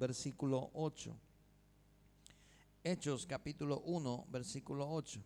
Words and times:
versículo 0.00 0.70
8. 0.72 1.14
Hechos 2.82 3.26
capítulo 3.26 3.80
1, 3.80 4.26
versículo 4.30 4.90
8. 4.90 5.22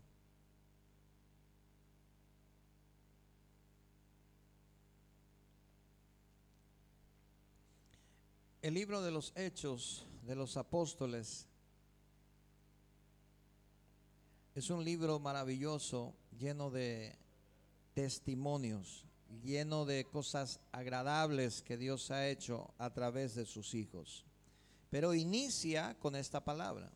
El 8.62 8.74
libro 8.74 9.00
de 9.00 9.12
los 9.12 9.32
Hechos 9.36 10.06
de 10.26 10.34
los 10.34 10.56
Apóstoles 10.56 11.46
es 14.56 14.70
un 14.70 14.82
libro 14.82 15.20
maravilloso, 15.20 16.14
lleno 16.36 16.72
de 16.72 17.16
testimonios, 17.92 19.04
lleno 19.44 19.84
de 19.84 20.04
cosas 20.06 20.58
agradables 20.72 21.62
que 21.62 21.76
Dios 21.76 22.10
ha 22.10 22.26
hecho 22.26 22.74
a 22.78 22.92
través 22.92 23.36
de 23.36 23.46
sus 23.46 23.74
hijos. 23.74 24.24
Pero 24.94 25.12
inicia 25.12 25.96
con 25.98 26.14
esta 26.14 26.44
palabra. 26.44 26.88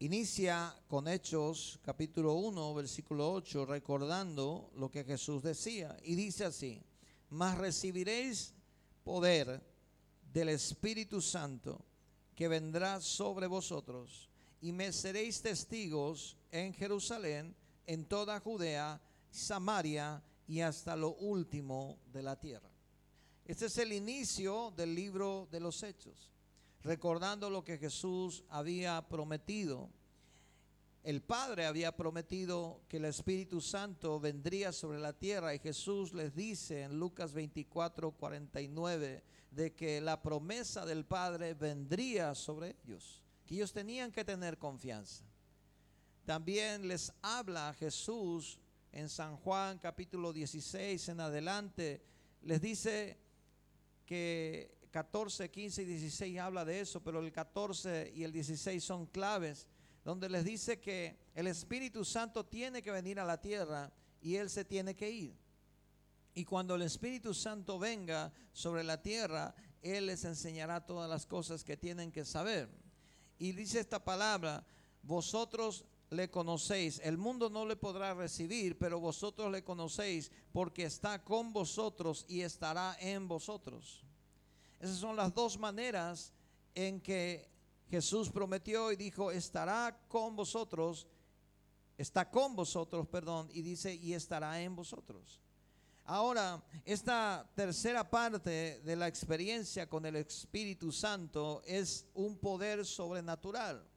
Inicia 0.00 0.76
con 0.88 1.06
Hechos 1.06 1.78
capítulo 1.84 2.34
1, 2.34 2.74
versículo 2.74 3.32
8, 3.32 3.64
recordando 3.64 4.72
lo 4.74 4.90
que 4.90 5.04
Jesús 5.04 5.40
decía. 5.40 5.96
Y 6.02 6.16
dice 6.16 6.46
así, 6.46 6.82
mas 7.30 7.58
recibiréis 7.58 8.54
poder 9.04 9.62
del 10.32 10.48
Espíritu 10.48 11.20
Santo 11.20 11.84
que 12.34 12.48
vendrá 12.48 13.00
sobre 13.00 13.46
vosotros 13.46 14.28
y 14.60 14.72
me 14.72 14.92
seréis 14.92 15.40
testigos 15.42 16.36
en 16.50 16.74
Jerusalén, 16.74 17.54
en 17.86 18.04
toda 18.06 18.40
Judea, 18.40 19.00
Samaria 19.30 20.20
y 20.48 20.60
hasta 20.60 20.96
lo 20.96 21.14
último 21.14 22.00
de 22.12 22.22
la 22.24 22.34
tierra. 22.40 22.71
Este 23.44 23.66
es 23.66 23.78
el 23.78 23.92
inicio 23.92 24.72
del 24.76 24.94
libro 24.94 25.48
de 25.50 25.60
los 25.60 25.82
Hechos, 25.82 26.30
recordando 26.82 27.50
lo 27.50 27.64
que 27.64 27.78
Jesús 27.78 28.44
había 28.48 29.06
prometido 29.08 29.90
el 31.04 31.20
Padre 31.20 31.66
había 31.66 31.96
prometido 31.96 32.80
que 32.88 32.98
el 32.98 33.06
Espíritu 33.06 33.60
Santo 33.60 34.20
vendría 34.20 34.70
sobre 34.70 35.00
la 35.00 35.12
tierra 35.12 35.52
y 35.52 35.58
Jesús 35.58 36.14
les 36.14 36.32
dice 36.32 36.82
en 36.82 36.96
Lucas 36.96 37.32
24, 37.32 38.12
49 38.12 39.24
de 39.50 39.74
que 39.74 40.00
la 40.00 40.22
promesa 40.22 40.86
del 40.86 41.04
Padre 41.04 41.54
vendría 41.54 42.36
sobre 42.36 42.76
ellos, 42.84 43.20
que 43.44 43.56
ellos 43.56 43.72
tenían 43.72 44.12
que 44.12 44.24
tener 44.24 44.58
confianza. 44.58 45.24
También 46.24 46.86
les 46.86 47.12
habla 47.20 47.74
Jesús 47.74 48.60
en 48.92 49.08
San 49.08 49.36
Juan 49.38 49.80
capítulo 49.80 50.32
16 50.32 51.08
en 51.08 51.18
adelante, 51.18 52.00
les 52.42 52.60
dice 52.60 53.18
que 54.12 54.76
14, 54.90 55.50
15 55.50 55.82
y 55.84 55.86
16 55.86 56.38
habla 56.38 56.66
de 56.66 56.80
eso, 56.80 57.02
pero 57.02 57.20
el 57.20 57.32
14 57.32 58.12
y 58.14 58.24
el 58.24 58.30
16 58.30 58.84
son 58.84 59.06
claves 59.06 59.66
donde 60.04 60.28
les 60.28 60.44
dice 60.44 60.78
que 60.78 61.16
el 61.34 61.46
Espíritu 61.46 62.04
Santo 62.04 62.44
tiene 62.44 62.82
que 62.82 62.90
venir 62.90 63.18
a 63.18 63.24
la 63.24 63.40
tierra 63.40 63.90
y 64.20 64.36
Él 64.36 64.50
se 64.50 64.66
tiene 64.66 64.94
que 64.94 65.10
ir. 65.10 65.34
Y 66.34 66.44
cuando 66.44 66.74
el 66.74 66.82
Espíritu 66.82 67.32
Santo 67.32 67.78
venga 67.78 68.30
sobre 68.52 68.84
la 68.84 69.00
tierra, 69.00 69.54
Él 69.80 70.04
les 70.04 70.26
enseñará 70.26 70.84
todas 70.84 71.08
las 71.08 71.24
cosas 71.24 71.64
que 71.64 71.78
tienen 71.78 72.12
que 72.12 72.26
saber. 72.26 72.68
Y 73.38 73.52
dice 73.52 73.80
esta 73.80 74.04
palabra, 74.04 74.62
vosotros 75.02 75.86
le 76.12 76.30
conocéis, 76.30 77.00
el 77.02 77.16
mundo 77.16 77.48
no 77.48 77.64
le 77.64 77.74
podrá 77.74 78.12
recibir, 78.12 78.78
pero 78.78 79.00
vosotros 79.00 79.50
le 79.50 79.64
conocéis 79.64 80.30
porque 80.52 80.84
está 80.84 81.24
con 81.24 81.52
vosotros 81.52 82.26
y 82.28 82.42
estará 82.42 82.96
en 83.00 83.26
vosotros. 83.26 84.04
Esas 84.78 84.98
son 84.98 85.16
las 85.16 85.34
dos 85.34 85.58
maneras 85.58 86.32
en 86.74 87.00
que 87.00 87.48
Jesús 87.88 88.28
prometió 88.30 88.92
y 88.92 88.96
dijo, 88.96 89.30
estará 89.30 89.98
con 90.08 90.36
vosotros, 90.36 91.06
está 91.96 92.30
con 92.30 92.54
vosotros, 92.56 93.08
perdón, 93.08 93.48
y 93.52 93.62
dice, 93.62 93.94
y 93.94 94.12
estará 94.12 94.60
en 94.60 94.76
vosotros. 94.76 95.40
Ahora, 96.04 96.62
esta 96.84 97.48
tercera 97.54 98.08
parte 98.10 98.80
de 98.80 98.96
la 98.96 99.08
experiencia 99.08 99.88
con 99.88 100.04
el 100.04 100.16
Espíritu 100.16 100.92
Santo 100.92 101.62
es 101.64 102.06
un 102.12 102.36
poder 102.36 102.84
sobrenatural. 102.84 103.88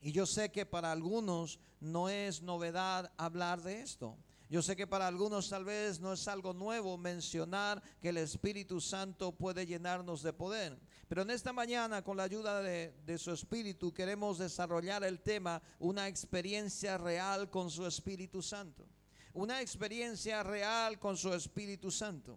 Y 0.00 0.12
yo 0.12 0.26
sé 0.26 0.50
que 0.50 0.64
para 0.64 0.92
algunos 0.92 1.58
no 1.80 2.08
es 2.08 2.42
novedad 2.42 3.12
hablar 3.16 3.62
de 3.62 3.80
esto. 3.80 4.16
Yo 4.50 4.62
sé 4.62 4.74
que 4.74 4.88
para 4.88 5.06
algunos 5.06 5.48
tal 5.48 5.64
vez 5.64 6.00
no 6.00 6.12
es 6.12 6.26
algo 6.26 6.52
nuevo 6.52 6.98
mencionar 6.98 7.80
que 8.00 8.08
el 8.08 8.16
Espíritu 8.16 8.80
Santo 8.80 9.30
puede 9.30 9.64
llenarnos 9.64 10.22
de 10.22 10.32
poder. 10.32 10.76
Pero 11.06 11.22
en 11.22 11.30
esta 11.30 11.52
mañana, 11.52 12.02
con 12.02 12.16
la 12.16 12.24
ayuda 12.24 12.60
de, 12.60 13.18
su 13.18 13.30
Espíritu, 13.30 13.94
queremos 13.94 14.38
desarrollar 14.38 15.04
el 15.04 15.20
tema, 15.20 15.62
una 15.78 16.08
experiencia 16.08 16.98
real 16.98 17.48
con 17.48 17.70
su 17.70 17.86
Espíritu 17.86 18.42
Santo. 18.42 18.88
Una 19.34 19.60
experiencia 19.60 20.42
real 20.42 20.98
con 20.98 21.16
su 21.16 21.32
Espíritu 21.32 21.92
Santo. 21.92 22.36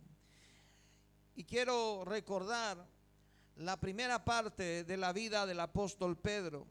Y 1.36 1.46
quiero 1.46 2.06
recordar 2.06 2.86
la 3.56 3.80
primera 3.80 4.24
parte 4.24 4.84
de 4.84 4.98
la 4.98 5.14
vida 5.14 5.48
del 5.48 5.60
apóstol 5.60 6.16
Pedro, 6.16 6.68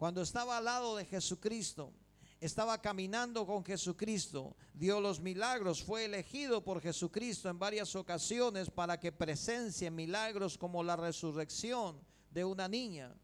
cuando 0.00 0.22
estaba 0.22 0.56
al 0.56 0.64
lado 0.64 0.96
de 0.96 1.04
Jesucristo 1.04 1.92
estaba 2.40 2.80
caminando 2.80 3.46
con 3.46 3.62
Jesucristo, 3.62 4.56
dio 4.72 4.98
los 4.98 5.20
milagros, 5.20 5.82
fue 5.82 6.06
elegido 6.06 6.64
por 6.64 6.80
Jesucristo 6.80 7.50
en 7.50 7.58
varias 7.58 7.94
ocasiones 7.94 8.70
para 8.70 8.98
que 8.98 9.12
presencie 9.12 9.90
milagros 9.90 10.56
como 10.56 10.82
la 10.82 10.96
resurrección 10.96 12.00
de 12.30 12.46
una 12.46 12.66
niña, 12.66 13.14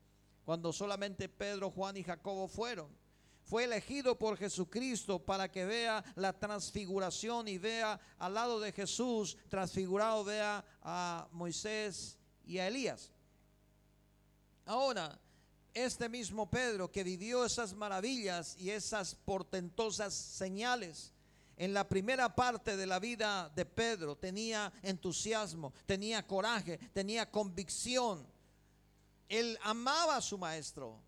cuando 0.45 0.71
solamente 0.71 1.31
Pedro, 1.31 1.71
Juan 1.71 1.97
y 1.97 2.03
Jacobo 2.03 2.47
fueron. 2.47 2.95
Fue 3.43 3.65
elegido 3.65 4.19
por 4.19 4.37
Jesucristo 4.37 5.19
para 5.19 5.51
que 5.51 5.65
vea 5.65 6.05
la 6.15 6.39
transfiguración 6.39 7.49
y 7.49 7.57
vea 7.57 7.99
al 8.19 8.35
lado 8.35 8.61
de 8.61 8.73
Jesús 8.73 9.39
transfigurado, 9.49 10.25
vea 10.25 10.63
a 10.83 11.27
Moisés 11.33 12.19
y 12.45 12.59
a 12.59 12.69
Elías. 12.69 13.11
Ahora, 14.67 15.19
este 15.77 16.09
mismo 16.09 16.51
Pedro 16.51 16.91
que 16.91 17.05
vivió 17.05 17.45
esas 17.45 17.75
maravillas 17.75 18.57
y 18.59 18.71
esas 18.71 19.15
portentosas 19.15 20.15
señales, 20.15 21.13
en 21.59 21.75
la 21.75 21.87
primera 21.89 22.35
parte 22.35 22.77
de 22.77 22.87
la 22.87 22.99
vida 22.99 23.51
de 23.55 23.67
Pedro 23.67 24.17
tenía 24.17 24.73
entusiasmo, 24.83 25.73
tenía 25.87 26.27
coraje, 26.27 26.79
tenía 26.93 27.31
convicción. 27.31 28.27
Él 29.29 29.59
amaba 29.63 30.17
a 30.17 30.23
su 30.23 30.39
maestro 30.39 30.99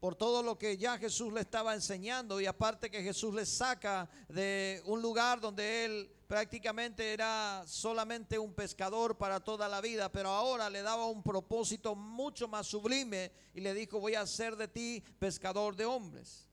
por 0.00 0.14
todo 0.14 0.42
lo 0.42 0.58
que 0.58 0.76
ya 0.76 0.98
Jesús 0.98 1.32
le 1.32 1.40
estaba 1.40 1.74
enseñando 1.74 2.40
y 2.40 2.46
aparte 2.46 2.90
que 2.90 3.02
Jesús 3.02 3.34
le 3.34 3.46
saca 3.46 4.08
de 4.28 4.82
un 4.84 5.00
lugar 5.00 5.40
donde 5.40 5.84
él 5.84 6.10
prácticamente 6.26 7.12
era 7.12 7.62
solamente 7.66 8.38
un 8.38 8.52
pescador 8.52 9.16
para 9.16 9.40
toda 9.40 9.68
la 9.68 9.80
vida, 9.80 10.10
pero 10.10 10.30
ahora 10.30 10.68
le 10.68 10.82
daba 10.82 11.06
un 11.06 11.22
propósito 11.22 11.94
mucho 11.94 12.48
más 12.48 12.66
sublime 12.66 13.32
y 13.54 13.60
le 13.60 13.74
dijo, 13.74 14.00
voy 14.00 14.14
a 14.14 14.22
hacer 14.22 14.56
de 14.56 14.68
ti 14.68 15.02
pescador 15.18 15.76
de 15.76 15.86
hombres. 15.86 16.48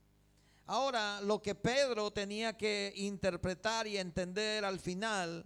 Ahora, 0.65 1.19
lo 1.21 1.41
que 1.41 1.55
Pedro 1.55 2.11
tenía 2.11 2.57
que 2.57 2.93
interpretar 2.95 3.85
y 3.85 3.97
entender 3.97 4.63
al 4.63 4.79
final 4.79 5.45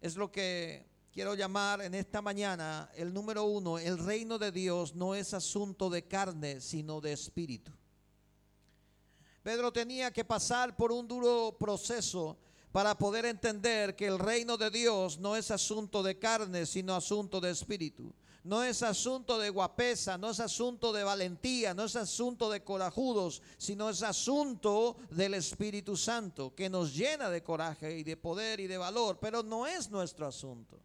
es 0.00 0.16
lo 0.16 0.32
que 0.32 0.86
quiero 1.14 1.36
llamar 1.36 1.80
en 1.80 1.94
esta 1.94 2.20
mañana 2.20 2.90
el 2.96 3.14
número 3.14 3.44
uno, 3.44 3.78
el 3.78 3.98
reino 3.98 4.36
de 4.36 4.50
Dios 4.50 4.96
no 4.96 5.14
es 5.14 5.32
asunto 5.32 5.88
de 5.88 6.08
carne, 6.08 6.60
sino 6.60 7.00
de 7.00 7.12
espíritu. 7.12 7.70
Pedro 9.44 9.72
tenía 9.72 10.10
que 10.10 10.24
pasar 10.24 10.74
por 10.74 10.90
un 10.90 11.06
duro 11.06 11.56
proceso 11.56 12.36
para 12.72 12.98
poder 12.98 13.26
entender 13.26 13.94
que 13.94 14.06
el 14.06 14.18
reino 14.18 14.56
de 14.56 14.70
Dios 14.70 15.18
no 15.18 15.36
es 15.36 15.52
asunto 15.52 16.02
de 16.02 16.18
carne, 16.18 16.66
sino 16.66 16.96
asunto 16.96 17.40
de 17.40 17.52
espíritu. 17.52 18.12
No 18.42 18.64
es 18.64 18.82
asunto 18.82 19.38
de 19.38 19.50
guapesa, 19.50 20.18
no 20.18 20.30
es 20.30 20.40
asunto 20.40 20.92
de 20.92 21.04
valentía, 21.04 21.74
no 21.74 21.84
es 21.84 21.94
asunto 21.94 22.50
de 22.50 22.64
corajudos, 22.64 23.40
sino 23.56 23.88
es 23.88 24.02
asunto 24.02 24.96
del 25.10 25.34
Espíritu 25.34 25.96
Santo, 25.96 26.54
que 26.54 26.68
nos 26.68 26.94
llena 26.94 27.30
de 27.30 27.42
coraje 27.42 27.96
y 27.96 28.02
de 28.02 28.16
poder 28.18 28.60
y 28.60 28.66
de 28.66 28.76
valor, 28.76 29.18
pero 29.20 29.42
no 29.42 29.66
es 29.66 29.90
nuestro 29.90 30.26
asunto. 30.26 30.78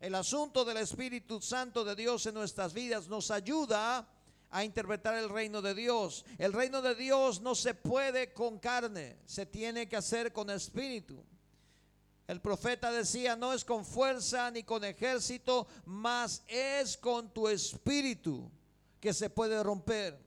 El 0.00 0.14
asunto 0.14 0.64
del 0.64 0.76
Espíritu 0.76 1.40
Santo 1.40 1.84
de 1.84 1.96
Dios 1.96 2.24
en 2.26 2.34
nuestras 2.34 2.72
vidas 2.72 3.08
nos 3.08 3.30
ayuda 3.30 4.08
a 4.50 4.64
interpretar 4.64 5.14
el 5.14 5.28
reino 5.28 5.60
de 5.60 5.74
Dios. 5.74 6.24
El 6.38 6.52
reino 6.52 6.80
de 6.80 6.94
Dios 6.94 7.40
no 7.40 7.54
se 7.54 7.74
puede 7.74 8.32
con 8.32 8.58
carne, 8.58 9.18
se 9.26 9.44
tiene 9.44 9.88
que 9.88 9.96
hacer 9.96 10.32
con 10.32 10.50
espíritu. 10.50 11.24
El 12.28 12.40
profeta 12.40 12.92
decía, 12.92 13.36
no 13.36 13.52
es 13.52 13.64
con 13.64 13.84
fuerza 13.84 14.50
ni 14.50 14.62
con 14.62 14.84
ejército, 14.84 15.66
mas 15.84 16.42
es 16.46 16.96
con 16.96 17.32
tu 17.32 17.48
espíritu 17.48 18.50
que 19.00 19.12
se 19.12 19.30
puede 19.30 19.62
romper 19.62 20.18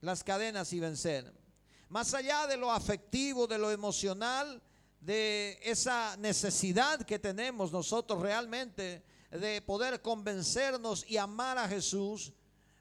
las 0.00 0.22
cadenas 0.22 0.72
y 0.72 0.80
vencer. 0.80 1.32
Más 1.88 2.12
allá 2.12 2.46
de 2.46 2.56
lo 2.56 2.70
afectivo, 2.70 3.46
de 3.46 3.56
lo 3.56 3.70
emocional, 3.70 4.60
de 5.00 5.58
esa 5.62 6.16
necesidad 6.16 7.02
que 7.02 7.18
tenemos 7.18 7.72
nosotros 7.72 8.20
realmente 8.20 9.02
de 9.30 9.62
poder 9.62 10.00
convencernos 10.02 11.04
y 11.08 11.16
amar 11.16 11.58
a 11.58 11.68
Jesús, 11.68 12.32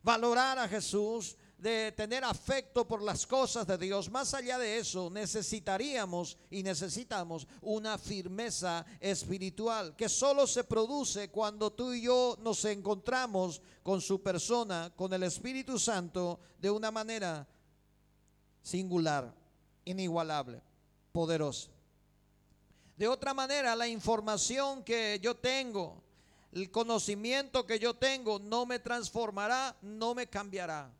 valorar 0.01 0.57
a 0.59 0.67
Jesús, 0.67 1.37
de 1.57 1.91
tener 1.93 2.23
afecto 2.23 2.87
por 2.87 3.01
las 3.01 3.25
cosas 3.25 3.65
de 3.65 3.77
Dios, 3.79 4.11
más 4.11 4.33
allá 4.33 4.59
de 4.59 4.77
eso, 4.77 5.09
necesitaríamos 5.09 6.37
y 6.51 6.61
necesitamos 6.61 7.47
una 7.61 7.97
firmeza 7.97 8.85
espiritual 8.99 9.95
que 9.95 10.07
solo 10.07 10.45
se 10.45 10.63
produce 10.63 11.29
cuando 11.29 11.71
tú 11.71 11.93
y 11.93 12.03
yo 12.03 12.37
nos 12.41 12.63
encontramos 12.65 13.61
con 13.81 14.01
su 14.01 14.21
persona, 14.21 14.93
con 14.95 15.11
el 15.13 15.23
Espíritu 15.23 15.79
Santo, 15.79 16.39
de 16.59 16.69
una 16.69 16.91
manera 16.91 17.47
singular, 18.61 19.33
inigualable, 19.83 20.61
poderosa. 21.11 21.76
De 22.97 23.07
otra 23.07 23.33
manera, 23.33 23.75
la 23.75 23.87
información 23.87 24.83
que 24.83 25.19
yo 25.21 25.35
tengo, 25.35 26.03
el 26.51 26.69
conocimiento 26.71 27.65
que 27.65 27.79
yo 27.79 27.93
tengo, 27.93 28.39
no 28.39 28.65
me 28.65 28.79
transformará, 28.79 29.75
no 29.81 30.13
me 30.13 30.27
cambiará 30.27 30.91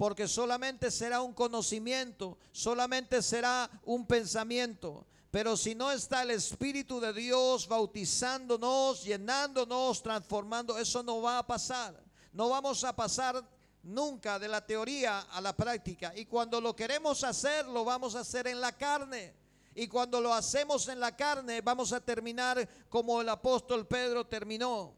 porque 0.00 0.26
solamente 0.26 0.90
será 0.90 1.20
un 1.20 1.34
conocimiento, 1.34 2.38
solamente 2.52 3.20
será 3.20 3.70
un 3.84 4.06
pensamiento. 4.06 5.04
Pero 5.30 5.58
si 5.58 5.74
no 5.74 5.92
está 5.92 6.22
el 6.22 6.30
Espíritu 6.30 7.00
de 7.00 7.12
Dios 7.12 7.68
bautizándonos, 7.68 9.04
llenándonos, 9.04 10.02
transformando, 10.02 10.78
eso 10.78 11.02
no 11.02 11.20
va 11.20 11.36
a 11.36 11.46
pasar. 11.46 12.02
No 12.32 12.48
vamos 12.48 12.82
a 12.82 12.96
pasar 12.96 13.44
nunca 13.82 14.38
de 14.38 14.48
la 14.48 14.64
teoría 14.64 15.20
a 15.20 15.38
la 15.42 15.54
práctica. 15.54 16.14
Y 16.16 16.24
cuando 16.24 16.62
lo 16.62 16.74
queremos 16.74 17.22
hacer, 17.22 17.66
lo 17.66 17.84
vamos 17.84 18.14
a 18.14 18.20
hacer 18.20 18.46
en 18.46 18.58
la 18.58 18.72
carne. 18.72 19.34
Y 19.74 19.86
cuando 19.86 20.20
lo 20.20 20.34
hacemos 20.34 20.88
en 20.88 21.00
la 21.00 21.16
carne, 21.16 21.60
vamos 21.60 21.92
a 21.92 22.00
terminar 22.00 22.68
como 22.88 23.20
el 23.20 23.28
apóstol 23.28 23.86
Pedro 23.86 24.26
terminó. 24.26 24.94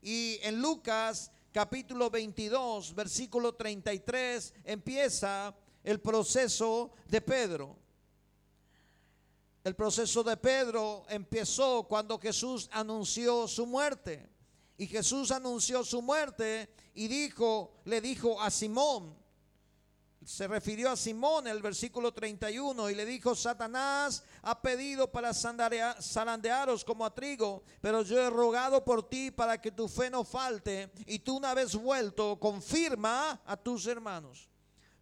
Y 0.00 0.38
en 0.42 0.60
Lucas 0.60 1.30
capítulo 1.52 2.10
22, 2.10 2.94
versículo 2.94 3.54
33, 3.54 4.54
empieza 4.64 5.54
el 5.82 6.00
proceso 6.00 6.92
de 7.08 7.20
Pedro. 7.20 7.76
El 9.64 9.74
proceso 9.74 10.22
de 10.22 10.36
Pedro 10.36 11.04
empezó 11.08 11.84
cuando 11.88 12.18
Jesús 12.18 12.68
anunció 12.72 13.48
su 13.48 13.66
muerte. 13.66 14.28
Y 14.78 14.86
Jesús 14.86 15.30
anunció 15.30 15.82
su 15.82 16.02
muerte 16.02 16.68
y 16.94 17.08
dijo, 17.08 17.72
le 17.84 18.00
dijo 18.00 18.40
a 18.40 18.50
Simón, 18.50 19.16
se 20.26 20.48
refirió 20.48 20.90
a 20.90 20.96
Simón 20.96 21.46
en 21.46 21.52
el 21.52 21.62
versículo 21.62 22.12
31 22.12 22.90
y 22.90 22.96
le 22.96 23.06
dijo, 23.06 23.36
Satanás 23.36 24.24
ha 24.42 24.60
pedido 24.60 25.10
para 25.12 25.32
zarandearos 25.32 26.84
como 26.84 27.06
a 27.06 27.14
trigo, 27.14 27.62
pero 27.80 28.02
yo 28.02 28.20
he 28.20 28.28
rogado 28.28 28.84
por 28.84 29.08
ti 29.08 29.30
para 29.30 29.60
que 29.60 29.70
tu 29.70 29.86
fe 29.86 30.10
no 30.10 30.24
falte 30.24 30.90
y 31.06 31.20
tú 31.20 31.36
una 31.36 31.54
vez 31.54 31.76
vuelto 31.76 32.40
confirma 32.40 33.40
a 33.46 33.56
tus 33.56 33.86
hermanos. 33.86 34.50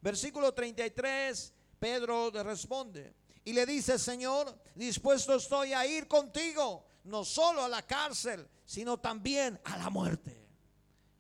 Versículo 0.03 0.53
33, 0.53 1.55
Pedro 1.79 2.31
le 2.31 2.43
responde 2.43 3.15
y 3.45 3.55
le 3.55 3.65
dice, 3.65 3.99
Señor, 3.99 4.55
dispuesto 4.75 5.37
estoy 5.37 5.73
a 5.73 5.87
ir 5.87 6.07
contigo, 6.07 6.87
no 7.05 7.25
solo 7.25 7.65
a 7.65 7.69
la 7.71 7.81
cárcel, 7.81 8.47
sino 8.67 8.99
también 9.01 9.59
a 9.65 9.79
la 9.79 9.89
muerte. 9.89 10.34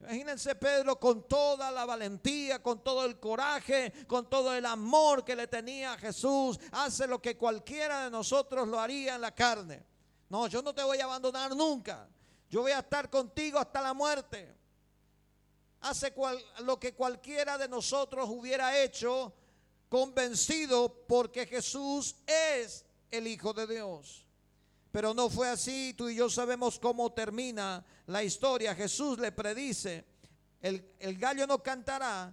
Imagínense 0.04 0.54
Pedro 0.54 1.00
con 1.00 1.26
toda 1.26 1.70
la 1.70 1.86
valentía, 1.86 2.62
con 2.62 2.84
todo 2.84 3.06
el 3.06 3.18
coraje, 3.18 3.90
con 4.06 4.28
todo 4.28 4.52
el 4.54 4.66
amor 4.66 5.24
que 5.24 5.34
le 5.34 5.46
tenía 5.46 5.94
a 5.94 5.98
Jesús. 5.98 6.60
Hace 6.72 7.06
lo 7.06 7.22
que 7.22 7.38
cualquiera 7.38 8.04
de 8.04 8.10
nosotros 8.10 8.68
lo 8.68 8.78
haría 8.78 9.14
en 9.14 9.22
la 9.22 9.34
carne. 9.34 9.82
No, 10.28 10.46
yo 10.46 10.60
no 10.60 10.74
te 10.74 10.82
voy 10.82 10.98
a 10.98 11.04
abandonar 11.04 11.56
nunca. 11.56 12.06
Yo 12.50 12.60
voy 12.60 12.72
a 12.72 12.80
estar 12.80 13.08
contigo 13.08 13.58
hasta 13.58 13.80
la 13.80 13.94
muerte. 13.94 14.54
Hace 15.80 16.14
lo 16.60 16.78
que 16.78 16.94
cualquiera 16.94 17.56
de 17.56 17.68
nosotros 17.68 18.28
hubiera 18.28 18.78
hecho 18.78 19.32
convencido 19.88 21.06
porque 21.08 21.46
Jesús 21.46 22.16
es 22.26 22.84
el 23.10 23.26
Hijo 23.26 23.54
de 23.54 23.66
Dios. 23.66 24.23
Pero 24.94 25.12
no 25.12 25.28
fue 25.28 25.48
así. 25.48 25.92
Tú 25.98 26.08
y 26.08 26.14
yo 26.14 26.30
sabemos 26.30 26.78
cómo 26.78 27.10
termina 27.10 27.84
la 28.06 28.22
historia. 28.22 28.76
Jesús 28.76 29.18
le 29.18 29.32
predice, 29.32 30.04
el, 30.60 31.18
gallo 31.18 31.48
no 31.48 31.60
cantará 31.60 32.32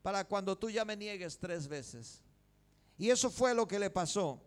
para 0.00 0.24
cuando 0.24 0.56
tú 0.56 0.70
ya 0.70 0.84
me 0.84 0.96
niegues 0.96 1.36
tres 1.36 1.66
veces. 1.66 2.22
Y 2.96 3.10
eso 3.10 3.30
fue 3.30 3.52
lo 3.52 3.66
que 3.66 3.80
le 3.80 3.90
pasó. 3.90 4.40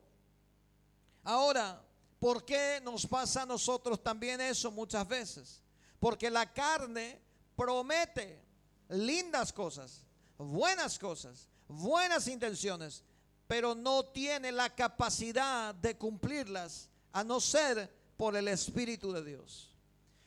Ahora, 1.26 1.84
¿por 2.22 2.46
qué 2.46 2.80
nos 2.86 3.06
pasa 3.06 3.42
a 3.42 3.46
nosotros 3.46 4.02
también 4.02 4.40
eso 4.40 4.72
muchas 4.72 5.06
veces? 5.06 5.62
Porque 6.00 6.32
la 6.32 6.54
carne 6.54 7.20
promete 7.54 8.42
lindas 8.88 9.52
cosas, 9.52 10.06
buenas 10.38 10.98
cosas, 10.98 11.50
buenas 11.68 12.30
intenciones, 12.30 13.04
pero 13.46 13.76
no 13.76 14.06
tiene 14.06 14.54
la 14.54 14.74
capacidad 14.74 15.76
de 15.76 15.98
cumplirlas 15.98 16.90
a 17.12 17.24
no 17.24 17.40
ser 17.40 17.90
por 18.18 18.36
el 18.36 18.48
Espíritu 18.48 19.12
de 19.12 19.24
Dios. 19.24 19.70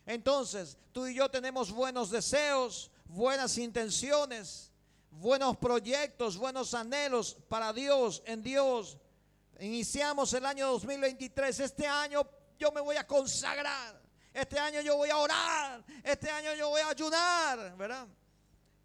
Entonces, 0.06 0.76
tú 0.92 1.06
y 1.06 1.14
yo 1.14 1.30
tenemos 1.30 1.70
buenos 1.70 2.10
deseos, 2.10 2.90
buenas 3.04 3.58
intenciones, 3.58 4.70
buenos 5.10 5.56
proyectos, 5.56 6.36
buenos 6.36 6.74
anhelos 6.74 7.36
para 7.48 7.72
Dios, 7.72 8.22
en 8.26 8.42
Dios. 8.42 8.96
Iniciamos 9.60 10.32
el 10.32 10.44
año 10.44 10.68
2023. 10.72 11.60
Este 11.60 11.86
año 11.86 12.26
yo 12.58 12.72
me 12.72 12.80
voy 12.80 12.96
a 12.96 13.06
consagrar. 13.06 14.00
Este 14.32 14.58
año 14.58 14.80
yo 14.80 14.96
voy 14.96 15.10
a 15.10 15.18
orar. 15.18 15.84
Este 16.02 16.30
año 16.30 16.54
yo 16.54 16.70
voy 16.70 16.80
a 16.80 16.88
ayunar, 16.88 17.76
¿verdad? 17.76 18.06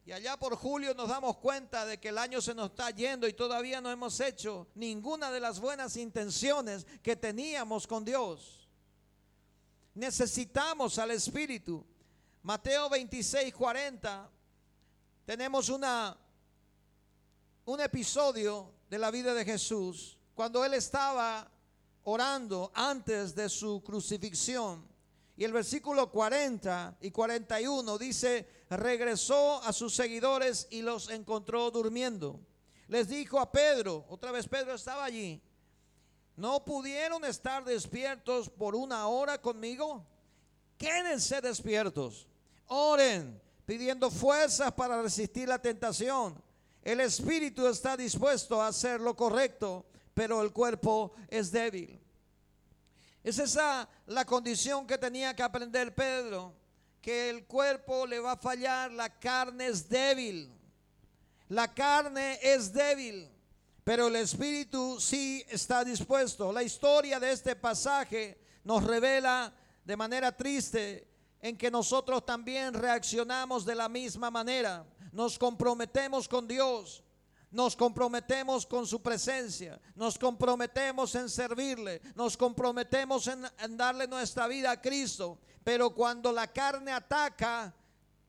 Y 0.07 0.13
allá 0.13 0.38
por 0.38 0.56
julio 0.56 0.94
nos 0.94 1.09
damos 1.09 1.36
cuenta 1.36 1.86
de 1.86 2.00
que 2.00 2.07
el 2.07 2.18
año 2.18 2.39
se 2.39 2.56
nos 2.56 2.69
está 2.69 2.92
yendo 2.92 3.27
y 3.27 3.33
todavía 3.33 3.81
no 3.81 3.92
hemos 3.92 4.18
hecho 4.21 4.69
ninguna 4.74 5.30
de 5.30 5.42
las 5.42 5.59
buenas 5.59 5.98
intenciones 5.98 6.88
que 7.04 7.18
teníamos 7.18 7.86
con 7.86 8.06
Dios. 8.06 8.69
Necesitamos 9.95 10.98
al 10.98 11.12
Espíritu. 11.12 11.86
Mateo 12.44 12.89
26, 12.89 13.54
40. 13.54 14.30
Tenemos 15.25 15.68
una, 15.68 16.18
un 17.65 17.81
episodio 17.81 18.75
de 18.89 19.00
la 19.00 19.12
vida 19.12 19.33
de 19.33 19.44
Jesús 19.44 20.18
cuando 20.33 20.63
él 20.63 20.75
estaba 20.75 21.51
orando 22.06 22.71
antes 22.74 23.36
de 23.36 23.50
su 23.50 23.83
crucifixión. 23.83 24.88
Y 25.36 25.44
el 25.44 25.51
versículo 25.51 26.10
40 26.10 27.00
y 27.01 27.12
41 27.12 27.98
dice, 27.98 28.56
regresó 28.69 29.62
a 29.63 29.72
sus 29.72 29.96
seguidores 29.96 30.68
y 30.70 30.82
los 30.82 31.10
encontró 31.10 31.72
durmiendo. 31.72 32.39
Les 32.88 33.08
dijo 33.08 33.39
a 33.39 33.51
Pedro, 33.51 34.06
otra 34.10 34.32
vez 34.32 34.48
Pedro 34.48 34.74
estaba 34.74 35.03
allí, 35.03 35.41
¿no 36.36 36.63
pudieron 36.63 37.24
estar 37.25 37.63
despiertos 37.63 38.50
por 38.50 38.75
una 38.75 39.08
hora 39.08 39.41
conmigo? 39.41 40.06
Quédense 40.77 41.41
despiertos, 41.41 42.27
oren, 42.68 43.41
pidiendo 43.65 44.10
fuerzas 44.10 44.72
para 44.74 45.01
resistir 45.01 45.48
la 45.48 45.60
tentación. 45.60 46.41
El 46.84 47.01
espíritu 47.01 47.68
está 47.68 47.98
dispuesto 47.98 48.62
a 48.62 48.68
hacer 48.68 49.01
lo 49.01 49.15
correcto, 49.15 49.86
pero 50.13 50.41
el 50.41 50.53
cuerpo 50.53 51.12
es 51.27 51.51
débil. 51.51 52.00
Es 53.24 53.39
esa 53.39 53.89
la 54.06 54.24
condición 54.24 54.88
que 54.88 54.98
tenía 54.98 55.36
que 55.36 55.44
aprender 55.44 55.94
Pedro, 55.94 56.53
que 57.08 57.30
el 57.30 57.46
cuerpo 57.46 58.06
le 58.06 58.20
va 58.20 58.34
a 58.34 58.36
fallar, 58.36 58.92
la 58.92 59.08
carne 59.08 59.68
es 59.68 59.88
débil. 59.88 60.54
La 61.48 61.74
carne 61.74 62.38
es 62.44 62.74
débil, 62.74 63.30
pero 63.86 64.08
el 64.08 64.18
espíritu 64.18 65.00
sí 65.00 65.42
está 65.48 65.86
dispuesto. 65.86 66.52
La 66.52 66.64
historia 66.64 67.18
de 67.18 67.32
este 67.32 67.56
pasaje 67.56 68.38
nos 68.66 68.84
revela 68.84 69.54
de 69.86 69.96
manera 69.96 70.36
triste 70.36 71.08
en 71.40 71.58
que 71.58 71.72
nosotros 71.72 72.26
también 72.26 72.74
reaccionamos 72.74 73.64
de 73.64 73.76
la 73.76 73.88
misma 73.88 74.30
manera. 74.30 74.86
Nos 75.14 75.40
comprometemos 75.40 76.28
con 76.28 76.46
Dios, 76.46 77.06
nos 77.51 77.75
comprometemos 77.75 78.66
con 78.66 78.86
su 78.86 79.01
presencia, 79.01 79.80
nos 79.96 80.18
comprometemos 80.18 81.16
en 81.16 81.30
servirle, 81.30 82.01
nos 82.16 82.36
comprometemos 82.36 83.27
en, 83.27 83.48
darle 83.77 84.08
nuestra 84.08 84.48
vida 84.48 84.72
a 84.72 84.82
Cristo. 84.82 85.39
Pero 85.63 85.94
cuando 85.94 86.32
la 86.32 86.48
carne 86.48 86.92
ataca, 86.92 87.74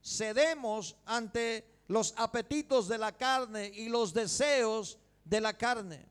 cedemos 0.03 0.95
ante 1.05 1.83
los 1.87 2.13
apetitos 2.17 2.87
de 2.87 2.97
la 2.97 3.11
carne 3.11 3.71
y 3.73 3.89
los 3.89 4.13
deseos 4.13 4.97
de 5.25 5.41
la 5.41 5.57
carne. 5.57 6.07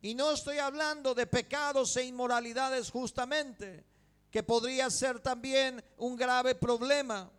Y 0.00 0.14
no 0.14 0.32
estoy 0.32 0.58
hablando 0.58 1.14
de 1.14 1.26
pecados 1.26 1.96
e 1.96 2.04
inmoralidades 2.04 2.90
justamente, 2.90 3.84
que 4.30 4.42
podría 4.42 4.90
ser 4.90 5.20
también 5.20 5.82
un 5.96 6.16
grave 6.16 6.54
problema. 6.54 7.30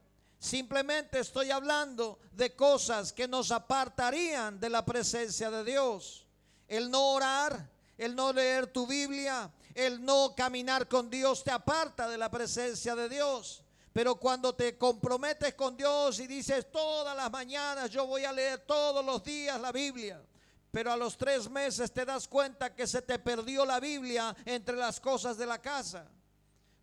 Simplemente 0.46 1.18
estoy 1.22 1.50
hablando 1.50 2.20
de 2.32 2.56
cosas 2.56 3.12
que 3.12 3.28
nos 3.28 3.52
apartarían 3.52 4.60
de 4.60 4.70
la 4.70 4.86
presencia 4.86 5.50
de 5.50 5.64
Dios. 5.64 6.28
El 6.68 6.92
no 6.92 7.14
orar, 7.14 7.68
el 7.98 8.16
no 8.16 8.32
leer 8.32 8.68
tu 8.68 8.86
Biblia, 8.86 9.52
el 9.74 10.06
no 10.06 10.36
caminar 10.36 10.88
con 10.88 11.10
Dios 11.10 11.44
te 11.44 11.50
aparta 11.50 12.08
de 12.08 12.20
la 12.20 12.30
presencia 12.30 12.96
de 12.96 13.10
Dios. 13.10 13.64
Pero 13.92 14.18
cuando 14.18 14.54
te 14.54 14.78
comprometes 14.78 15.56
con 15.56 15.76
Dios 15.76 16.20
y 16.20 16.28
dices 16.28 16.72
todas 16.72 17.18
las 17.18 17.32
mañanas 17.32 17.90
yo 17.90 18.06
voy 18.06 18.24
a 18.24 18.32
leer 18.32 18.60
todos 18.68 19.04
los 19.04 19.24
días 19.24 19.60
la 19.60 19.72
Biblia, 19.72 20.22
pero 20.70 20.92
a 20.92 20.96
los 20.96 21.18
tres 21.18 21.50
meses 21.50 21.92
te 21.92 22.06
das 22.06 22.28
cuenta 22.28 22.76
que 22.76 22.86
se 22.86 23.02
te 23.02 23.18
perdió 23.18 23.66
la 23.66 23.80
Biblia 23.80 24.36
entre 24.46 24.76
las 24.76 25.00
cosas 25.00 25.40
de 25.40 25.48
la 25.48 25.60
casa. 25.60 26.08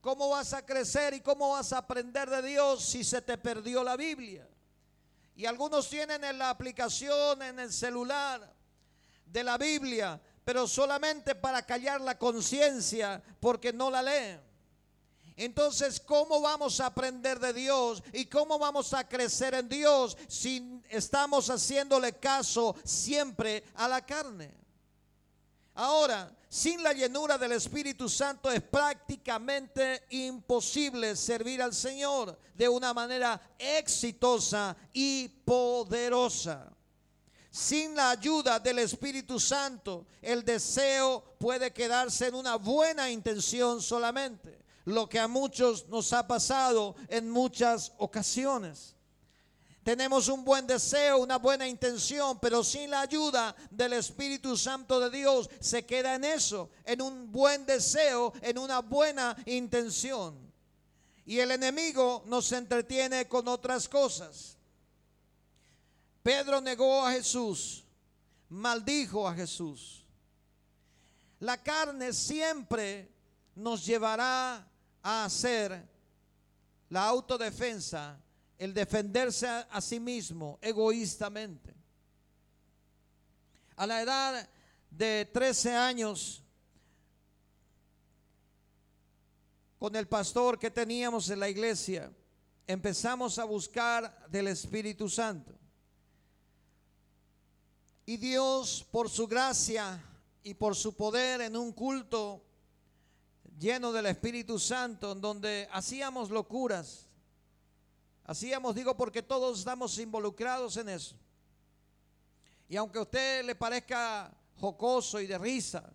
¿Cómo 0.03 0.31
vas 0.31 0.53
a 0.53 0.67
crecer 0.67 1.15
y 1.15 1.21
cómo 1.21 1.51
vas 1.51 1.73
a 1.73 1.79
aprender 1.79 2.29
de 2.29 2.43
Dios 2.43 2.85
si 2.85 3.05
se 3.05 3.23
te 3.23 3.39
perdió 3.39 3.85
la 3.85 3.97
Biblia? 3.97 4.47
Y 5.37 5.47
algunos 5.47 5.89
tienen 5.89 6.25
en 6.25 6.39
la 6.39 6.51
aplicación 6.51 7.41
en 7.41 7.61
el 7.61 7.73
celular 7.73 8.53
de 9.25 9.45
la 9.45 9.57
Biblia, 9.57 10.21
pero 10.45 10.67
solamente 10.67 11.37
para 11.37 11.65
callar 11.65 12.01
la 12.01 12.19
conciencia 12.19 13.23
porque 13.39 13.73
no 13.73 13.93
la 13.93 14.03
leen. 14.03 14.41
Entonces, 15.37 16.01
¿cómo 16.01 16.41
vamos 16.41 16.81
a 16.81 16.87
aprender 16.87 17.39
de 17.39 17.53
Dios 17.53 18.03
y 18.13 18.27
cómo 18.27 18.59
vamos 18.59 18.93
a 18.95 19.09
crecer 19.09 19.55
en 19.55 19.69
Dios 19.69 20.19
si 20.27 20.83
estamos 20.91 21.49
haciéndole 21.49 22.15
caso 22.15 22.75
siempre 22.85 23.63
a 23.75 23.87
la 23.87 24.05
carne? 24.05 24.62
Ahora, 25.75 26.31
sin 26.49 26.83
la 26.83 26.93
llenura 26.93 27.39
del 27.39 27.53
Espíritu 27.53 28.09
Santo 28.09 28.51
es 28.51 28.61
prácticamente 28.61 30.05
imposible 30.11 31.17
servir 31.17 31.63
al 31.63 31.73
Señor 31.73 32.39
de 32.55 32.69
una 32.69 32.93
manera 32.93 33.41
exitosa 33.59 34.77
y 34.93 35.29
poderosa. 35.29 36.71
Sin 37.51 37.95
la 37.95 38.11
ayuda 38.11 38.59
del 38.59 38.81
Espíritu 38.81 39.41
Santo, 39.41 40.07
el 40.21 40.45
deseo 40.45 41.37
puede 41.39 41.73
quedarse 41.73 42.29
en 42.29 42.35
una 42.35 42.57
buena 42.57 43.11
intención 43.11 43.81
solamente, 43.81 44.59
lo 44.85 45.09
que 45.09 45.19
a 45.19 45.29
muchos 45.29 45.89
nos 45.89 46.13
ha 46.13 46.27
pasado 46.27 46.97
en 47.09 47.31
muchas 47.31 47.93
ocasiones. 47.97 48.97
Tenemos 49.83 50.29
un 50.29 50.45
buen 50.45 50.67
deseo, 50.67 51.19
una 51.19 51.39
buena 51.39 51.67
intención, 51.67 52.39
pero 52.39 52.63
sin 52.63 52.91
la 52.91 53.01
ayuda 53.01 53.55
del 53.69 53.95
Espíritu 53.95 54.57
Santo 54.57 55.01
de 55.01 55.11
Dios 55.11 55.51
se 55.59 55.85
queda 55.85 56.15
en 56.15 56.25
eso, 56.25 56.71
en 56.85 57.03
un 57.03 57.33
buen 57.33 57.67
deseo, 57.67 58.33
en 58.43 58.59
una 58.59 58.79
buena 58.79 59.37
intención. 59.45 60.39
Y 61.27 61.41
el 61.41 61.51
enemigo 61.51 62.23
nos 62.27 62.53
entretiene 62.53 63.27
con 63.27 63.49
otras 63.49 63.89
cosas. 63.89 64.57
Pedro 66.23 66.61
negó 66.61 67.05
a 67.05 67.11
Jesús, 67.13 67.85
maldijo 68.49 69.27
a 69.27 69.35
Jesús. 69.35 70.05
La 71.41 71.61
carne 71.61 72.13
siempre 72.13 73.11
nos 73.57 73.85
llevará 73.85 74.65
a 75.03 75.25
hacer 75.25 75.89
la 76.89 77.05
autodefensa 77.07 78.17
el 78.63 78.73
defenderse 78.73 79.49
a, 79.49 79.81
sí 79.81 79.99
mismo 79.99 80.57
egoístamente. 80.63 81.75
A 83.75 83.85
la 83.89 84.01
edad 84.01 84.49
de 84.89 85.29
13 85.33 85.75
años, 85.75 86.45
con 89.81 89.97
el 89.97 90.07
pastor 90.07 90.61
que 90.61 90.71
teníamos 90.71 91.29
en 91.31 91.41
la 91.41 91.49
iglesia, 91.49 92.13
empezamos 92.65 93.37
a 93.41 93.45
buscar 93.47 94.29
del 94.29 94.47
Espíritu 94.47 95.09
Santo. 95.09 95.59
Y 98.07 98.17
Dios, 98.17 98.87
por 98.93 99.11
su 99.11 99.27
gracia 99.27 100.01
y 100.45 100.55
por 100.55 100.77
su 100.77 100.95
poder 100.95 101.41
en 101.41 101.57
un 101.57 101.73
culto 101.73 102.41
lleno 103.59 103.91
del 103.91 104.07
Espíritu 104.07 104.61
Santo, 104.61 105.11
en 105.11 105.21
donde 105.21 105.69
hacíamos 105.73 106.31
locuras, 106.31 107.09
Hacíamos, 108.25 108.75
digo, 108.75 108.97
porque 108.97 109.23
todos 109.23 109.59
estamos 109.59 109.99
involucrados 109.99 110.77
en 110.77 110.89
eso. 110.89 111.17
Y 112.69 112.77
aunque 112.77 112.99
a 112.99 113.03
usted 113.03 113.45
le 113.45 113.55
parezca 113.55 114.33
jocoso 114.57 115.21
y 115.21 115.27
de 115.27 115.39
risa, 115.39 115.93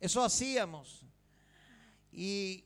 eso 0.00 0.22
hacíamos. 0.22 1.04
Y 2.12 2.64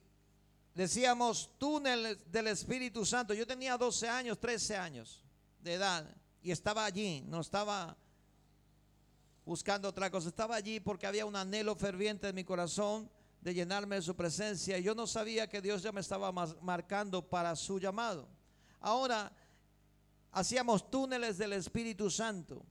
decíamos 0.74 1.50
túnel 1.58 2.18
del 2.30 2.46
Espíritu 2.48 3.04
Santo. 3.04 3.34
Yo 3.34 3.46
tenía 3.46 3.76
12 3.76 4.08
años, 4.08 4.38
13 4.38 4.76
años 4.76 5.22
de 5.60 5.74
edad 5.74 6.06
y 6.42 6.50
estaba 6.50 6.84
allí, 6.84 7.22
no 7.28 7.40
estaba 7.40 7.96
buscando 9.44 9.88
otra 9.88 10.10
cosa, 10.10 10.28
estaba 10.28 10.56
allí 10.56 10.80
porque 10.80 11.06
había 11.06 11.24
un 11.24 11.36
anhelo 11.36 11.74
ferviente 11.76 12.28
en 12.28 12.34
mi 12.34 12.44
corazón 12.44 13.08
de 13.42 13.52
llenarme 13.52 13.96
de 13.96 14.02
su 14.02 14.14
presencia. 14.14 14.78
Yo 14.78 14.94
no 14.94 15.06
sabía 15.06 15.48
que 15.48 15.60
Dios 15.60 15.82
ya 15.82 15.90
me 15.92 16.00
estaba 16.00 16.30
marcando 16.32 17.28
para 17.28 17.54
su 17.56 17.78
llamado. 17.80 18.28
Ahora, 18.80 19.32
hacíamos 20.30 20.88
túneles 20.90 21.38
del 21.38 21.52
Espíritu 21.52 22.08
Santo. 22.08 22.64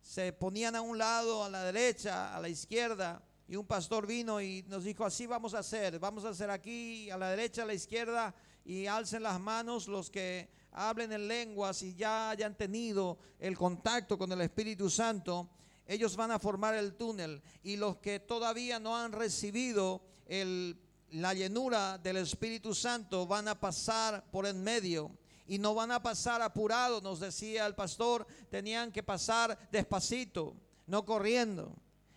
Se 0.00 0.32
ponían 0.32 0.76
a 0.76 0.80
un 0.80 0.96
lado, 0.96 1.44
a 1.44 1.50
la 1.50 1.64
derecha, 1.64 2.34
a 2.34 2.40
la 2.40 2.48
izquierda. 2.48 3.22
Y 3.46 3.56
un 3.56 3.66
pastor 3.66 4.06
vino 4.06 4.40
y 4.40 4.64
nos 4.66 4.84
dijo, 4.84 5.04
así 5.04 5.26
vamos 5.26 5.52
a 5.52 5.58
hacer. 5.58 5.98
Vamos 5.98 6.24
a 6.24 6.30
hacer 6.30 6.48
aquí, 6.48 7.10
a 7.10 7.18
la 7.18 7.28
derecha, 7.28 7.62
a 7.62 7.66
la 7.66 7.74
izquierda. 7.74 8.34
Y 8.64 8.86
alcen 8.86 9.22
las 9.22 9.38
manos 9.38 9.88
los 9.88 10.10
que 10.10 10.50
hablen 10.72 11.12
en 11.12 11.28
lenguas 11.28 11.82
y 11.82 11.94
ya 11.94 12.30
hayan 12.30 12.56
tenido 12.56 13.18
el 13.38 13.58
contacto 13.58 14.16
con 14.16 14.32
el 14.32 14.40
Espíritu 14.40 14.88
Santo 14.88 15.50
ellos 15.86 16.16
van 16.16 16.30
a 16.30 16.38
formar 16.38 16.74
el 16.74 16.94
túnel 16.94 17.42
y 17.62 17.76
los 17.76 17.96
que 17.96 18.20
todavía 18.20 18.80
no 18.80 18.96
han 18.96 19.12
recibido 19.12 20.02
la 20.26 21.34
llenura 21.34 21.98
del 21.98 22.16
Espíritu 22.18 22.74
Santo 22.74 23.26
van 23.26 23.48
a 23.48 23.58
pasar 23.58 24.24
por 24.30 24.46
en 24.46 24.62
medio 24.62 25.10
y 25.46 25.58
no 25.58 25.74
van 25.74 25.92
a 25.92 26.02
pasar 26.02 26.40
apurados, 26.40 27.02
nos 27.02 27.20
decía 27.20 27.66
el 27.66 27.74
pastor, 27.74 28.26
tenían 28.50 28.90
que 28.90 29.02
pasar 29.02 29.58
despacito, 29.70 30.56
no 30.86 31.04
corriendo. 31.04 31.76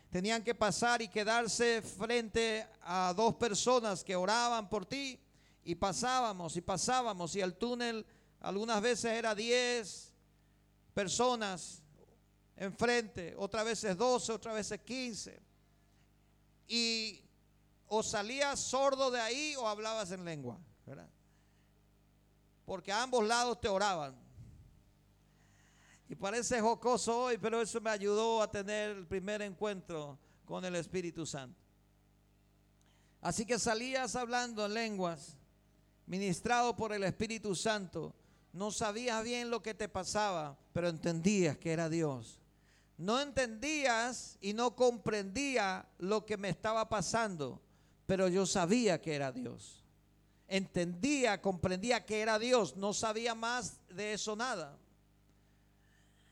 Tenían 0.10 0.42
que 0.42 0.56
pasar 0.56 1.02
y 1.02 1.10
quedarse 1.10 1.82
frente 1.82 2.66
a 2.82 3.14
dos 3.16 3.36
personas 3.36 4.06
que 4.06 4.16
oraban 4.16 4.70
por 4.70 4.86
ti 4.86 5.20
y 5.66 5.76
pasábamos 5.76 6.56
y 6.56 6.62
pasábamos 6.62 7.36
y 7.36 7.42
el 7.42 7.56
túnel 7.56 8.06
algunas 8.40 8.82
veces 8.82 9.12
era 9.12 9.36
10 9.36 10.14
personas 10.94 11.84
enfrente, 12.56 13.36
otras 13.38 13.66
veces 13.66 13.98
12, 13.98 14.32
otras 14.32 14.56
veces 14.56 14.80
15. 14.82 15.40
Y 16.70 17.22
o 17.88 18.04
salías 18.04 18.60
sordo 18.60 19.12
de 19.12 19.20
ahí 19.20 19.56
o 19.58 19.68
hablabas 19.68 20.12
en 20.12 20.26
lengua, 20.26 20.60
¿verdad? 20.86 21.10
Porque 22.66 22.92
a 22.92 23.04
ambos 23.04 23.26
lados 23.26 23.60
te 23.62 23.70
oraban. 23.70 24.16
Y 26.10 26.16
parece 26.16 26.62
jocoso 26.62 27.24
hoy, 27.24 27.38
pero 27.38 27.62
eso 27.62 27.82
me 27.82 27.90
ayudó 27.90 28.42
a 28.42 28.50
tener 28.50 28.92
el 28.92 29.08
primer 29.08 29.42
encuentro 29.42 30.18
con 30.46 30.64
el 30.64 30.76
Espíritu 30.76 31.26
Santo. 31.26 31.60
Así 33.22 33.46
que 33.46 33.60
salías 33.60 34.16
hablando 34.16 34.66
en 34.66 34.74
lenguas, 34.74 35.38
ministrado 36.06 36.76
por 36.76 36.94
el 36.94 37.04
Espíritu 37.04 37.56
Santo. 37.56 38.16
No 38.54 38.72
sabías 38.72 39.24
bien 39.24 39.50
lo 39.50 39.62
que 39.62 39.74
te 39.74 39.90
pasaba, 39.90 40.58
pero 40.72 40.88
entendías 40.88 41.58
que 41.58 41.74
era 41.74 41.90
Dios. 41.90 42.40
No 42.98 43.20
entendías 43.20 44.38
y 44.42 44.54
no 44.54 44.76
comprendía 44.76 45.88
lo 46.00 46.26
que 46.26 46.38
me 46.38 46.50
estaba 46.50 46.90
pasando, 46.90 47.62
pero 48.08 48.30
yo 48.30 48.46
sabía 48.46 49.00
que 49.00 49.14
era 49.14 49.32
Dios. 49.32 49.84
Entendía, 50.48 51.42
comprendía 51.42 52.06
que 52.06 52.22
era 52.22 52.40
Dios, 52.40 52.78
no 52.78 52.94
sabía 52.94 53.36
más 53.36 53.78
de 53.90 54.14
eso 54.14 54.36
nada. 54.36 54.76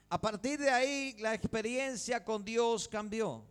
A 0.10 0.20
partir 0.20 0.58
de 0.58 0.70
ahí 0.70 1.16
la 1.20 1.34
experiencia 1.34 2.24
con 2.24 2.46
Dios 2.46 2.88
cambió. 2.88 3.44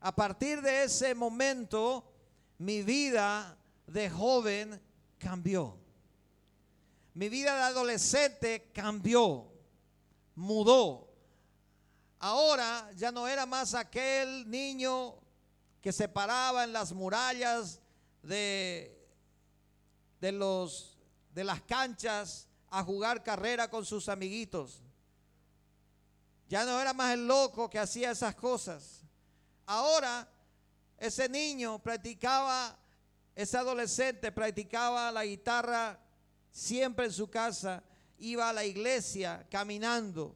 A 0.00 0.14
partir 0.14 0.60
de 0.60 0.82
ese 0.82 1.14
momento 1.14 2.12
mi 2.58 2.82
vida 2.82 3.56
de 3.86 4.10
joven 4.10 4.80
cambió. 5.16 5.78
Mi 7.14 7.28
vida 7.28 7.54
de 7.54 7.62
adolescente 7.62 8.70
cambió, 8.72 9.46
mudó. 10.34 11.08
Ahora 12.18 12.90
ya 12.96 13.12
no 13.12 13.28
era 13.28 13.46
más 13.46 13.74
aquel 13.74 14.50
niño 14.50 15.17
que 15.80 15.92
se 15.92 16.08
paraba 16.08 16.64
en 16.64 16.72
las 16.72 16.92
murallas 16.92 17.80
de, 18.22 18.98
de, 20.20 20.32
los, 20.32 20.98
de 21.32 21.44
las 21.44 21.62
canchas 21.62 22.48
a 22.70 22.82
jugar 22.82 23.22
carrera 23.22 23.70
con 23.70 23.84
sus 23.84 24.08
amiguitos. 24.08 24.82
Ya 26.48 26.64
no 26.64 26.80
era 26.80 26.92
más 26.92 27.14
el 27.14 27.26
loco 27.26 27.68
que 27.68 27.78
hacía 27.78 28.10
esas 28.10 28.34
cosas. 28.34 29.02
Ahora 29.66 30.28
ese 30.98 31.28
niño 31.28 31.78
practicaba, 31.78 32.76
ese 33.34 33.56
adolescente 33.56 34.32
practicaba 34.32 35.12
la 35.12 35.24
guitarra 35.24 36.00
siempre 36.50 37.06
en 37.06 37.12
su 37.12 37.30
casa, 37.30 37.82
iba 38.18 38.48
a 38.48 38.52
la 38.52 38.64
iglesia 38.64 39.46
caminando 39.50 40.34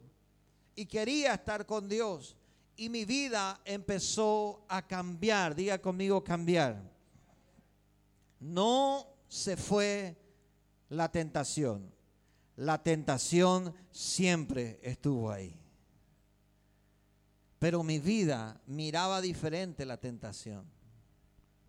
y 0.74 0.86
quería 0.86 1.34
estar 1.34 1.66
con 1.66 1.88
Dios 1.88 2.36
y 2.82 2.88
mi 2.88 3.04
vida 3.04 3.60
empezó 3.64 4.64
a 4.68 4.84
cambiar. 4.84 5.54
Diga 5.54 5.80
conmigo 5.80 6.24
cambiar. 6.24 6.82
No 8.40 9.06
se 9.28 9.56
fue 9.56 10.16
la 10.88 11.08
tentación. 11.08 11.94
La 12.56 12.82
tentación 12.82 13.72
siempre 13.92 14.80
estuvo 14.82 15.30
ahí. 15.30 15.56
Pero 17.60 17.84
mi 17.84 18.00
vida 18.00 18.60
miraba 18.66 19.20
diferente 19.20 19.86
la 19.86 19.98
tentación. 19.98 20.64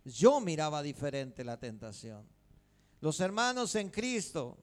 Yo 0.04 0.40
miraba 0.40 0.82
diferente 0.82 1.44
la 1.44 1.60
tentación. 1.60 2.26
Los 3.00 3.20
hermanos 3.20 3.76
en 3.76 3.88
Cristo, 3.90 4.58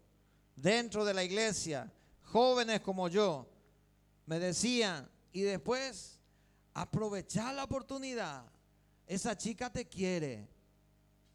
dentro 0.58 1.06
de 1.06 1.14
la 1.14 1.24
iglesia, 1.24 1.90
jóvenes 2.24 2.82
como 2.82 3.08
yo, 3.08 3.48
me 4.26 4.38
decían, 4.38 5.10
y 5.32 5.44
después, 5.44 6.21
aprovechar 6.74 7.54
la 7.54 7.64
oportunidad. 7.64 8.46
Esa 9.08 9.38
chica 9.38 9.70
te 9.70 9.88
quiere. 9.88 10.48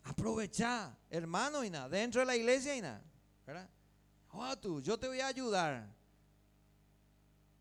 Aprovechar, 0.04 0.96
hermano, 1.10 1.62
nada, 1.64 1.88
dentro 1.88 2.20
de 2.20 2.26
la 2.26 2.36
iglesia 2.36 2.80
nada. 2.80 3.02
¿verdad? 3.46 3.68
Oh, 4.30 4.56
tú, 4.56 4.80
yo 4.80 4.98
te 4.98 5.08
voy 5.08 5.20
a 5.20 5.26
ayudar. 5.28 5.94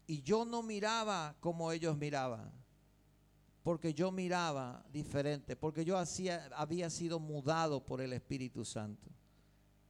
Y 0.07 0.21
yo 0.21 0.45
no 0.45 0.61
miraba 0.61 1.35
como 1.39 1.71
ellos 1.71 1.97
miraban. 1.97 2.51
Porque 3.63 3.93
yo 3.93 4.11
miraba 4.11 4.85
diferente. 4.91 5.55
Porque 5.55 5.83
yo 5.83 5.97
hacía, 5.97 6.49
había 6.55 6.89
sido 6.89 7.19
mudado 7.19 7.83
por 7.83 8.01
el 8.01 8.13
Espíritu 8.13 8.63
Santo. 8.63 9.09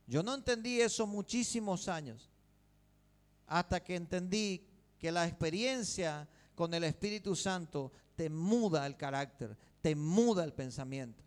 Yo 0.08 0.24
no 0.24 0.34
entendí 0.34 0.80
eso 0.80 1.06
muchísimos 1.06 1.90
años. 1.90 2.30
Hasta 3.48 3.84
que 3.84 3.96
entendí 3.96 4.66
que 4.98 5.12
la 5.12 5.28
experiencia 5.28 6.28
con 6.56 6.74
el 6.74 6.84
Espíritu 6.84 7.36
Santo 7.36 7.92
te 8.16 8.30
muda 8.30 8.88
el 8.88 8.98
carácter, 8.98 9.58
te 9.82 9.96
muda 9.96 10.44
el 10.44 10.54
pensamiento. 10.54 11.24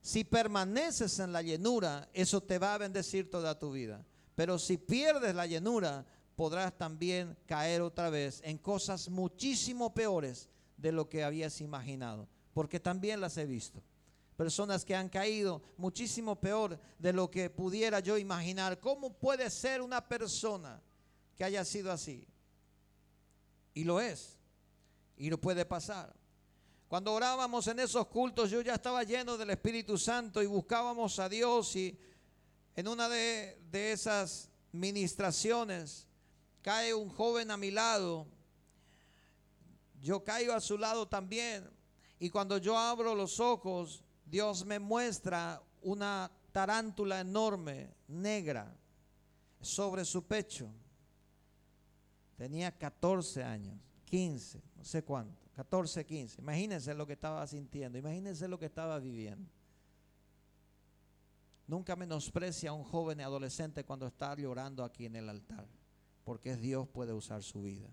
Si 0.00 0.24
permaneces 0.24 1.18
en 1.20 1.32
la 1.32 1.42
llenura, 1.42 2.08
eso 2.12 2.40
te 2.40 2.58
va 2.58 2.74
a 2.74 2.78
bendecir 2.78 3.30
toda 3.30 3.58
tu 3.58 3.72
vida. 3.72 4.04
Pero 4.34 4.58
si 4.58 4.76
pierdes 4.76 5.34
la 5.34 5.46
llenura, 5.46 6.04
podrás 6.34 6.76
también 6.76 7.36
caer 7.46 7.82
otra 7.82 8.10
vez 8.10 8.40
en 8.44 8.58
cosas 8.58 9.08
muchísimo 9.08 9.94
peores 9.94 10.48
de 10.76 10.92
lo 10.92 11.08
que 11.08 11.22
habías 11.22 11.60
imaginado, 11.60 12.28
porque 12.52 12.80
también 12.80 13.20
las 13.20 13.36
he 13.36 13.46
visto. 13.46 13.82
Personas 14.36 14.84
que 14.84 14.96
han 14.96 15.08
caído 15.08 15.62
muchísimo 15.76 16.40
peor 16.40 16.80
de 16.98 17.12
lo 17.12 17.30
que 17.30 17.48
pudiera 17.50 18.00
yo 18.00 18.18
imaginar. 18.18 18.80
¿Cómo 18.80 19.12
puede 19.12 19.48
ser 19.50 19.82
una 19.82 20.08
persona 20.08 20.82
que 21.36 21.44
haya 21.44 21.64
sido 21.64 21.92
así? 21.92 22.26
Y 23.74 23.84
lo 23.84 24.00
es. 24.00 24.38
Y 25.22 25.30
no 25.30 25.38
puede 25.38 25.64
pasar. 25.64 26.12
Cuando 26.88 27.12
orábamos 27.12 27.68
en 27.68 27.78
esos 27.78 28.08
cultos, 28.08 28.50
yo 28.50 28.60
ya 28.60 28.74
estaba 28.74 29.04
lleno 29.04 29.38
del 29.38 29.50
Espíritu 29.50 29.96
Santo 29.96 30.42
y 30.42 30.46
buscábamos 30.46 31.16
a 31.20 31.28
Dios 31.28 31.76
y 31.76 31.96
en 32.74 32.88
una 32.88 33.08
de, 33.08 33.56
de 33.70 33.92
esas 33.92 34.50
ministraciones 34.72 36.08
cae 36.60 36.92
un 36.92 37.08
joven 37.08 37.52
a 37.52 37.56
mi 37.56 37.70
lado. 37.70 38.26
Yo 40.00 40.24
caigo 40.24 40.54
a 40.54 40.60
su 40.60 40.76
lado 40.76 41.06
también. 41.06 41.70
Y 42.18 42.28
cuando 42.28 42.58
yo 42.58 42.76
abro 42.76 43.14
los 43.14 43.38
ojos, 43.38 44.02
Dios 44.26 44.66
me 44.66 44.80
muestra 44.80 45.62
una 45.82 46.32
tarántula 46.50 47.20
enorme, 47.20 47.94
negra, 48.08 48.76
sobre 49.60 50.04
su 50.04 50.26
pecho. 50.26 50.68
Tenía 52.36 52.76
14 52.76 53.44
años, 53.44 53.78
15, 54.12 54.62
no 54.76 54.84
sé 54.84 55.02
cuánto, 55.04 55.48
14, 55.54 56.04
15. 56.04 56.42
Imagínense 56.42 56.92
lo 56.92 57.06
que 57.06 57.14
estaba 57.14 57.46
sintiendo, 57.46 57.96
imagínense 57.96 58.46
lo 58.46 58.58
que 58.58 58.66
estaba 58.66 58.98
viviendo. 58.98 59.50
Nunca 61.66 61.96
menosprecia 61.96 62.68
a 62.68 62.72
un 62.74 62.84
joven 62.84 63.20
y 63.20 63.22
adolescente 63.22 63.84
cuando 63.84 64.06
está 64.06 64.36
llorando 64.36 64.84
aquí 64.84 65.06
en 65.06 65.16
el 65.16 65.30
altar, 65.30 65.66
porque 66.24 66.56
Dios 66.56 66.86
puede 66.88 67.14
usar 67.14 67.42
su 67.42 67.62
vida. 67.62 67.88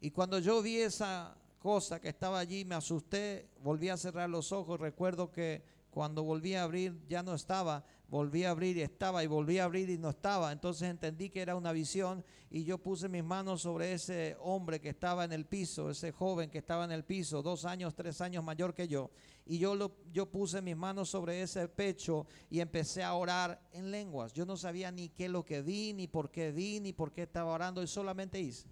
Y 0.00 0.12
cuando 0.12 0.38
yo 0.38 0.62
vi 0.62 0.78
esa 0.78 1.36
cosa 1.58 2.00
que 2.00 2.08
estaba 2.08 2.38
allí, 2.38 2.64
me 2.64 2.74
asusté, 2.74 3.50
volví 3.62 3.90
a 3.90 3.98
cerrar 3.98 4.30
los 4.30 4.50
ojos, 4.50 4.80
recuerdo 4.80 5.30
que 5.30 5.62
cuando 5.90 6.22
volví 6.22 6.54
a 6.54 6.62
abrir 6.62 7.06
ya 7.06 7.22
no 7.22 7.34
estaba, 7.34 7.84
volví 8.12 8.44
a 8.44 8.50
abrir 8.50 8.76
y 8.76 8.82
estaba, 8.82 9.24
y 9.24 9.26
volví 9.26 9.58
a 9.58 9.64
abrir 9.64 9.88
y 9.88 9.96
no 9.96 10.10
estaba. 10.10 10.52
Entonces 10.52 10.90
entendí 10.90 11.30
que 11.30 11.40
era 11.40 11.56
una 11.56 11.72
visión 11.72 12.22
y 12.50 12.62
yo 12.62 12.76
puse 12.76 13.08
mis 13.08 13.24
manos 13.24 13.62
sobre 13.62 13.94
ese 13.94 14.36
hombre 14.40 14.82
que 14.82 14.90
estaba 14.90 15.24
en 15.24 15.32
el 15.32 15.46
piso, 15.46 15.88
ese 15.88 16.12
joven 16.12 16.50
que 16.50 16.58
estaba 16.58 16.84
en 16.84 16.92
el 16.92 17.04
piso, 17.04 17.40
dos 17.40 17.64
años, 17.64 17.94
tres 17.94 18.20
años 18.20 18.44
mayor 18.44 18.74
que 18.74 18.86
yo. 18.86 19.10
Y 19.46 19.56
yo, 19.56 19.74
lo, 19.74 19.96
yo 20.12 20.26
puse 20.26 20.60
mis 20.60 20.76
manos 20.76 21.08
sobre 21.08 21.40
ese 21.40 21.66
pecho 21.68 22.26
y 22.50 22.60
empecé 22.60 23.02
a 23.02 23.14
orar 23.14 23.66
en 23.72 23.90
lenguas. 23.90 24.34
Yo 24.34 24.44
no 24.44 24.58
sabía 24.58 24.92
ni 24.92 25.08
qué 25.08 25.24
es 25.24 25.30
lo 25.30 25.42
que 25.42 25.62
vi, 25.62 25.94
ni 25.94 26.06
por 26.06 26.30
qué 26.30 26.52
vi, 26.52 26.80
ni 26.80 26.92
por 26.92 27.12
qué 27.12 27.22
estaba 27.22 27.50
orando, 27.50 27.82
y 27.82 27.86
solamente 27.86 28.38
hice. 28.38 28.68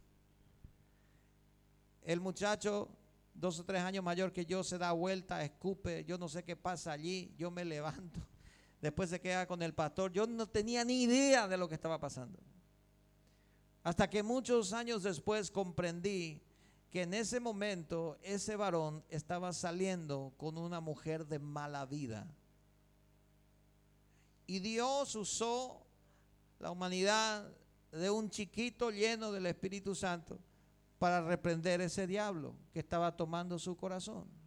El 2.02 2.20
muchacho 2.20 2.90
dos 3.32 3.58
o 3.58 3.64
tres 3.64 3.80
años 3.80 4.04
mayor 4.04 4.32
que 4.34 4.44
yo, 4.44 4.62
se 4.62 4.76
da 4.76 4.92
vuelta, 4.92 5.42
escupe, 5.42 6.04
yo 6.04 6.18
no 6.18 6.28
sé 6.28 6.44
qué 6.44 6.56
pasa 6.56 6.92
allí, 6.92 7.34
yo 7.38 7.50
me 7.50 7.64
levanto, 7.64 8.20
después 8.80 9.10
se 9.10 9.20
queda 9.20 9.46
con 9.46 9.62
el 9.62 9.74
pastor, 9.74 10.12
yo 10.12 10.26
no 10.26 10.46
tenía 10.48 10.84
ni 10.84 11.02
idea 11.02 11.48
de 11.48 11.56
lo 11.56 11.68
que 11.68 11.74
estaba 11.74 11.98
pasando. 11.98 12.38
Hasta 13.82 14.10
que 14.10 14.22
muchos 14.22 14.72
años 14.72 15.02
después 15.02 15.50
comprendí 15.50 16.42
que 16.90 17.02
en 17.02 17.14
ese 17.14 17.40
momento 17.40 18.18
ese 18.22 18.56
varón 18.56 19.04
estaba 19.08 19.52
saliendo 19.52 20.32
con 20.36 20.58
una 20.58 20.80
mujer 20.80 21.26
de 21.26 21.38
mala 21.38 21.86
vida. 21.86 22.26
Y 24.46 24.58
Dios 24.58 25.14
usó 25.14 25.86
la 26.58 26.70
humanidad 26.70 27.48
de 27.92 28.10
un 28.10 28.28
chiquito 28.28 28.90
lleno 28.90 29.32
del 29.32 29.46
Espíritu 29.46 29.94
Santo 29.94 30.38
para 30.98 31.22
reprender 31.22 31.80
ese 31.80 32.06
diablo 32.06 32.54
que 32.72 32.80
estaba 32.80 33.16
tomando 33.16 33.58
su 33.58 33.76
corazón. 33.76 34.39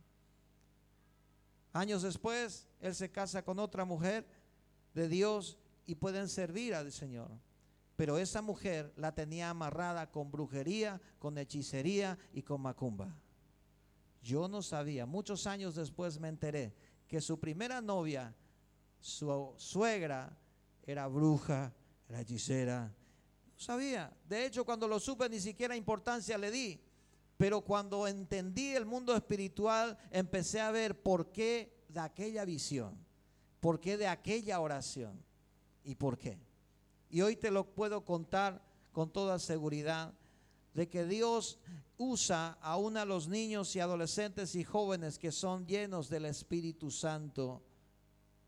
Años 1.73 2.03
después, 2.03 2.67
él 2.79 2.93
se 2.93 3.11
casa 3.11 3.43
con 3.43 3.57
otra 3.57 3.83
mujer 3.83 4.27
de 4.93 5.09
Dios 5.09 5.57
y 5.87 5.95
pueden 5.95 6.29
servir 6.29 6.75
al 6.75 6.91
Señor. 6.91 7.31
Pero 7.95 8.17
esa 8.17 8.41
mujer 8.41 8.93
la 8.95 9.13
tenía 9.13 9.49
amarrada 9.49 10.09
con 10.11 10.31
brujería, 10.31 11.01
con 11.19 11.37
hechicería 11.37 12.17
y 12.31 12.43
con 12.43 12.61
macumba. 12.61 13.15
Yo 14.21 14.47
no 14.47 14.61
sabía, 14.61 15.05
muchos 15.05 15.47
años 15.47 15.75
después 15.75 16.19
me 16.19 16.29
enteré 16.29 16.73
que 17.07 17.19
su 17.19 17.39
primera 17.39 17.81
novia, 17.81 18.33
su 18.99 19.53
suegra, 19.57 20.37
era 20.85 21.07
bruja, 21.07 21.73
era 22.07 22.21
hechicera, 22.21 22.93
sabía. 23.57 24.15
De 24.27 24.45
hecho, 24.45 24.63
cuando 24.63 24.87
lo 24.87 24.99
supe 24.99 25.27
ni 25.27 25.39
siquiera 25.39 25.75
importancia 25.75 26.37
le 26.37 26.51
di. 26.51 26.81
Pero 27.43 27.59
cuando 27.59 28.07
entendí 28.07 28.73
el 28.73 28.85
mundo 28.85 29.13
espiritual, 29.13 29.97
empecé 30.11 30.61
a 30.61 30.71
ver 30.71 31.01
por 31.03 31.33
qué 31.33 31.83
de 31.89 31.99
aquella 31.99 32.45
visión, 32.45 32.97
por 33.59 33.81
qué 33.81 33.97
de 33.97 34.07
aquella 34.07 34.61
oración 34.61 35.21
y 35.83 35.95
por 35.95 36.17
qué. 36.17 36.39
Y 37.09 37.19
hoy 37.19 37.35
te 37.35 37.51
lo 37.51 37.65
puedo 37.65 38.05
contar 38.05 38.63
con 38.93 39.11
toda 39.11 39.39
seguridad 39.39 40.13
de 40.73 40.87
que 40.87 41.03
Dios 41.03 41.59
usa 41.97 42.57
aún 42.61 42.95
a 42.95 43.03
los 43.03 43.27
niños 43.27 43.75
y 43.75 43.81
adolescentes 43.81 44.55
y 44.55 44.63
jóvenes 44.63 45.19
que 45.19 45.33
son 45.33 45.67
llenos 45.67 46.07
del 46.07 46.23
Espíritu 46.23 46.91
Santo, 46.91 47.61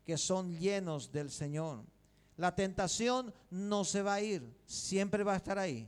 que 0.06 0.16
son 0.16 0.58
llenos 0.58 1.12
del 1.12 1.30
Señor. 1.30 1.84
La 2.38 2.54
tentación 2.54 3.34
no 3.50 3.84
se 3.84 4.00
va 4.00 4.14
a 4.14 4.22
ir, 4.22 4.56
siempre 4.64 5.22
va 5.22 5.34
a 5.34 5.36
estar 5.36 5.58
ahí. 5.58 5.86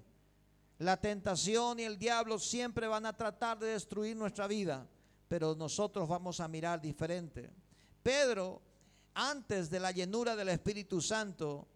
La 0.78 0.96
tentación 0.96 1.80
y 1.80 1.82
el 1.82 1.98
diablo 1.98 2.38
siempre 2.38 2.86
van 2.86 3.04
a 3.04 3.16
tratar 3.16 3.58
de 3.58 3.68
destruir 3.68 4.16
nuestra 4.16 4.46
vida, 4.46 4.86
pero 5.26 5.56
nosotros 5.56 6.08
vamos 6.08 6.38
a 6.38 6.46
mirar 6.46 6.80
diferente. 6.80 7.50
Pedro, 8.02 8.62
antes 9.14 9.68
de 9.70 9.80
la 9.80 9.90
llenura 9.90 10.36
del 10.36 10.50
Espíritu 10.50 11.00
Santo, 11.00 11.66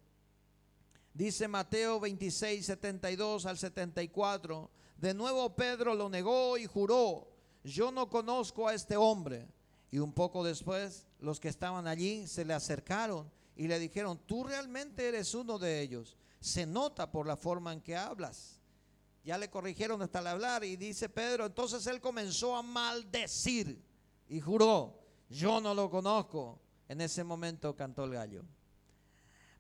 dice 1.12 1.48
Mateo 1.48 1.98
26, 1.98 2.64
72 2.64 3.46
al 3.46 3.58
74, 3.58 4.70
de 4.96 5.14
nuevo 5.14 5.54
Pedro 5.56 5.94
lo 5.94 6.08
negó 6.08 6.56
y 6.56 6.66
juró, 6.66 7.28
yo 7.64 7.90
no 7.90 8.08
conozco 8.08 8.68
a 8.68 8.74
este 8.74 8.96
hombre. 8.96 9.48
Y 9.90 9.98
un 9.98 10.12
poco 10.12 10.42
después, 10.42 11.06
los 11.18 11.38
que 11.38 11.48
estaban 11.48 11.86
allí 11.86 12.26
se 12.26 12.44
le 12.44 12.54
acercaron 12.54 13.30
y 13.56 13.68
le 13.68 13.78
dijeron, 13.78 14.18
tú 14.26 14.44
realmente 14.44 15.06
eres 15.06 15.34
uno 15.34 15.58
de 15.58 15.82
ellos. 15.82 16.16
Se 16.40 16.64
nota 16.64 17.10
por 17.10 17.26
la 17.26 17.36
forma 17.36 17.72
en 17.72 17.82
que 17.82 17.94
hablas. 17.94 18.61
Ya 19.24 19.38
le 19.38 19.48
corrigieron 19.48 20.02
hasta 20.02 20.18
el 20.18 20.26
hablar 20.26 20.64
y 20.64 20.76
dice 20.76 21.08
Pedro, 21.08 21.46
entonces 21.46 21.86
él 21.86 22.00
comenzó 22.00 22.56
a 22.56 22.62
maldecir 22.62 23.80
y 24.28 24.40
juró, 24.40 24.98
yo 25.28 25.60
no 25.60 25.74
lo 25.74 25.88
conozco. 25.88 26.60
En 26.88 27.00
ese 27.00 27.22
momento 27.24 27.74
cantó 27.76 28.04
el 28.04 28.12
gallo. 28.12 28.44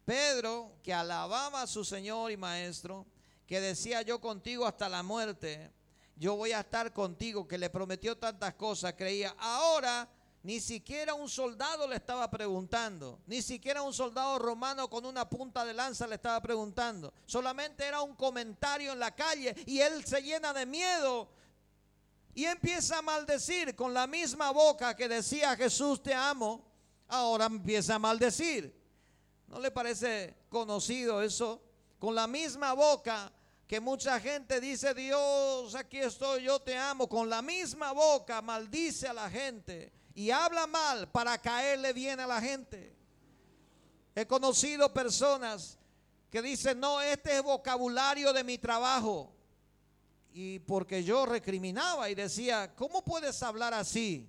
Pedro, 0.04 0.78
que 0.82 0.92
alababa 0.92 1.62
a 1.62 1.66
su 1.66 1.84
Señor 1.84 2.32
y 2.32 2.36
Maestro, 2.36 3.06
que 3.46 3.60
decía 3.60 4.02
yo 4.02 4.20
contigo 4.20 4.66
hasta 4.66 4.88
la 4.88 5.02
muerte, 5.02 5.72
yo 6.16 6.36
voy 6.36 6.52
a 6.52 6.60
estar 6.60 6.92
contigo, 6.92 7.46
que 7.46 7.56
le 7.56 7.70
prometió 7.70 8.18
tantas 8.18 8.54
cosas, 8.54 8.94
creía, 8.94 9.34
ahora 9.38 10.08
Ni 10.42 10.60
siquiera 10.60 11.14
un 11.14 11.28
soldado 11.28 11.86
le 11.86 11.96
estaba 11.96 12.28
preguntando. 12.28 13.20
Ni 13.26 13.42
siquiera 13.42 13.82
un 13.82 13.94
soldado 13.94 14.40
romano 14.40 14.90
con 14.90 15.06
una 15.06 15.28
punta 15.28 15.64
de 15.64 15.72
lanza 15.72 16.06
le 16.06 16.16
estaba 16.16 16.40
preguntando. 16.42 17.14
Solamente 17.26 17.86
era 17.86 18.00
un 18.00 18.16
comentario 18.16 18.92
en 18.92 18.98
la 18.98 19.14
calle 19.14 19.54
y 19.66 19.78
él 19.78 20.04
se 20.04 20.20
llena 20.20 20.52
de 20.52 20.66
miedo 20.66 21.28
y 22.34 22.44
empieza 22.44 22.98
a 22.98 23.02
maldecir 23.02 23.76
con 23.76 23.94
la 23.94 24.08
misma 24.08 24.50
boca 24.50 24.96
que 24.96 25.08
decía 25.08 25.54
Jesús 25.54 26.02
te 26.02 26.12
amo. 26.12 26.64
Ahora 27.06 27.44
empieza 27.44 27.94
a 27.94 27.98
maldecir. 28.00 28.74
¿No 29.46 29.60
le 29.60 29.70
parece 29.70 30.34
conocido 30.48 31.22
eso? 31.22 31.62
Con 32.00 32.16
la 32.16 32.26
misma 32.26 32.72
boca 32.72 33.30
que 33.68 33.78
mucha 33.78 34.18
gente 34.18 34.60
dice, 34.60 34.92
Dios, 34.92 35.74
aquí 35.76 35.98
estoy, 35.98 36.42
yo 36.42 36.58
te 36.58 36.76
amo. 36.76 37.08
Con 37.08 37.30
la 37.30 37.42
misma 37.42 37.92
boca 37.92 38.42
maldice 38.42 39.06
a 39.06 39.12
la 39.12 39.30
gente 39.30 39.92
y 40.14 40.30
habla 40.30 40.66
mal 40.66 41.10
para 41.10 41.38
caerle 41.38 41.92
bien 41.92 42.20
a 42.20 42.26
la 42.26 42.40
gente. 42.40 42.94
He 44.14 44.26
conocido 44.26 44.92
personas 44.92 45.78
que 46.30 46.42
dicen, 46.42 46.80
no, 46.80 47.00
este 47.00 47.36
es 47.36 47.42
vocabulario 47.42 48.32
de 48.32 48.44
mi 48.44 48.58
trabajo. 48.58 49.32
Y 50.32 50.60
porque 50.60 51.04
yo 51.04 51.26
recriminaba 51.26 52.08
y 52.08 52.14
decía, 52.14 52.74
¿cómo 52.74 53.04
puedes 53.04 53.42
hablar 53.42 53.74
así? 53.74 54.28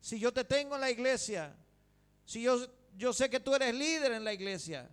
Si 0.00 0.18
yo 0.18 0.32
te 0.32 0.44
tengo 0.44 0.74
en 0.74 0.80
la 0.80 0.90
iglesia, 0.90 1.54
si 2.24 2.42
yo, 2.42 2.58
yo 2.96 3.12
sé 3.12 3.30
que 3.30 3.40
tú 3.40 3.54
eres 3.54 3.74
líder 3.74 4.12
en 4.12 4.24
la 4.24 4.32
iglesia. 4.32 4.88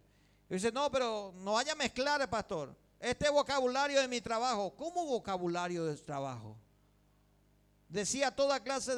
Y 0.49 0.55
dice, 0.55 0.71
no, 0.71 0.91
pero 0.91 1.33
no 1.37 1.53
vaya 1.53 1.73
a 1.73 1.75
mezclar, 1.75 2.27
pastor. 2.29 2.75
Este 2.99 3.29
vocabulario 3.29 3.99
de 3.99 4.07
mi 4.07 4.21
trabajo. 4.21 4.75
¿Cómo 4.75 5.05
vocabulario 5.05 5.85
de 5.85 5.97
trabajo? 5.97 6.55
Decía 7.89 8.31
toda 8.31 8.61
clase 8.61 8.95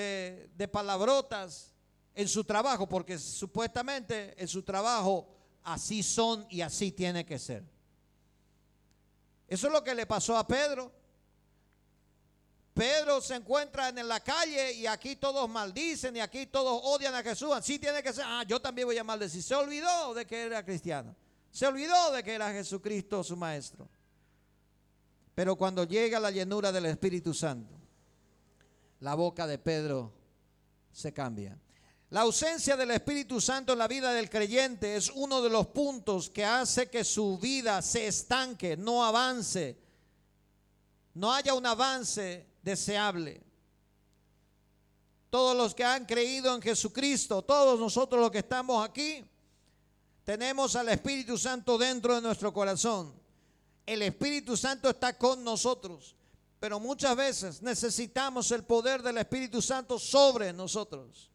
de 0.00 0.68
palabrotas 0.68 1.72
en 2.14 2.28
su 2.28 2.44
trabajo, 2.44 2.88
porque 2.88 3.18
supuestamente 3.18 4.34
en 4.40 4.48
su 4.48 4.62
trabajo 4.62 5.28
así 5.62 6.02
son 6.02 6.46
y 6.48 6.62
así 6.62 6.92
tiene 6.92 7.24
que 7.26 7.38
ser. 7.38 7.62
Eso 9.46 9.66
es 9.66 9.72
lo 9.72 9.84
que 9.84 9.94
le 9.94 10.06
pasó 10.06 10.36
a 10.36 10.46
Pedro. 10.46 10.92
Pedro 12.72 13.20
se 13.20 13.34
encuentra 13.34 13.88
en 13.88 14.06
la 14.06 14.20
calle 14.20 14.72
y 14.72 14.86
aquí 14.86 15.16
todos 15.16 15.48
maldicen 15.48 16.16
y 16.16 16.20
aquí 16.20 16.46
todos 16.46 16.80
odian 16.84 17.14
a 17.14 17.22
Jesús. 17.22 17.50
Así 17.52 17.78
tiene 17.78 18.02
que 18.02 18.12
ser. 18.12 18.24
Ah, 18.26 18.44
yo 18.46 18.60
también 18.60 18.86
voy 18.86 18.98
a 18.98 19.04
maldecir. 19.04 19.42
Se 19.42 19.54
olvidó 19.54 20.12
de 20.12 20.26
que 20.26 20.42
era 20.42 20.64
cristiano. 20.64 21.16
Se 21.50 21.66
olvidó 21.66 22.12
de 22.12 22.22
que 22.22 22.34
era 22.34 22.52
Jesucristo 22.52 23.24
su 23.24 23.36
maestro. 23.36 23.88
Pero 25.34 25.56
cuando 25.56 25.84
llega 25.84 26.20
la 26.20 26.30
llenura 26.30 26.70
del 26.70 26.86
Espíritu 26.86 27.32
Santo, 27.32 27.74
la 29.00 29.14
boca 29.14 29.46
de 29.46 29.58
Pedro 29.58 30.12
se 30.92 31.12
cambia. 31.12 31.58
La 32.10 32.20
ausencia 32.20 32.76
del 32.76 32.92
Espíritu 32.92 33.40
Santo 33.40 33.72
en 33.72 33.78
la 33.78 33.88
vida 33.88 34.12
del 34.12 34.30
creyente 34.30 34.96
es 34.96 35.10
uno 35.10 35.42
de 35.42 35.50
los 35.50 35.66
puntos 35.68 36.30
que 36.30 36.44
hace 36.44 36.88
que 36.88 37.04
su 37.04 37.36
vida 37.38 37.82
se 37.82 38.06
estanque, 38.06 38.76
no 38.76 39.04
avance, 39.04 39.76
no 41.14 41.32
haya 41.32 41.52
un 41.54 41.66
avance 41.66 42.46
deseable. 42.62 43.42
Todos 45.30 45.56
los 45.56 45.74
que 45.74 45.84
han 45.84 46.06
creído 46.06 46.54
en 46.54 46.62
Jesucristo, 46.62 47.42
todos 47.42 47.78
nosotros 47.78 48.20
los 48.20 48.30
que 48.30 48.38
estamos 48.38 48.84
aquí, 48.84 49.24
tenemos 50.24 50.74
al 50.76 50.88
Espíritu 50.88 51.36
Santo 51.36 51.76
dentro 51.76 52.14
de 52.14 52.20
nuestro 52.20 52.52
corazón. 52.52 53.14
El 53.84 54.02
Espíritu 54.02 54.56
Santo 54.56 54.90
está 54.90 55.16
con 55.16 55.44
nosotros. 55.44 56.15
Pero 56.58 56.80
muchas 56.80 57.14
veces 57.16 57.62
necesitamos 57.62 58.50
el 58.50 58.64
poder 58.64 59.02
del 59.02 59.18
Espíritu 59.18 59.60
Santo 59.60 59.98
sobre 59.98 60.52
nosotros. 60.52 61.30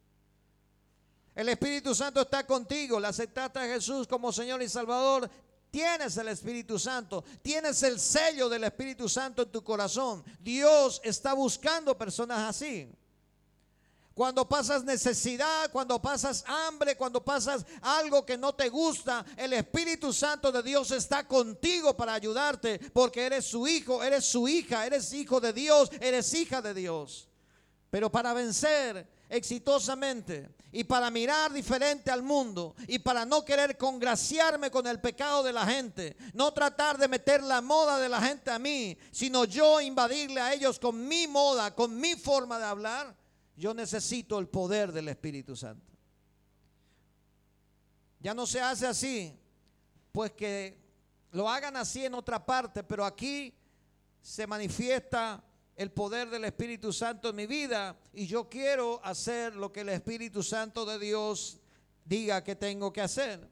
El 1.34 1.48
Espíritu 1.48 1.94
Santo 1.94 2.20
está 2.20 2.46
contigo, 2.46 3.00
le 3.00 3.08
aceptaste 3.08 3.58
a 3.58 3.66
Jesús 3.66 4.06
como 4.06 4.32
Señor 4.32 4.60
y 4.62 4.68
Salvador. 4.68 5.30
Tienes 5.70 6.16
el 6.18 6.28
Espíritu 6.28 6.78
Santo, 6.78 7.24
tienes 7.40 7.82
el 7.82 7.98
sello 7.98 8.48
del 8.50 8.64
Espíritu 8.64 9.08
Santo 9.08 9.42
en 9.42 9.50
tu 9.50 9.64
corazón. 9.64 10.22
Dios 10.40 11.00
está 11.02 11.32
buscando 11.32 11.96
personas 11.96 12.40
así. 12.40 12.92
Cuando 14.14 14.46
pasas 14.46 14.84
necesidad, 14.84 15.70
cuando 15.70 16.00
pasas 16.00 16.44
hambre, 16.46 16.96
cuando 16.96 17.24
pasas 17.24 17.64
algo 17.80 18.26
que 18.26 18.36
no 18.36 18.54
te 18.54 18.68
gusta, 18.68 19.24
el 19.36 19.54
Espíritu 19.54 20.12
Santo 20.12 20.52
de 20.52 20.62
Dios 20.62 20.90
está 20.90 21.26
contigo 21.26 21.96
para 21.96 22.12
ayudarte 22.12 22.78
porque 22.92 23.24
eres 23.24 23.46
su 23.46 23.66
hijo, 23.66 24.02
eres 24.02 24.26
su 24.26 24.46
hija, 24.48 24.84
eres 24.84 25.12
hijo 25.14 25.40
de 25.40 25.54
Dios, 25.54 25.90
eres 26.00 26.32
hija 26.34 26.60
de 26.60 26.74
Dios. 26.74 27.28
Pero 27.90 28.12
para 28.12 28.34
vencer 28.34 29.06
exitosamente 29.30 30.50
y 30.72 30.84
para 30.84 31.10
mirar 31.10 31.50
diferente 31.50 32.10
al 32.10 32.22
mundo 32.22 32.74
y 32.86 32.98
para 32.98 33.24
no 33.24 33.46
querer 33.46 33.78
congraciarme 33.78 34.70
con 34.70 34.86
el 34.86 35.00
pecado 35.00 35.42
de 35.42 35.54
la 35.54 35.66
gente, 35.66 36.16
no 36.34 36.52
tratar 36.52 36.98
de 36.98 37.08
meter 37.08 37.42
la 37.42 37.62
moda 37.62 37.98
de 37.98 38.10
la 38.10 38.20
gente 38.20 38.50
a 38.50 38.58
mí, 38.58 38.96
sino 39.10 39.46
yo 39.46 39.80
invadirle 39.80 40.40
a 40.42 40.52
ellos 40.52 40.78
con 40.78 41.08
mi 41.08 41.26
moda, 41.26 41.74
con 41.74 41.98
mi 41.98 42.14
forma 42.14 42.58
de 42.58 42.64
hablar 42.66 43.21
yo 43.62 43.72
necesito 43.72 44.40
el 44.40 44.48
poder 44.48 44.90
del 44.90 45.06
Espíritu 45.06 45.54
Santo. 45.54 45.92
Ya 48.18 48.34
no 48.34 48.44
se 48.44 48.60
hace 48.60 48.88
así, 48.88 49.38
pues 50.10 50.32
que 50.32 50.76
lo 51.30 51.48
hagan 51.48 51.76
así 51.76 52.04
en 52.04 52.14
otra 52.14 52.44
parte, 52.44 52.82
pero 52.82 53.04
aquí 53.04 53.54
se 54.20 54.48
manifiesta 54.48 55.44
el 55.76 55.92
poder 55.92 56.28
del 56.28 56.44
Espíritu 56.44 56.92
Santo 56.92 57.28
en 57.28 57.36
mi 57.36 57.46
vida 57.46 57.96
y 58.12 58.26
yo 58.26 58.48
quiero 58.48 59.00
hacer 59.04 59.54
lo 59.54 59.70
que 59.70 59.82
el 59.82 59.90
Espíritu 59.90 60.42
Santo 60.42 60.84
de 60.84 60.98
Dios 60.98 61.60
diga 62.04 62.42
que 62.42 62.56
tengo 62.56 62.92
que 62.92 63.02
hacer. 63.02 63.48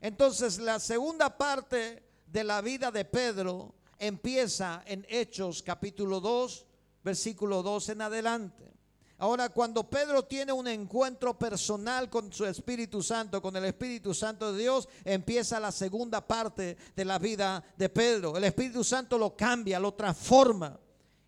Entonces 0.00 0.58
la 0.58 0.80
segunda 0.80 1.36
parte 1.36 2.02
de 2.26 2.44
la 2.44 2.62
vida 2.62 2.90
de 2.90 3.04
Pedro 3.04 3.74
empieza 3.98 4.82
en 4.86 5.04
Hechos 5.06 5.62
capítulo 5.62 6.18
2, 6.18 6.66
versículo 7.04 7.62
2 7.62 7.90
en 7.90 8.00
adelante. 8.00 8.79
Ahora, 9.20 9.50
cuando 9.50 9.84
Pedro 9.84 10.24
tiene 10.24 10.50
un 10.50 10.66
encuentro 10.66 11.38
personal 11.38 12.08
con 12.08 12.32
su 12.32 12.46
Espíritu 12.46 13.02
Santo, 13.02 13.42
con 13.42 13.54
el 13.54 13.66
Espíritu 13.66 14.14
Santo 14.14 14.50
de 14.50 14.62
Dios, 14.62 14.88
empieza 15.04 15.60
la 15.60 15.70
segunda 15.72 16.26
parte 16.26 16.78
de 16.96 17.04
la 17.04 17.18
vida 17.18 17.62
de 17.76 17.90
Pedro. 17.90 18.34
El 18.38 18.44
Espíritu 18.44 18.82
Santo 18.82 19.18
lo 19.18 19.36
cambia, 19.36 19.78
lo 19.78 19.92
transforma. 19.92 20.80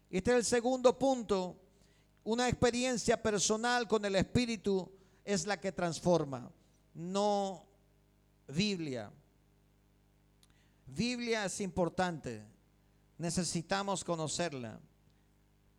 Este 0.08 0.30
es 0.30 0.36
el 0.38 0.44
segundo 0.46 0.98
punto. 0.98 1.54
Una 2.24 2.48
experiencia 2.48 3.22
personal 3.22 3.86
con 3.86 4.02
el 4.06 4.16
Espíritu 4.16 4.90
es 5.22 5.44
la 5.44 5.60
que 5.60 5.70
transforma, 5.70 6.50
no 6.94 7.66
Biblia. 8.48 9.12
Biblia 10.86 11.44
es 11.44 11.60
importante, 11.60 12.42
necesitamos 13.18 14.02
conocerla. 14.02 14.80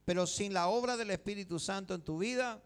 Pero 0.06 0.28
sin 0.28 0.54
la 0.54 0.68
obra 0.68 0.98
del 0.98 1.12
Espíritu 1.12 1.60
Santo 1.60 1.94
en 1.94 2.02
tu 2.02 2.18
vida, 2.18 2.62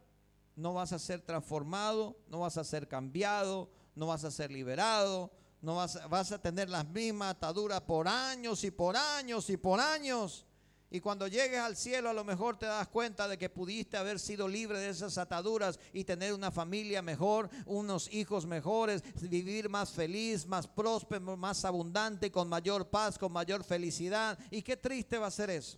no 0.56 0.74
vas 0.74 0.92
a 0.92 1.00
ser 1.00 1.22
transformado, 1.22 2.18
no 2.30 2.40
vas 2.40 2.58
a 2.58 2.64
ser 2.64 2.88
cambiado, 2.88 3.70
no 3.96 4.08
vas 4.08 4.24
a 4.24 4.32
ser 4.32 4.52
liberado, 4.52 5.32
no 5.62 5.76
vas, 5.76 6.32
a 6.32 6.42
tener 6.42 6.70
las 6.70 6.88
mismas 6.88 7.32
ataduras 7.32 7.82
por 7.82 8.08
años 8.08 8.64
y 8.64 8.72
por 8.72 8.96
años 8.96 9.50
y 9.50 9.58
por 9.58 9.80
años. 9.80 10.46
Y 10.90 11.02
cuando 11.02 11.28
llegues 11.28 11.60
al 11.60 11.76
cielo 11.76 12.10
a 12.10 12.14
lo 12.14 12.24
mejor 12.24 12.58
te 12.58 12.66
das 12.66 12.88
cuenta 12.88 13.28
de 13.28 13.38
que 13.38 13.50
pudiste 13.50 13.98
haber 13.98 14.20
sido 14.20 14.48
libre 14.48 14.80
de 14.80 14.90
esas 14.90 15.18
ataduras 15.18 15.80
y 15.92 16.06
tener 16.06 16.34
una 16.34 16.50
familia 16.50 17.02
mejor, 17.02 17.50
unos 17.66 18.12
hijos 18.14 18.46
mejores, 18.46 19.04
vivir 19.22 19.68
más 19.68 19.92
feliz, 19.92 20.48
más 20.48 20.68
próspero, 20.68 21.36
más 21.36 21.66
abundante, 21.66 22.32
con 22.32 22.48
mayor 22.48 22.90
paz, 22.90 23.18
con 23.18 23.34
mayor 23.34 23.64
felicidad. 23.64 24.40
Y 24.50 24.62
qué 24.62 24.78
triste 24.78 25.18
va 25.18 25.28
a 25.28 25.32
ser 25.32 25.50
eso. 25.50 25.78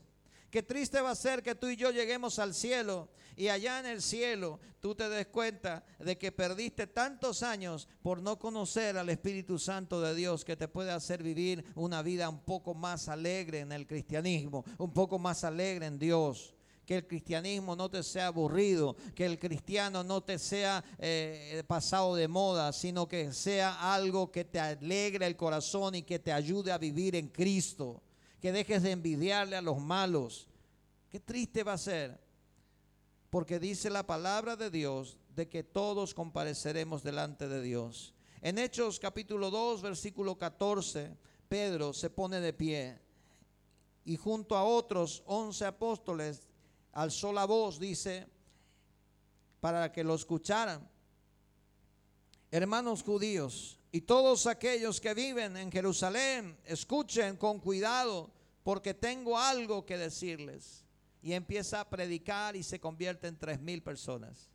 Qué 0.50 0.64
triste 0.64 1.00
va 1.00 1.12
a 1.12 1.16
ser 1.16 1.44
que 1.44 1.54
tú 1.54 1.68
y 1.68 1.76
yo 1.76 1.92
lleguemos 1.92 2.40
al 2.40 2.56
cielo 2.56 3.10
y 3.36 3.50
allá 3.50 3.80
en 3.80 3.86
el 3.86 4.02
cielo 4.02 4.60
tú 4.80 4.96
te 4.96 5.08
des 5.08 5.28
cuenta 5.28 5.86
de 6.00 6.18
que 6.18 6.32
perdiste 6.32 6.88
tantos 6.88 7.44
años 7.44 7.88
por 8.02 8.22
no 8.22 8.40
conocer 8.40 8.98
al 8.98 9.10
Espíritu 9.10 9.60
Santo 9.60 10.02
de 10.02 10.16
Dios 10.16 10.44
que 10.44 10.56
te 10.56 10.68
puede 10.68 10.92
hacer 10.92 11.22
vivir 11.22 11.64
una 11.76 12.02
vida 12.02 12.28
un 12.30 12.40
poco 12.40 12.74
más 12.74 13.10
alegre 13.10 13.60
en 13.60 13.72
el 13.72 13.86
cristianismo, 13.86 14.66
un 14.80 14.92
poco 14.92 15.20
más 15.20 15.44
alegre 15.44 15.86
en 15.86 16.00
Dios. 16.00 16.56
Que 16.86 16.98
el 16.98 17.08
cristianismo 17.08 17.76
no 17.76 17.88
te 17.88 18.02
sea 18.02 18.28
aburrido, 18.28 18.96
que 19.14 19.28
el 19.28 19.38
cristiano 19.38 20.04
no 20.04 20.22
te 20.22 20.40
sea 20.40 20.84
eh, 20.98 21.64
pasado 21.68 22.16
de 22.16 22.28
moda, 22.28 22.74
sino 22.74 23.08
que 23.08 23.32
sea 23.32 23.94
algo 23.94 24.32
que 24.32 24.46
te 24.46 24.60
alegre 24.60 25.28
el 25.28 25.38
corazón 25.38 25.94
y 25.94 26.02
que 26.02 26.18
te 26.18 26.34
ayude 26.34 26.72
a 26.72 26.80
vivir 26.80 27.16
en 27.16 27.28
Cristo 27.28 28.02
que 28.40 28.52
dejes 28.52 28.84
de 28.84 28.92
envidiarle 28.92 29.56
a 29.56 29.62
los 29.62 29.80
malos. 29.80 30.48
Qué 31.10 31.20
triste 31.20 31.64
va 31.64 31.74
a 31.74 31.78
ser, 31.78 32.20
porque 33.30 33.60
dice 33.60 33.90
la 33.90 34.06
palabra 34.06 34.56
de 34.56 34.70
Dios 34.70 35.18
de 35.36 35.48
que 35.50 35.64
todos 35.64 36.14
compareceremos 36.14 37.04
delante 37.04 37.48
de 37.48 37.62
Dios. 37.62 38.14
En 38.42 38.58
Hechos 38.58 39.00
capítulo 39.00 39.52
2, 39.52 39.82
versículo 39.82 40.38
14, 40.38 41.18
Pedro 41.48 41.94
se 41.94 42.10
pone 42.10 42.40
de 42.40 42.54
pie 42.54 43.00
y 44.06 44.16
junto 44.16 44.56
a 44.56 44.64
otros 44.64 45.24
once 45.26 45.66
apóstoles 45.66 46.48
alzó 46.94 47.34
la 47.34 47.46
voz, 47.46 47.80
dice, 47.80 48.28
para 49.60 49.92
que 49.92 50.04
lo 50.04 50.16
escucharan. 50.16 50.88
Hermanos 52.52 53.04
judíos 53.04 53.79
y 53.92 54.02
todos 54.02 54.46
aquellos 54.46 55.02
que 55.02 55.14
viven 55.14 55.58
en 55.58 55.72
Jerusalén, 55.72 56.58
escuchen 56.66 57.38
con 57.38 57.60
cuidado 57.60 58.32
porque 58.64 58.94
tengo 58.94 59.38
algo 59.38 59.86
que 59.86 59.98
decirles. 59.98 60.86
Y 61.22 61.34
empieza 61.34 61.82
a 61.82 61.90
predicar 61.90 62.56
y 62.56 62.64
se 62.64 62.80
convierte 62.80 63.28
en 63.28 63.38
tres 63.38 63.60
mil 63.60 63.82
personas. 63.82 64.50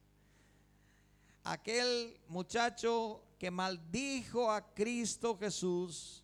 Aquel 1.43 2.19
muchacho 2.29 3.23
que 3.39 3.51
maldijo 3.51 4.51
a 4.51 4.73
Cristo 4.73 5.37
Jesús 5.37 6.24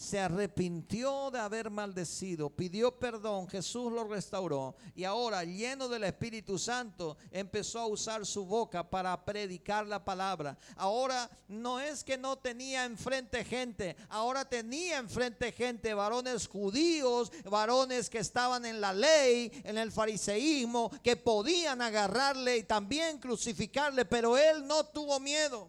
se 0.00 0.18
arrepintió 0.18 1.30
de 1.30 1.38
haber 1.38 1.68
maldecido, 1.68 2.48
pidió 2.48 2.98
perdón, 2.98 3.46
Jesús 3.46 3.92
lo 3.92 4.04
restauró 4.04 4.74
y 4.94 5.04
ahora 5.04 5.44
lleno 5.44 5.88
del 5.88 6.04
Espíritu 6.04 6.58
Santo 6.58 7.18
empezó 7.30 7.80
a 7.80 7.86
usar 7.86 8.24
su 8.24 8.46
boca 8.46 8.88
para 8.88 9.22
predicar 9.26 9.86
la 9.86 10.02
palabra. 10.02 10.56
Ahora 10.76 11.30
no 11.48 11.80
es 11.80 12.02
que 12.02 12.16
no 12.16 12.38
tenía 12.38 12.86
enfrente 12.86 13.44
gente, 13.44 13.94
ahora 14.08 14.48
tenía 14.48 14.96
enfrente 14.96 15.52
gente, 15.52 15.92
varones 15.92 16.48
judíos, 16.48 17.30
varones 17.44 18.08
que 18.08 18.20
estaban 18.20 18.64
en 18.64 18.80
la 18.80 18.94
ley, 18.94 19.52
en 19.64 19.76
el 19.76 19.92
fariseísmo, 19.92 20.90
que 21.02 21.16
podían 21.16 21.82
agarrarle 21.82 22.56
y 22.56 22.62
también 22.62 23.18
crucificarle, 23.18 24.06
pero 24.06 24.38
él 24.38 24.66
no 24.66 24.82
tuvo 24.82 25.20
miedo. 25.20 25.68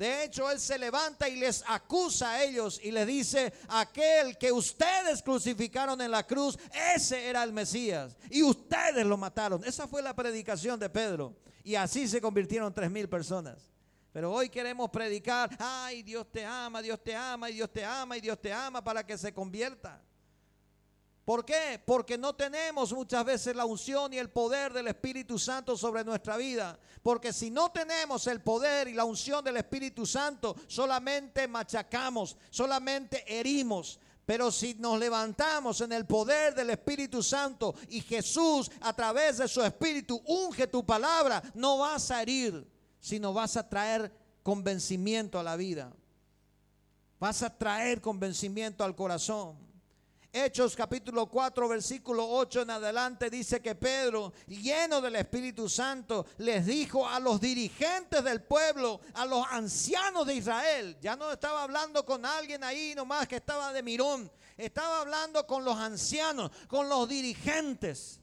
De 0.00 0.24
hecho, 0.24 0.50
Él 0.50 0.58
se 0.58 0.78
levanta 0.78 1.28
y 1.28 1.36
les 1.36 1.62
acusa 1.66 2.30
a 2.30 2.42
ellos 2.42 2.80
y 2.82 2.90
les 2.90 3.06
dice, 3.06 3.52
aquel 3.68 4.38
que 4.38 4.50
ustedes 4.50 5.22
crucificaron 5.22 6.00
en 6.00 6.10
la 6.10 6.26
cruz, 6.26 6.58
ese 6.96 7.26
era 7.28 7.44
el 7.44 7.52
Mesías. 7.52 8.16
Y 8.30 8.42
ustedes 8.42 9.04
lo 9.04 9.18
mataron. 9.18 9.62
Esa 9.62 9.86
fue 9.86 10.00
la 10.00 10.16
predicación 10.16 10.80
de 10.80 10.88
Pedro. 10.88 11.36
Y 11.62 11.74
así 11.74 12.08
se 12.08 12.18
convirtieron 12.18 12.72
tres 12.72 12.90
mil 12.90 13.10
personas. 13.10 13.70
Pero 14.10 14.32
hoy 14.32 14.48
queremos 14.48 14.88
predicar, 14.88 15.50
ay, 15.58 16.02
Dios 16.02 16.26
te 16.32 16.46
ama, 16.46 16.80
Dios 16.80 17.04
te 17.04 17.14
ama, 17.14 17.50
y 17.50 17.52
Dios 17.56 17.70
te 17.70 17.84
ama, 17.84 18.16
y 18.16 18.22
Dios 18.22 18.40
te 18.40 18.54
ama 18.54 18.82
para 18.82 19.04
que 19.04 19.18
se 19.18 19.34
convierta. 19.34 20.02
¿Por 21.30 21.44
qué? 21.44 21.80
Porque 21.86 22.18
no 22.18 22.34
tenemos 22.34 22.92
muchas 22.92 23.24
veces 23.24 23.54
la 23.54 23.64
unción 23.64 24.12
y 24.12 24.18
el 24.18 24.30
poder 24.30 24.72
del 24.72 24.88
Espíritu 24.88 25.38
Santo 25.38 25.76
sobre 25.76 26.02
nuestra 26.02 26.36
vida. 26.36 26.76
Porque 27.04 27.32
si 27.32 27.52
no 27.52 27.70
tenemos 27.70 28.26
el 28.26 28.40
poder 28.40 28.88
y 28.88 28.94
la 28.94 29.04
unción 29.04 29.44
del 29.44 29.58
Espíritu 29.58 30.04
Santo, 30.04 30.56
solamente 30.66 31.46
machacamos, 31.46 32.36
solamente 32.50 33.22
herimos. 33.28 34.00
Pero 34.26 34.50
si 34.50 34.74
nos 34.74 34.98
levantamos 34.98 35.80
en 35.82 35.92
el 35.92 36.04
poder 36.04 36.52
del 36.52 36.70
Espíritu 36.70 37.22
Santo 37.22 37.76
y 37.90 38.00
Jesús 38.00 38.68
a 38.80 38.92
través 38.92 39.38
de 39.38 39.46
su 39.46 39.62
Espíritu 39.62 40.20
unge 40.26 40.66
tu 40.66 40.84
palabra, 40.84 41.40
no 41.54 41.78
vas 41.78 42.10
a 42.10 42.22
herir, 42.22 42.66
sino 42.98 43.32
vas 43.32 43.56
a 43.56 43.68
traer 43.68 44.12
convencimiento 44.42 45.38
a 45.38 45.44
la 45.44 45.54
vida. 45.54 45.92
Vas 47.20 47.44
a 47.44 47.56
traer 47.56 48.00
convencimiento 48.00 48.82
al 48.82 48.96
corazón. 48.96 49.69
Hechos 50.32 50.76
capítulo 50.76 51.26
4, 51.26 51.68
versículo 51.68 52.24
8 52.24 52.62
en 52.62 52.70
adelante 52.70 53.28
dice 53.28 53.60
que 53.60 53.74
Pedro, 53.74 54.32
lleno 54.46 55.00
del 55.00 55.16
Espíritu 55.16 55.68
Santo, 55.68 56.24
les 56.38 56.66
dijo 56.66 57.08
a 57.08 57.18
los 57.18 57.40
dirigentes 57.40 58.22
del 58.22 58.40
pueblo, 58.40 59.00
a 59.14 59.26
los 59.26 59.44
ancianos 59.50 60.24
de 60.28 60.36
Israel, 60.36 60.96
ya 61.00 61.16
no 61.16 61.32
estaba 61.32 61.64
hablando 61.64 62.06
con 62.06 62.24
alguien 62.24 62.62
ahí 62.62 62.94
nomás 62.94 63.26
que 63.26 63.36
estaba 63.36 63.72
de 63.72 63.82
mirón, 63.82 64.30
estaba 64.56 65.00
hablando 65.00 65.44
con 65.48 65.64
los 65.64 65.76
ancianos, 65.76 66.52
con 66.68 66.88
los 66.88 67.08
dirigentes. 67.08 68.20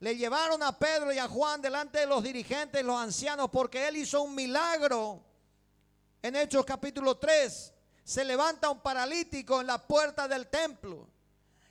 Le 0.00 0.16
llevaron 0.16 0.62
a 0.62 0.78
Pedro 0.78 1.12
y 1.12 1.18
a 1.18 1.28
Juan 1.28 1.60
delante 1.60 1.98
de 1.98 2.06
los 2.06 2.22
dirigentes, 2.22 2.82
los 2.82 2.98
ancianos, 2.98 3.50
porque 3.50 3.86
él 3.86 3.98
hizo 3.98 4.22
un 4.22 4.34
milagro. 4.34 5.22
En 6.22 6.36
Hechos 6.36 6.64
capítulo 6.64 7.18
3 7.18 7.74
se 8.02 8.24
levanta 8.24 8.70
un 8.70 8.80
paralítico 8.80 9.60
en 9.60 9.66
la 9.66 9.86
puerta 9.86 10.26
del 10.26 10.46
templo 10.46 11.17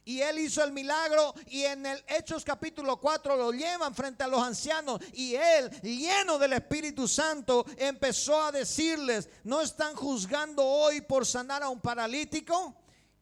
y 0.07 0.21
él 0.21 0.39
hizo 0.39 0.63
el 0.63 0.71
milagro 0.71 1.35
y 1.47 1.63
en 1.63 1.85
el 1.85 2.01
Hechos 2.07 2.45
capítulo 2.45 2.95
4 2.95 3.35
lo 3.35 3.51
llevan 3.51 3.93
frente 3.93 4.23
a 4.23 4.27
los 4.27 4.41
ancianos 4.41 5.01
y 5.11 5.35
él, 5.35 5.69
lleno 5.81 6.39
del 6.39 6.53
Espíritu 6.53 7.09
Santo, 7.09 7.65
empezó 7.75 8.41
a 8.41 8.53
decirles, 8.53 9.29
¿no 9.43 9.59
están 9.59 9.95
juzgando 9.95 10.63
hoy 10.63 11.01
por 11.01 11.25
sanar 11.25 11.61
a 11.61 11.67
un 11.67 11.81
paralítico? 11.81 12.73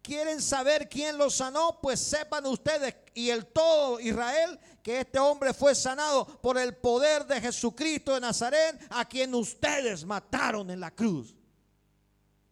¿Quieren 0.04 0.40
saber 0.40 0.88
quién 0.88 1.18
lo 1.18 1.32
sanó? 1.32 1.80
Pues 1.82 2.00
sepan 2.00 2.46
ustedes 2.46 2.96
y 3.16 3.32
el 3.32 3.48
todo 3.48 4.00
Israel 4.00 4.60
que 4.84 5.00
este 5.00 5.18
hombre 5.18 5.56
fue 5.56 5.74
sanado 5.74 6.40
por 6.40 6.56
el 6.60 6.76
poder 6.76 7.26
de 7.26 7.42
Jesucristo 7.42 8.14
de 8.14 8.20
Nazaret, 8.20 8.80
a 8.92 9.06
quien 9.06 9.34
ustedes 9.34 10.06
mataron 10.06 10.70
en 10.70 10.82
la 10.82 10.92
cruz. 10.92 11.34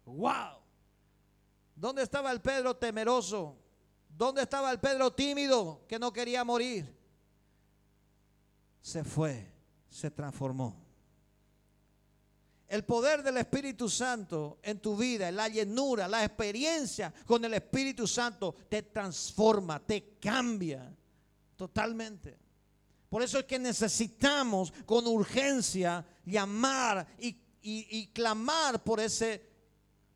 ¡Wow! 0.05 0.57
¿Dónde 1.75 2.01
estaba 2.01 2.31
el 2.31 2.41
Pedro 2.41 2.75
temeroso? 2.75 3.59
¿Dónde 4.15 4.43
estaba 4.43 4.71
el 4.71 4.79
Pedro 4.79 5.11
tímido 5.11 5.85
que 5.87 5.97
no 5.97 6.13
quería 6.13 6.43
morir? 6.43 6.95
Se 8.81 9.03
fue, 9.03 9.51
se 9.89 10.11
transformó. 10.11 10.83
El 12.67 12.85
poder 12.85 13.23
del 13.23 13.37
Espíritu 13.37 13.89
Santo 13.89 14.59
en 14.61 14.79
tu 14.79 14.95
vida, 14.95 15.31
la 15.31 15.47
llenura, 15.47 16.07
la 16.07 16.23
experiencia 16.23 17.13
con 17.25 17.43
el 17.45 17.53
Espíritu 17.55 18.07
Santo 18.07 18.55
te 18.69 18.83
transforma, 18.83 19.79
te 19.79 20.17
cambia 20.19 20.95
totalmente. 21.55 22.37
Por 23.09 23.21
eso 23.21 23.39
es 23.39 23.45
que 23.45 23.59
necesitamos 23.59 24.73
con 24.85 25.05
urgencia 25.05 26.05
llamar 26.25 27.05
y, 27.19 27.37
y 27.61 28.07
clamar 28.07 28.83
por 28.83 28.99
ese, 28.99 29.41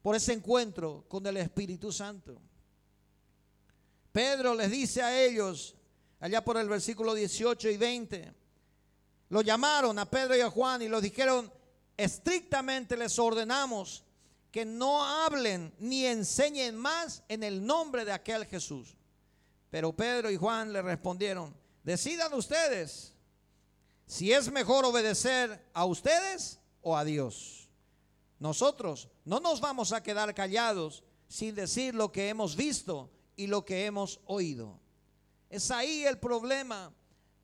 por 0.01 0.15
ese 0.15 0.33
encuentro 0.33 1.05
con 1.07 1.25
el 1.27 1.37
Espíritu 1.37 1.91
Santo. 1.91 2.41
Pedro 4.17 4.55
les 4.55 4.71
dice 4.71 5.03
a 5.03 5.23
ellos, 5.23 5.75
allá 6.19 6.43
por 6.43 6.57
el 6.57 6.67
versículo 6.67 7.13
18 7.13 7.69
y 7.69 7.77
20, 7.77 8.33
lo 9.29 9.41
llamaron 9.43 9.99
a 9.99 10.09
Pedro 10.09 10.35
y 10.35 10.41
a 10.41 10.49
Juan 10.49 10.81
y 10.81 10.87
los 10.87 11.03
dijeron, 11.03 11.53
estrictamente 11.95 12.97
les 12.97 13.19
ordenamos 13.19 14.03
que 14.49 14.65
no 14.65 15.05
hablen 15.05 15.71
ni 15.77 16.07
enseñen 16.07 16.75
más 16.75 17.21
en 17.27 17.43
el 17.43 17.63
nombre 17.63 18.05
de 18.05 18.11
aquel 18.11 18.47
Jesús. 18.47 18.97
Pero 19.69 19.95
Pedro 19.95 20.31
y 20.31 20.35
Juan 20.35 20.73
le 20.73 20.81
respondieron, 20.81 21.55
decidan 21.83 22.33
ustedes 22.33 23.13
si 24.07 24.33
es 24.33 24.51
mejor 24.51 24.83
obedecer 24.83 25.63
a 25.75 25.85
ustedes 25.85 26.59
o 26.81 26.97
a 26.97 27.05
Dios. 27.05 27.69
Nosotros 28.39 29.09
no 29.25 29.39
nos 29.39 29.61
vamos 29.61 29.91
a 29.91 30.01
quedar 30.01 30.33
callados 30.33 31.03
sin 31.27 31.53
decir 31.53 31.93
lo 31.93 32.11
que 32.11 32.29
hemos 32.29 32.55
visto 32.55 33.11
y 33.37 33.47
lo 33.47 33.63
que 33.63 33.85
hemos 33.85 34.19
oído. 34.25 34.77
Es 35.49 35.71
ahí 35.71 36.03
el 36.03 36.19
problema 36.19 36.91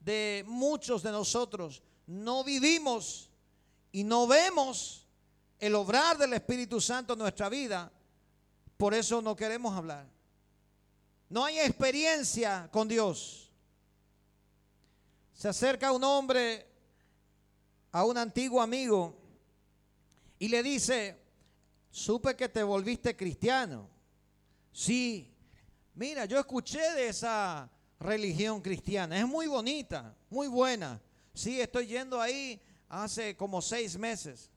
de 0.02 0.44
muchos 0.46 1.02
de 1.04 1.12
nosotros. 1.12 1.82
No 2.06 2.44
vivimos 2.44 3.30
y 3.92 4.04
no 4.04 4.28
vemos 4.28 5.08
el 5.60 5.76
obrar 5.76 6.18
del 6.18 6.34
Espíritu 6.34 6.82
Santo 6.82 7.14
en 7.14 7.20
nuestra 7.20 7.48
vida. 7.48 7.90
Por 8.76 8.94
eso 8.94 9.22
no 9.22 9.36
queremos 9.36 9.74
hablar. 9.74 10.06
No 11.30 11.46
hay 11.46 11.60
experiencia 11.60 12.68
con 12.72 12.88
Dios. 12.88 13.52
Se 15.34 15.48
acerca 15.48 15.92
un 15.92 16.04
hombre 16.04 16.68
a 17.92 18.04
un 18.04 18.18
antiguo 18.18 18.62
amigo 18.62 19.16
y 20.40 20.48
le 20.48 20.62
dice, 20.64 21.18
supe 21.90 22.36
que 22.36 22.50
te 22.50 22.64
volviste 22.64 23.16
cristiano. 23.16 23.88
Sí, 24.72 25.33
Mira, 25.96 26.26
yo 26.26 26.40
escuché 26.40 26.82
de 26.94 27.10
esa 27.10 27.70
religión 28.00 28.62
cristiana. 28.62 29.20
Es 29.20 29.28
muy 29.28 29.46
bonita, 29.48 30.16
muy 30.30 30.48
buena. 30.48 31.00
Sí, 31.34 31.62
estoy 31.62 31.88
yendo 31.88 32.20
ahí 32.20 32.60
hace 32.90 33.36
como 33.38 33.62
seis 33.62 33.98
meses. 33.98 34.50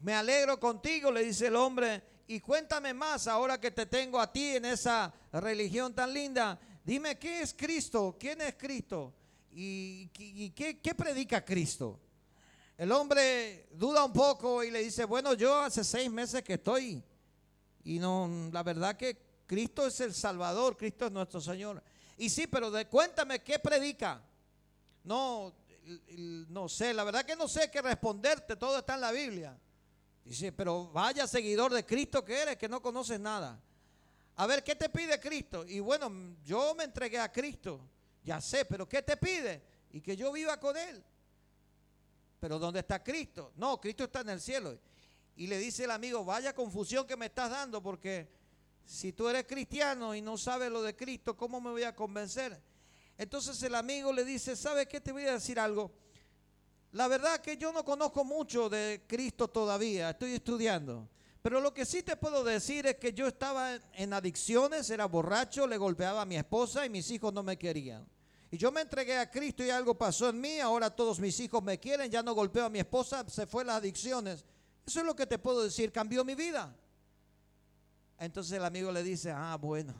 Me 0.00 0.14
alegro 0.14 0.58
contigo, 0.58 1.10
le 1.10 1.24
dice 1.24 1.48
el 1.48 1.56
hombre. 1.56 2.02
Y 2.26 2.40
cuéntame 2.40 2.94
más 2.94 3.26
ahora 3.26 3.60
que 3.60 3.70
te 3.70 3.84
tengo 3.84 4.18
a 4.18 4.32
ti 4.32 4.56
en 4.56 4.64
esa 4.64 5.12
religión 5.30 5.94
tan 5.94 6.12
linda. 6.12 6.58
Dime, 6.82 7.18
¿qué 7.18 7.42
es 7.42 7.52
Cristo? 7.52 8.16
¿Quién 8.18 8.40
es 8.40 8.54
Cristo? 8.54 9.12
¿Y, 9.52 10.08
qué, 10.08 10.80
qué 10.80 10.94
predica 10.94 11.44
Cristo? 11.44 12.00
El 12.78 12.90
hombre 12.92 13.68
duda 13.72 14.04
un 14.04 14.12
poco 14.12 14.64
y 14.64 14.70
le 14.70 14.82
dice, 14.82 15.04
bueno, 15.04 15.34
yo 15.34 15.60
hace 15.60 15.84
seis 15.84 16.10
meses 16.10 16.42
que 16.42 16.54
estoy. 16.54 17.02
Y 17.84 17.98
no, 17.98 18.50
la 18.50 18.62
verdad 18.62 18.96
que 18.96 19.33
Cristo 19.46 19.86
es 19.86 20.00
el 20.00 20.14
Salvador, 20.14 20.76
Cristo 20.76 21.06
es 21.06 21.12
nuestro 21.12 21.40
Señor. 21.40 21.82
Y 22.16 22.30
sí, 22.30 22.46
pero 22.46 22.70
de, 22.70 22.86
cuéntame 22.86 23.42
qué 23.42 23.58
predica. 23.58 24.22
No, 25.02 25.52
no 26.48 26.68
sé, 26.68 26.94
la 26.94 27.04
verdad 27.04 27.24
que 27.24 27.36
no 27.36 27.48
sé 27.48 27.70
qué 27.70 27.82
responderte, 27.82 28.56
todo 28.56 28.78
está 28.78 28.94
en 28.94 29.00
la 29.00 29.12
Biblia. 29.12 29.58
Dice, 30.24 30.52
pero 30.52 30.90
vaya 30.90 31.26
seguidor 31.26 31.72
de 31.72 31.84
Cristo 31.84 32.24
que 32.24 32.40
eres, 32.40 32.56
que 32.56 32.68
no 32.68 32.80
conoces 32.80 33.20
nada. 33.20 33.60
A 34.36 34.46
ver, 34.46 34.64
¿qué 34.64 34.74
te 34.74 34.88
pide 34.88 35.20
Cristo? 35.20 35.64
Y 35.66 35.80
bueno, 35.80 36.36
yo 36.42 36.74
me 36.74 36.84
entregué 36.84 37.18
a 37.18 37.30
Cristo, 37.30 37.80
ya 38.22 38.40
sé, 38.40 38.64
pero 38.64 38.88
¿qué 38.88 39.02
te 39.02 39.16
pide? 39.16 39.62
Y 39.92 40.00
que 40.00 40.16
yo 40.16 40.32
viva 40.32 40.58
con 40.58 40.76
Él. 40.76 41.04
pero 42.40 42.58
¿dónde 42.58 42.80
está 42.80 43.02
Cristo? 43.02 43.52
No, 43.56 43.80
Cristo 43.80 44.04
está 44.04 44.20
en 44.22 44.30
el 44.30 44.40
cielo. 44.40 44.78
Y 45.36 45.46
le 45.46 45.58
dice 45.58 45.84
el 45.84 45.90
amigo, 45.90 46.24
vaya 46.24 46.54
confusión 46.54 47.06
que 47.06 47.16
me 47.16 47.26
estás 47.26 47.50
dando, 47.50 47.82
porque 47.82 48.28
si 48.84 49.12
tú 49.12 49.28
eres 49.28 49.46
cristiano 49.46 50.14
y 50.14 50.20
no 50.20 50.36
sabes 50.36 50.70
lo 50.70 50.82
de 50.82 50.94
Cristo, 50.94 51.36
¿cómo 51.36 51.60
me 51.60 51.70
voy 51.70 51.84
a 51.84 51.94
convencer? 51.94 52.60
Entonces 53.16 53.62
el 53.62 53.74
amigo 53.74 54.12
le 54.12 54.24
dice, 54.24 54.56
¿sabes 54.56 54.86
qué? 54.86 55.00
Te 55.00 55.12
voy 55.12 55.24
a 55.24 55.34
decir 55.34 55.58
algo. 55.58 55.92
La 56.92 57.08
verdad 57.08 57.40
que 57.40 57.56
yo 57.56 57.72
no 57.72 57.84
conozco 57.84 58.24
mucho 58.24 58.68
de 58.68 59.02
Cristo 59.06 59.48
todavía, 59.48 60.10
estoy 60.10 60.34
estudiando. 60.34 61.08
Pero 61.42 61.60
lo 61.60 61.74
que 61.74 61.84
sí 61.84 62.02
te 62.02 62.16
puedo 62.16 62.42
decir 62.42 62.86
es 62.86 62.96
que 62.96 63.12
yo 63.12 63.26
estaba 63.26 63.78
en 63.94 64.12
adicciones, 64.12 64.88
era 64.90 65.06
borracho, 65.06 65.66
le 65.66 65.76
golpeaba 65.76 66.22
a 66.22 66.24
mi 66.24 66.36
esposa 66.36 66.86
y 66.86 66.90
mis 66.90 67.10
hijos 67.10 67.32
no 67.34 67.42
me 67.42 67.58
querían. 67.58 68.06
Y 68.50 68.56
yo 68.56 68.70
me 68.70 68.80
entregué 68.80 69.18
a 69.18 69.30
Cristo 69.30 69.64
y 69.64 69.70
algo 69.70 69.96
pasó 69.96 70.28
en 70.28 70.40
mí, 70.40 70.60
ahora 70.60 70.88
todos 70.88 71.18
mis 71.18 71.38
hijos 71.40 71.62
me 71.62 71.78
quieren, 71.80 72.10
ya 72.10 72.22
no 72.22 72.34
golpeo 72.34 72.64
a 72.64 72.70
mi 72.70 72.78
esposa, 72.78 73.28
se 73.28 73.46
fue 73.46 73.64
las 73.64 73.76
adicciones. 73.76 74.44
Eso 74.86 75.00
es 75.00 75.06
lo 75.06 75.16
que 75.16 75.26
te 75.26 75.38
puedo 75.38 75.64
decir, 75.64 75.90
cambió 75.90 76.24
mi 76.24 76.34
vida. 76.34 76.74
Entonces 78.18 78.52
el 78.52 78.64
amigo 78.64 78.92
le 78.92 79.02
dice, 79.02 79.30
ah, 79.30 79.56
bueno, 79.60 79.94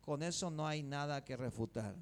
con 0.00 0.22
eso 0.22 0.50
no 0.50 0.66
hay 0.66 0.82
nada 0.82 1.24
que 1.24 1.36
refutar. 1.36 1.94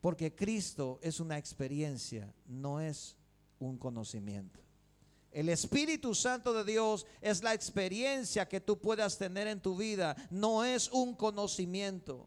Porque 0.00 0.34
Cristo 0.34 0.98
es 1.02 1.20
una 1.20 1.38
experiencia, 1.38 2.32
no 2.46 2.80
es 2.80 3.16
un 3.58 3.78
conocimiento. 3.78 4.60
El 5.32 5.48
Espíritu 5.50 6.14
Santo 6.14 6.54
de 6.54 6.64
Dios 6.64 7.06
es 7.20 7.42
la 7.42 7.52
experiencia 7.52 8.48
que 8.48 8.60
tú 8.60 8.78
puedas 8.78 9.18
tener 9.18 9.46
en 9.48 9.60
tu 9.60 9.76
vida, 9.76 10.16
no 10.30 10.64
es 10.64 10.90
un 10.90 11.14
conocimiento. 11.14 12.26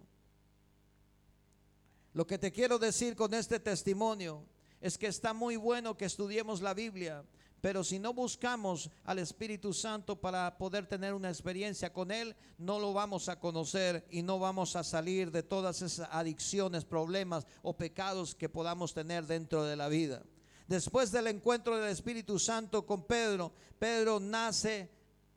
Lo 2.14 2.28
que 2.28 2.38
te 2.38 2.52
quiero 2.52 2.78
decir 2.78 3.16
con 3.16 3.34
este 3.34 3.60
testimonio 3.60 4.46
es 4.82 4.98
que 4.98 5.08
está 5.08 5.34
muy 5.34 5.56
bueno 5.56 5.98
que 5.98 6.06
estudiemos 6.06 6.62
la 6.62 6.74
Biblia, 6.74 7.24
pero 7.62 7.84
si 7.84 8.00
no 8.00 8.14
buscamos 8.14 8.90
al 9.04 9.20
Espíritu 9.20 9.74
Santo 9.74 10.20
para 10.20 10.58
poder 10.58 10.88
tener 10.88 11.14
una 11.14 11.30
experiencia 11.30 11.92
con 11.92 12.12
Él, 12.12 12.36
no 12.58 12.80
lo 12.80 12.94
vamos 12.94 13.30
a 13.30 13.40
conocer 13.40 14.06
y 14.10 14.22
no 14.22 14.40
vamos 14.40 14.76
a 14.76 14.84
salir 14.84 15.32
de 15.32 15.44
todas 15.44 15.82
esas 15.82 16.08
adicciones, 16.12 16.86
problemas 16.86 17.46
o 17.62 17.76
pecados 17.76 18.36
que 18.36 18.50
podamos 18.50 18.94
tener 18.94 19.26
dentro 19.26 19.64
de 19.66 19.76
la 19.76 19.90
vida. 19.90 20.24
Después 20.68 21.12
del 21.12 21.28
encuentro 21.28 21.78
del 21.78 21.92
Espíritu 21.92 22.40
Santo 22.40 22.86
con 22.86 23.04
Pedro, 23.06 23.52
Pedro 23.80 24.20
nace 24.20 24.90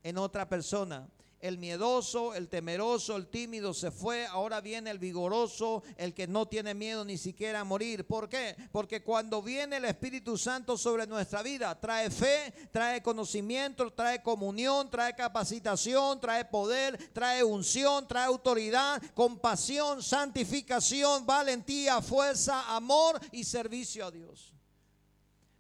en 0.03 0.19
otra 0.19 0.49
persona 0.49 1.09
el 1.43 1.59
miedoso, 1.59 2.35
el 2.35 2.49
temeroso, 2.49 3.17
el 3.17 3.27
tímido 3.27 3.75
se 3.75 3.91
fue, 3.91 4.27
ahora 4.27 4.61
viene 4.61 4.91
el 4.91 5.01
vigoroso, 5.01 5.83
el 5.97 6.15
que 6.15 6.29
no 6.29 6.47
tiene 6.47 6.73
miedo 6.73 7.05
ni 7.05 7.19
siquiera 7.19 7.61
a 7.61 7.65
morir. 7.65 8.07
¿Por 8.07 8.29
qué? 8.29 8.57
Porque 8.71 9.03
cuando 9.03 9.43
viene 9.43 9.79
el 9.79 9.85
Espíritu 9.85 10.39
Santo 10.39 10.79
sobre 10.79 11.07
nuestra 11.07 11.43
vida, 11.43 11.79
trae 11.79 12.11
fe, 12.11 12.55
trae 12.71 13.03
conocimiento, 13.03 13.93
trae 13.93 14.23
comunión, 14.23 14.89
trae 14.89 15.17
capacitación, 15.17 16.21
trae 16.21 16.45
poder, 16.45 16.97
trae 17.13 17.43
unción, 17.43 18.07
trae 18.07 18.27
autoridad, 18.27 19.03
compasión, 19.13 20.01
santificación, 20.01 21.27
valentía, 21.27 22.01
fuerza, 22.01 22.75
amor 22.75 23.21
y 23.33 23.43
servicio 23.43 24.07
a 24.07 24.13
Dios. 24.13 24.55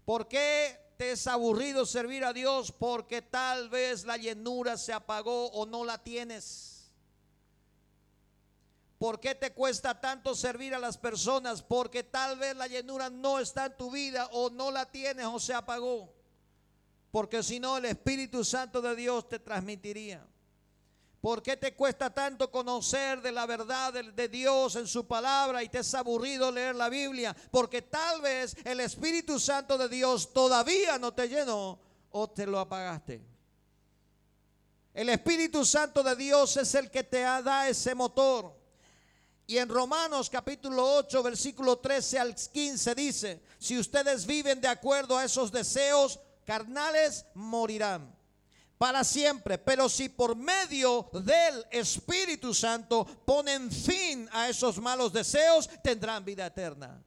¿Por 0.05 0.29
qué 0.29 0.82
es 1.11 1.27
aburrido 1.27 1.85
servir 1.85 2.25
a 2.25 2.33
Dios 2.33 2.71
porque 2.71 3.23
tal 3.23 3.69
vez 3.69 4.05
la 4.05 4.17
llenura 4.17 4.77
se 4.77 4.93
apagó 4.93 5.49
o 5.49 5.67
no 5.67 5.85
la 5.85 5.99
tienes. 5.99 6.93
¿Por 8.99 9.19
qué 9.19 9.35
te 9.35 9.53
cuesta 9.53 10.01
tanto 10.01 10.35
servir 10.37 10.75
a 10.75 10.79
las 10.79 10.97
personas? 10.97 11.61
Porque 11.61 12.05
tal 12.05 12.39
vez 12.39 12.55
la 12.55 12.69
llenura 12.69 13.11
no 13.11 13.41
está 13.41 13.67
en 13.67 13.77
tu 13.77 13.91
vida 13.91 14.29
o 14.31 14.49
no 14.49 14.71
la 14.71 14.87
tienes 14.87 15.27
o 15.27 15.41
se 15.41 15.53
apagó. 15.53 16.15
Porque 17.11 17.43
si 17.43 17.59
no, 17.59 17.79
el 17.79 17.87
Espíritu 17.87 18.45
Santo 18.45 18.81
de 18.81 18.95
Dios 18.95 19.29
te 19.29 19.41
transmitiría. 19.41 20.25
¿Por 21.23 21.41
qué 21.41 21.57
te 21.57 21.73
cuesta 21.77 22.13
tanto 22.13 22.51
conocer 22.51 23.23
de 23.23 23.31
la 23.31 23.47
verdad 23.47 23.93
de, 23.93 24.29
Dios 24.29 24.75
en 24.75 24.89
su 24.89 25.07
palabra 25.07 25.63
y 25.63 25.69
te 25.69 25.79
es 25.79 25.95
aburrido 25.95 26.51
leer 26.51 26.75
la 26.75 26.89
Biblia? 26.89 27.35
Porque 27.53 27.81
tal 27.81 28.21
vez 28.21 28.57
el 28.65 28.81
Espíritu 28.81 29.39
Santo 29.39 29.79
de 29.79 29.89
Dios 29.89 30.33
todavía 30.33 30.99
no 30.99 31.15
te 31.15 31.29
llenó 31.29 31.79
o 32.11 32.29
te 32.29 32.45
lo 32.45 32.59
apagaste. 32.59 33.23
El 34.93 35.11
Espíritu 35.11 35.65
Santo 35.65 36.03
de 36.03 36.17
Dios 36.17 36.57
es 36.57 36.75
el 36.75 36.91
que 36.91 37.05
te 37.05 37.21
da 37.21 37.69
ese 37.69 37.95
motor. 37.95 38.53
Y 39.47 39.59
en 39.59 39.69
Romanos 39.69 40.29
capítulo 40.29 40.97
8, 40.97 41.23
versículo 41.23 41.79
13 41.79 42.19
al 42.19 42.35
15 42.35 42.95
dice, 42.97 43.43
si 43.61 43.79
ustedes 43.79 44.27
viven 44.27 44.61
de 44.61 44.67
acuerdo 44.67 45.17
a 45.17 45.25
esos 45.25 45.53
deseos 45.53 46.19
carnales, 46.45 47.25
morirán 47.35 48.22
para 48.83 49.05
siempre. 49.05 49.59
Pero 49.59 49.89
si 49.89 50.09
por 50.09 50.35
medio 50.35 51.09
del 51.13 51.65
Espíritu 51.71 52.53
Santo 52.53 53.05
ponen 53.25 53.71
fin 53.71 54.29
a 54.33 54.49
esos 54.49 54.81
malos 54.81 55.13
deseos, 55.13 55.71
tendrán 55.85 56.25
vida 56.25 56.47
eterna. 56.47 57.01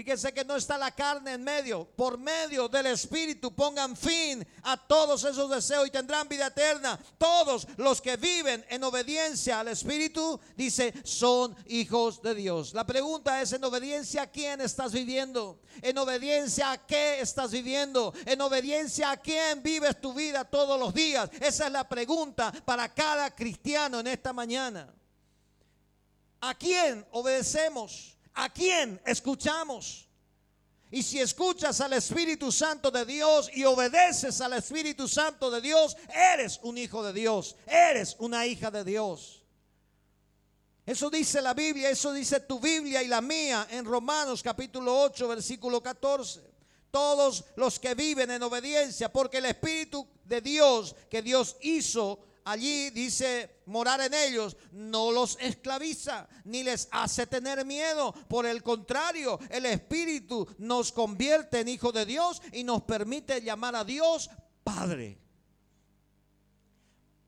Fíjense 0.00 0.32
que 0.32 0.46
no 0.46 0.56
está 0.56 0.78
la 0.78 0.92
carne 0.92 1.34
en 1.34 1.44
medio. 1.44 1.84
Por 1.84 2.16
medio 2.16 2.70
del 2.70 2.86
Espíritu 2.86 3.54
pongan 3.54 3.94
fin 3.94 4.42
a 4.62 4.78
todos 4.78 5.22
esos 5.24 5.50
deseos 5.50 5.86
y 5.86 5.90
tendrán 5.90 6.26
vida 6.26 6.46
eterna. 6.46 6.98
Todos 7.18 7.68
los 7.76 8.00
que 8.00 8.16
viven 8.16 8.64
en 8.70 8.82
obediencia 8.82 9.60
al 9.60 9.68
Espíritu, 9.68 10.40
dice, 10.56 10.94
son 11.04 11.54
hijos 11.66 12.22
de 12.22 12.34
Dios. 12.34 12.72
La 12.72 12.86
pregunta 12.86 13.42
es, 13.42 13.52
¿en 13.52 13.62
obediencia 13.62 14.22
a 14.22 14.26
quién 14.28 14.62
estás 14.62 14.92
viviendo? 14.92 15.60
¿En 15.82 15.98
obediencia 15.98 16.70
a 16.70 16.78
qué 16.86 17.20
estás 17.20 17.50
viviendo? 17.50 18.14
¿En 18.24 18.40
obediencia 18.40 19.10
a 19.10 19.18
quién 19.18 19.62
vives 19.62 20.00
tu 20.00 20.14
vida 20.14 20.44
todos 20.46 20.80
los 20.80 20.94
días? 20.94 21.28
Esa 21.40 21.66
es 21.66 21.72
la 21.72 21.86
pregunta 21.86 22.50
para 22.64 22.88
cada 22.88 23.34
cristiano 23.34 24.00
en 24.00 24.06
esta 24.06 24.32
mañana. 24.32 24.90
¿A 26.40 26.54
quién 26.54 27.06
obedecemos? 27.10 28.16
¿A 28.40 28.48
quién 28.48 28.98
escuchamos? 29.04 30.08
Y 30.90 31.02
si 31.02 31.20
escuchas 31.20 31.78
al 31.82 31.92
Espíritu 31.92 32.50
Santo 32.50 32.90
de 32.90 33.04
Dios 33.04 33.50
y 33.52 33.66
obedeces 33.66 34.40
al 34.40 34.54
Espíritu 34.54 35.06
Santo 35.06 35.50
de 35.50 35.60
Dios, 35.60 35.94
eres 36.08 36.58
un 36.62 36.78
hijo 36.78 37.02
de 37.02 37.12
Dios, 37.12 37.54
eres 37.66 38.16
una 38.18 38.46
hija 38.46 38.70
de 38.70 38.82
Dios. 38.82 39.44
Eso 40.86 41.10
dice 41.10 41.42
la 41.42 41.52
Biblia, 41.52 41.90
eso 41.90 42.14
dice 42.14 42.40
tu 42.40 42.58
Biblia 42.58 43.02
y 43.02 43.08
la 43.08 43.20
mía 43.20 43.68
en 43.70 43.84
Romanos 43.84 44.42
capítulo 44.42 45.02
8, 45.02 45.28
versículo 45.28 45.82
14. 45.82 46.40
Todos 46.90 47.44
los 47.56 47.78
que 47.78 47.94
viven 47.94 48.30
en 48.30 48.42
obediencia, 48.42 49.12
porque 49.12 49.36
el 49.36 49.44
Espíritu 49.44 50.08
de 50.24 50.40
Dios 50.40 50.96
que 51.10 51.20
Dios 51.20 51.56
hizo 51.60 52.29
allí 52.44 52.90
dice 52.90 53.62
morar 53.66 54.00
en 54.00 54.14
ellos, 54.14 54.56
no 54.72 55.12
los 55.12 55.38
esclaviza 55.40 56.28
ni 56.44 56.62
les 56.62 56.88
hace 56.90 57.26
tener 57.26 57.64
miedo. 57.64 58.12
Por 58.28 58.46
el 58.46 58.62
contrario, 58.62 59.38
el 59.50 59.66
Espíritu 59.66 60.46
nos 60.58 60.92
convierte 60.92 61.60
en 61.60 61.68
hijos 61.68 61.92
de 61.92 62.06
Dios 62.06 62.42
y 62.52 62.64
nos 62.64 62.82
permite 62.82 63.40
llamar 63.40 63.76
a 63.76 63.84
Dios 63.84 64.30
Padre. 64.64 65.18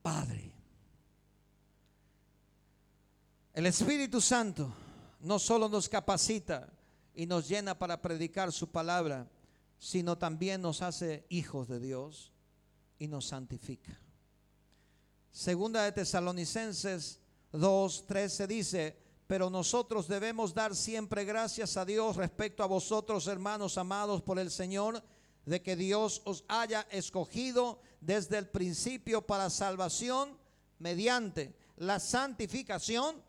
Padre. 0.01 0.53
El 3.53 3.65
Espíritu 3.67 4.19
Santo 4.19 4.73
no 5.21 5.39
solo 5.39 5.69
nos 5.69 5.87
capacita 5.87 6.67
y 7.15 7.25
nos 7.25 7.47
llena 7.47 7.77
para 7.77 8.01
predicar 8.01 8.51
su 8.51 8.71
palabra, 8.71 9.29
sino 9.79 10.17
también 10.17 10.61
nos 10.61 10.81
hace 10.81 11.25
hijos 11.29 11.67
de 11.67 11.79
Dios 11.79 12.33
y 12.99 13.07
nos 13.07 13.27
santifica. 13.27 14.02
Segunda 15.33 15.83
de 15.83 15.91
Tesalonicenses 15.91 17.19
2:13 17.51 18.47
dice, 18.47 18.97
pero 19.25 19.49
nosotros 19.49 20.07
debemos 20.07 20.53
dar 20.53 20.75
siempre 20.75 21.25
gracias 21.25 21.75
a 21.75 21.85
Dios 21.85 22.17
respecto 22.17 22.61
a 22.61 22.67
vosotros, 22.67 23.25
hermanos 23.25 23.79
amados 23.79 24.21
por 24.21 24.37
el 24.37 24.51
Señor, 24.51 25.03
de 25.47 25.59
que 25.63 25.75
Dios 25.75 26.21
os 26.25 26.45
haya 26.47 26.81
escogido 26.91 27.81
desde 27.99 28.37
el 28.37 28.47
principio 28.47 29.25
para 29.25 29.49
salvación 29.49 30.37
mediante 30.77 31.55
la 31.77 31.99
santificación 31.99 33.19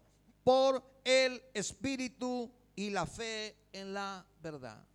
por 0.44 0.84
el 1.04 1.42
Espíritu 1.54 2.52
y 2.76 2.90
la 2.90 3.06
fe 3.06 3.56
en 3.72 3.94
la 3.94 4.26
verdad. 4.42 4.86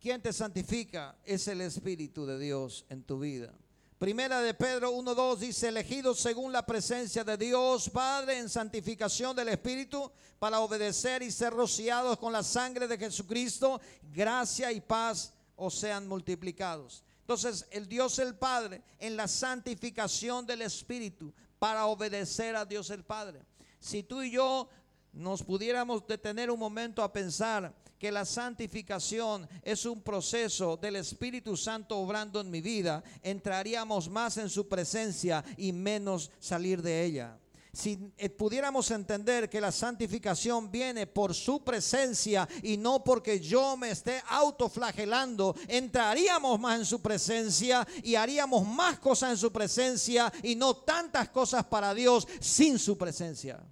¿Quién 0.00 0.22
te 0.22 0.32
santifica? 0.32 1.18
Es 1.22 1.48
el 1.48 1.60
Espíritu 1.60 2.24
de 2.24 2.38
Dios 2.38 2.86
en 2.88 3.02
tu 3.02 3.18
vida. 3.18 3.52
Primera 3.98 4.42
de 4.42 4.52
Pedro 4.52 4.92
1.2 4.92 5.38
dice, 5.38 5.68
elegidos 5.68 6.20
según 6.20 6.52
la 6.52 6.66
presencia 6.66 7.24
de 7.24 7.38
Dios 7.38 7.88
Padre 7.88 8.38
en 8.38 8.50
santificación 8.50 9.34
del 9.34 9.48
Espíritu 9.48 10.12
para 10.38 10.60
obedecer 10.60 11.22
y 11.22 11.30
ser 11.30 11.54
rociados 11.54 12.18
con 12.18 12.30
la 12.30 12.42
sangre 12.42 12.86
de 12.86 12.98
Jesucristo, 12.98 13.80
gracia 14.12 14.70
y 14.70 14.82
paz 14.82 15.32
os 15.56 15.78
sean 15.78 16.06
multiplicados. 16.06 17.04
Entonces 17.22 17.66
el 17.70 17.88
Dios 17.88 18.18
el 18.18 18.34
Padre 18.34 18.82
en 18.98 19.16
la 19.16 19.26
santificación 19.28 20.44
del 20.44 20.60
Espíritu 20.60 21.32
para 21.58 21.86
obedecer 21.86 22.54
a 22.54 22.66
Dios 22.66 22.90
el 22.90 23.02
Padre. 23.02 23.46
Si 23.80 24.02
tú 24.02 24.20
y 24.20 24.30
yo 24.30 24.68
nos 25.14 25.42
pudiéramos 25.42 26.06
detener 26.06 26.50
un 26.50 26.60
momento 26.60 27.02
a 27.02 27.10
pensar 27.10 27.74
que 27.98 28.12
la 28.12 28.24
santificación 28.24 29.48
es 29.62 29.84
un 29.86 30.02
proceso 30.02 30.76
del 30.76 30.96
Espíritu 30.96 31.56
Santo 31.56 31.98
obrando 31.98 32.40
en 32.40 32.50
mi 32.50 32.60
vida, 32.60 33.02
entraríamos 33.22 34.08
más 34.08 34.36
en 34.36 34.50
su 34.50 34.68
presencia 34.68 35.44
y 35.56 35.72
menos 35.72 36.30
salir 36.38 36.82
de 36.82 37.04
ella 37.04 37.38
si 37.76 38.10
eh, 38.16 38.30
pudiéramos 38.30 38.90
entender 38.90 39.50
que 39.50 39.60
la 39.60 39.70
santificación 39.70 40.70
viene 40.70 41.06
por 41.06 41.34
su 41.34 41.62
presencia 41.62 42.48
y 42.62 42.78
no 42.78 43.04
porque 43.04 43.38
yo 43.38 43.76
me 43.76 43.90
esté 43.90 44.22
autoflagelando, 44.28 45.54
entraríamos 45.68 46.58
más 46.58 46.78
en 46.78 46.86
su 46.86 47.02
presencia 47.02 47.86
y 48.02 48.14
haríamos 48.14 48.66
más 48.66 48.98
cosas 48.98 49.32
en 49.32 49.36
su 49.36 49.52
presencia 49.52 50.32
y 50.42 50.54
no 50.54 50.74
tantas 50.74 51.28
cosas 51.28 51.66
para 51.66 51.92
Dios 51.92 52.26
sin 52.40 52.78
su 52.78 52.96
presencia. 52.96 53.62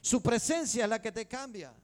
Su 0.00 0.22
presencia 0.22 0.84
es 0.84 0.90
la 0.90 1.02
que 1.02 1.10
te 1.10 1.26
cambia. 1.26 1.74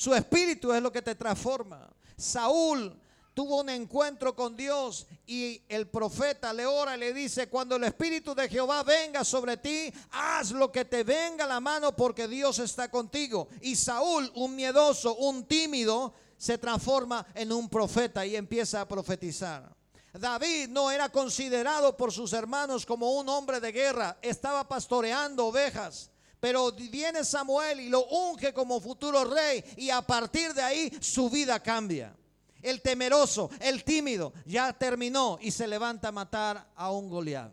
Su 0.00 0.14
espíritu 0.14 0.72
es 0.72 0.80
lo 0.80 0.90
que 0.90 1.02
te 1.02 1.14
transforma. 1.14 1.86
Saúl 2.16 2.98
tuvo 3.34 3.60
un 3.60 3.68
encuentro 3.68 4.34
con 4.34 4.56
Dios 4.56 5.06
y 5.26 5.60
el 5.68 5.88
profeta 5.88 6.54
le 6.54 6.64
ora 6.64 6.96
y 6.96 7.00
le 7.00 7.12
dice, 7.12 7.50
cuando 7.50 7.76
el 7.76 7.84
Espíritu 7.84 8.34
de 8.34 8.48
Jehová 8.48 8.82
venga 8.82 9.24
sobre 9.24 9.58
ti, 9.58 9.92
haz 10.12 10.52
lo 10.52 10.72
que 10.72 10.86
te 10.86 11.04
venga 11.04 11.46
la 11.46 11.60
mano 11.60 11.94
porque 11.94 12.26
Dios 12.28 12.60
está 12.60 12.90
contigo. 12.90 13.48
Y 13.60 13.76
Saúl, 13.76 14.32
un 14.36 14.56
miedoso, 14.56 15.16
un 15.16 15.44
tímido, 15.44 16.14
se 16.38 16.56
transforma 16.56 17.26
en 17.34 17.52
un 17.52 17.68
profeta 17.68 18.24
y 18.24 18.36
empieza 18.36 18.80
a 18.80 18.88
profetizar. 18.88 19.70
David 20.14 20.70
no 20.70 20.90
era 20.90 21.10
considerado 21.10 21.94
por 21.94 22.10
sus 22.10 22.32
hermanos 22.32 22.86
como 22.86 23.12
un 23.18 23.28
hombre 23.28 23.60
de 23.60 23.70
guerra, 23.70 24.16
estaba 24.22 24.66
pastoreando 24.66 25.44
ovejas. 25.44 26.09
Pero 26.40 26.72
viene 26.72 27.22
Samuel 27.22 27.80
y 27.80 27.88
lo 27.90 28.06
unge 28.06 28.54
como 28.54 28.80
futuro 28.80 29.24
rey 29.24 29.62
y 29.76 29.90
a 29.90 30.00
partir 30.00 30.54
de 30.54 30.62
ahí 30.62 30.90
su 31.00 31.28
vida 31.28 31.62
cambia. 31.62 32.16
El 32.62 32.80
temeroso, 32.80 33.50
el 33.60 33.84
tímido, 33.84 34.32
ya 34.46 34.72
terminó 34.72 35.38
y 35.40 35.50
se 35.50 35.68
levanta 35.68 36.08
a 36.08 36.12
matar 36.12 36.66
a 36.74 36.90
un 36.90 37.08
Goliat. 37.08 37.52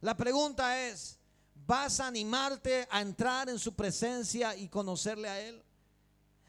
La 0.00 0.16
pregunta 0.16 0.86
es, 0.86 1.18
¿vas 1.66 1.98
a 1.98 2.06
animarte 2.06 2.86
a 2.90 3.00
entrar 3.00 3.48
en 3.48 3.58
su 3.58 3.74
presencia 3.74 4.56
y 4.56 4.68
conocerle 4.68 5.28
a 5.28 5.40
Él? 5.40 5.62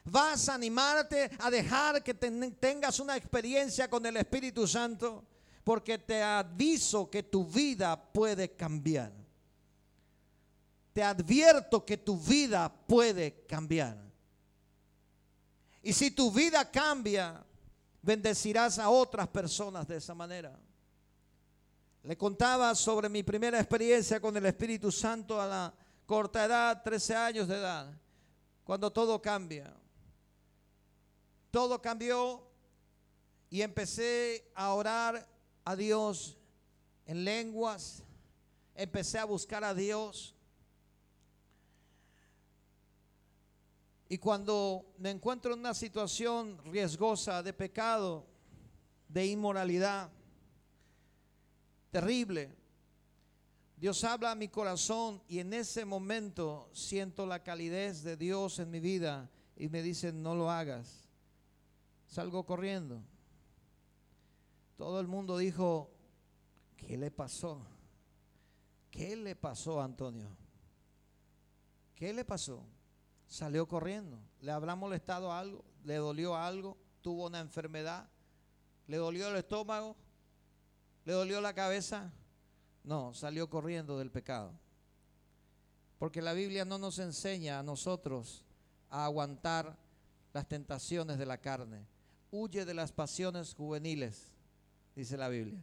¿Vas 0.03 0.49
a 0.49 0.53
animarte 0.53 1.31
a 1.39 1.49
dejar 1.49 2.03
que 2.03 2.13
tengas 2.13 2.99
una 2.99 3.17
experiencia 3.17 3.89
con 3.89 4.05
el 4.05 4.17
Espíritu 4.17 4.67
Santo? 4.67 5.25
Porque 5.63 5.97
te 5.97 6.21
aviso 6.21 7.09
que 7.09 7.23
tu 7.23 7.43
vida 7.43 8.11
puede 8.11 8.51
cambiar. 8.55 9.24
Te 10.95 11.03
advierto 11.03 11.85
que 11.85 11.97
tu 11.97 12.17
vida 12.17 12.73
puede 12.73 13.45
cambiar. 13.47 13.97
Y 15.83 15.91
si 15.91 16.09
tu 16.09 16.31
vida 16.31 16.71
cambia, 16.71 17.45
bendecirás 18.01 18.79
a 18.79 18.89
otras 18.89 19.27
personas 19.27 19.85
de 19.89 19.97
esa 19.97 20.15
manera. 20.15 20.57
Le 22.01 22.17
contaba 22.17 22.73
sobre 22.75 23.09
mi 23.09 23.23
primera 23.23 23.59
experiencia 23.59 24.21
con 24.21 24.37
el 24.37 24.45
Espíritu 24.45 24.89
Santo 24.89 25.41
a 25.41 25.45
la 25.45 25.73
corta 26.05 26.45
edad, 26.45 26.81
13 26.81 27.13
años 27.13 27.49
de 27.49 27.55
edad, 27.55 27.91
cuando 28.63 28.89
todo 28.89 29.21
cambia. 29.21 29.73
Todo 31.51 31.81
cambió 31.81 32.41
y 33.49 33.61
empecé 33.61 34.49
a 34.55 34.73
orar 34.73 35.27
a 35.65 35.75
Dios 35.75 36.37
en 37.05 37.25
lenguas, 37.25 38.01
empecé 38.75 39.19
a 39.19 39.25
buscar 39.25 39.65
a 39.65 39.73
Dios 39.73 40.34
Y 44.07 44.17
cuando 44.17 44.93
me 44.97 45.09
encuentro 45.09 45.53
en 45.53 45.59
una 45.59 45.73
situación 45.73 46.59
riesgosa 46.65 47.41
de 47.41 47.53
pecado, 47.53 48.25
de 49.07 49.25
inmoralidad, 49.25 50.11
terrible, 51.89 52.55
Dios 53.77 54.03
habla 54.03 54.31
a 54.31 54.35
mi 54.35 54.47
corazón 54.47 55.21
y 55.27 55.39
en 55.39 55.53
ese 55.53 55.85
momento 55.85 56.69
siento 56.71 57.25
la 57.25 57.43
calidez 57.43 58.03
de 58.03 58.15
Dios 58.15 58.59
en 58.59 58.69
mi 58.69 58.79
vida 58.79 59.29
y 59.57 59.69
me 59.69 59.81
dice, 59.81 60.13
no 60.13 60.35
lo 60.35 60.51
hagas. 60.51 61.09
Salgo 62.07 62.45
corriendo. 62.45 63.01
Todo 64.77 64.99
el 64.99 65.07
mundo 65.07 65.37
dijo, 65.37 65.89
¿qué 66.77 66.97
le 66.97 67.09
pasó? 67.09 67.65
¿Qué 68.91 69.15
le 69.15 69.35
pasó 69.35 69.81
Antonio? 69.81 70.29
¿Qué 71.95 72.13
le 72.13 72.23
pasó? 72.23 72.65
Salió 73.35 73.67
corriendo. 73.67 74.17
¿Le 74.39 74.53
habrá 74.53 74.77
molestado 74.77 75.33
algo? 75.33 75.65
¿Le 75.83 75.95
dolió 75.95 76.37
algo? 76.37 76.77
¿Tuvo 77.01 77.25
una 77.25 77.41
enfermedad? 77.41 78.07
¿Le 78.87 78.95
dolió 78.95 79.27
el 79.27 79.35
estómago? 79.35 79.97
¿Le 81.03 81.11
dolió 81.11 81.41
la 81.41 81.53
cabeza? 81.53 82.13
No, 82.85 83.13
salió 83.13 83.49
corriendo 83.49 83.99
del 83.99 84.09
pecado. 84.09 84.53
Porque 85.99 86.21
la 86.21 86.31
Biblia 86.31 86.63
no 86.63 86.77
nos 86.77 86.97
enseña 86.97 87.59
a 87.59 87.63
nosotros 87.63 88.45
a 88.89 89.03
aguantar 89.03 89.75
las 90.31 90.47
tentaciones 90.47 91.17
de 91.17 91.25
la 91.25 91.37
carne. 91.37 91.85
Huye 92.31 92.63
de 92.63 92.73
las 92.73 92.93
pasiones 92.93 93.53
juveniles, 93.53 94.31
dice 94.95 95.17
la 95.17 95.27
Biblia. 95.27 95.59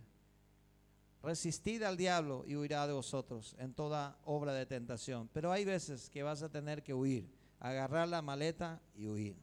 Resistid 1.22 1.84
al 1.84 1.96
diablo 1.96 2.44
y 2.46 2.54
huirá 2.54 2.86
de 2.86 2.92
vosotros 2.92 3.56
en 3.58 3.72
toda 3.72 4.18
obra 4.26 4.52
de 4.52 4.66
tentación. 4.66 5.30
Pero 5.32 5.50
hay 5.50 5.64
veces 5.64 6.10
que 6.10 6.22
vas 6.22 6.42
a 6.42 6.50
tener 6.50 6.82
que 6.82 6.92
huir 6.92 7.40
agarrar 7.62 8.08
la 8.08 8.22
maleta 8.22 8.80
y 8.94 9.06
huir. 9.06 9.36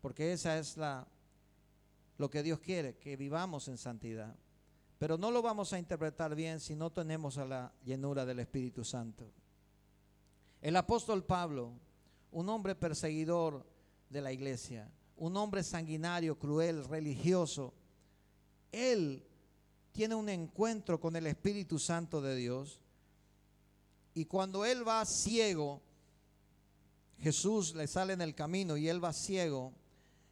Porque 0.00 0.32
esa 0.32 0.58
es 0.58 0.76
la 0.76 1.08
lo 2.18 2.30
que 2.30 2.42
Dios 2.42 2.60
quiere, 2.60 2.96
que 2.96 3.16
vivamos 3.16 3.68
en 3.68 3.76
santidad. 3.76 4.34
Pero 4.98 5.18
no 5.18 5.30
lo 5.30 5.42
vamos 5.42 5.72
a 5.72 5.78
interpretar 5.78 6.34
bien 6.34 6.60
si 6.60 6.74
no 6.74 6.90
tenemos 6.90 7.36
a 7.36 7.44
la 7.44 7.72
llenura 7.84 8.24
del 8.24 8.38
Espíritu 8.38 8.84
Santo. 8.84 9.30
El 10.62 10.76
apóstol 10.76 11.24
Pablo, 11.24 11.72
un 12.32 12.48
hombre 12.48 12.74
perseguidor 12.74 13.66
de 14.08 14.22
la 14.22 14.32
iglesia, 14.32 14.90
un 15.16 15.36
hombre 15.36 15.62
sanguinario, 15.62 16.38
cruel, 16.38 16.84
religioso, 16.84 17.74
él 18.72 19.22
tiene 19.92 20.14
un 20.14 20.28
encuentro 20.28 20.98
con 20.98 21.16
el 21.16 21.26
Espíritu 21.26 21.78
Santo 21.78 22.20
de 22.20 22.36
Dios 22.36 22.80
y 24.14 24.24
cuando 24.24 24.64
él 24.64 24.86
va 24.86 25.04
ciego, 25.04 25.82
Jesús 27.18 27.74
le 27.74 27.86
sale 27.86 28.12
en 28.12 28.20
el 28.20 28.34
camino 28.34 28.76
y 28.76 28.88
él 28.88 29.02
va 29.02 29.12
ciego. 29.12 29.72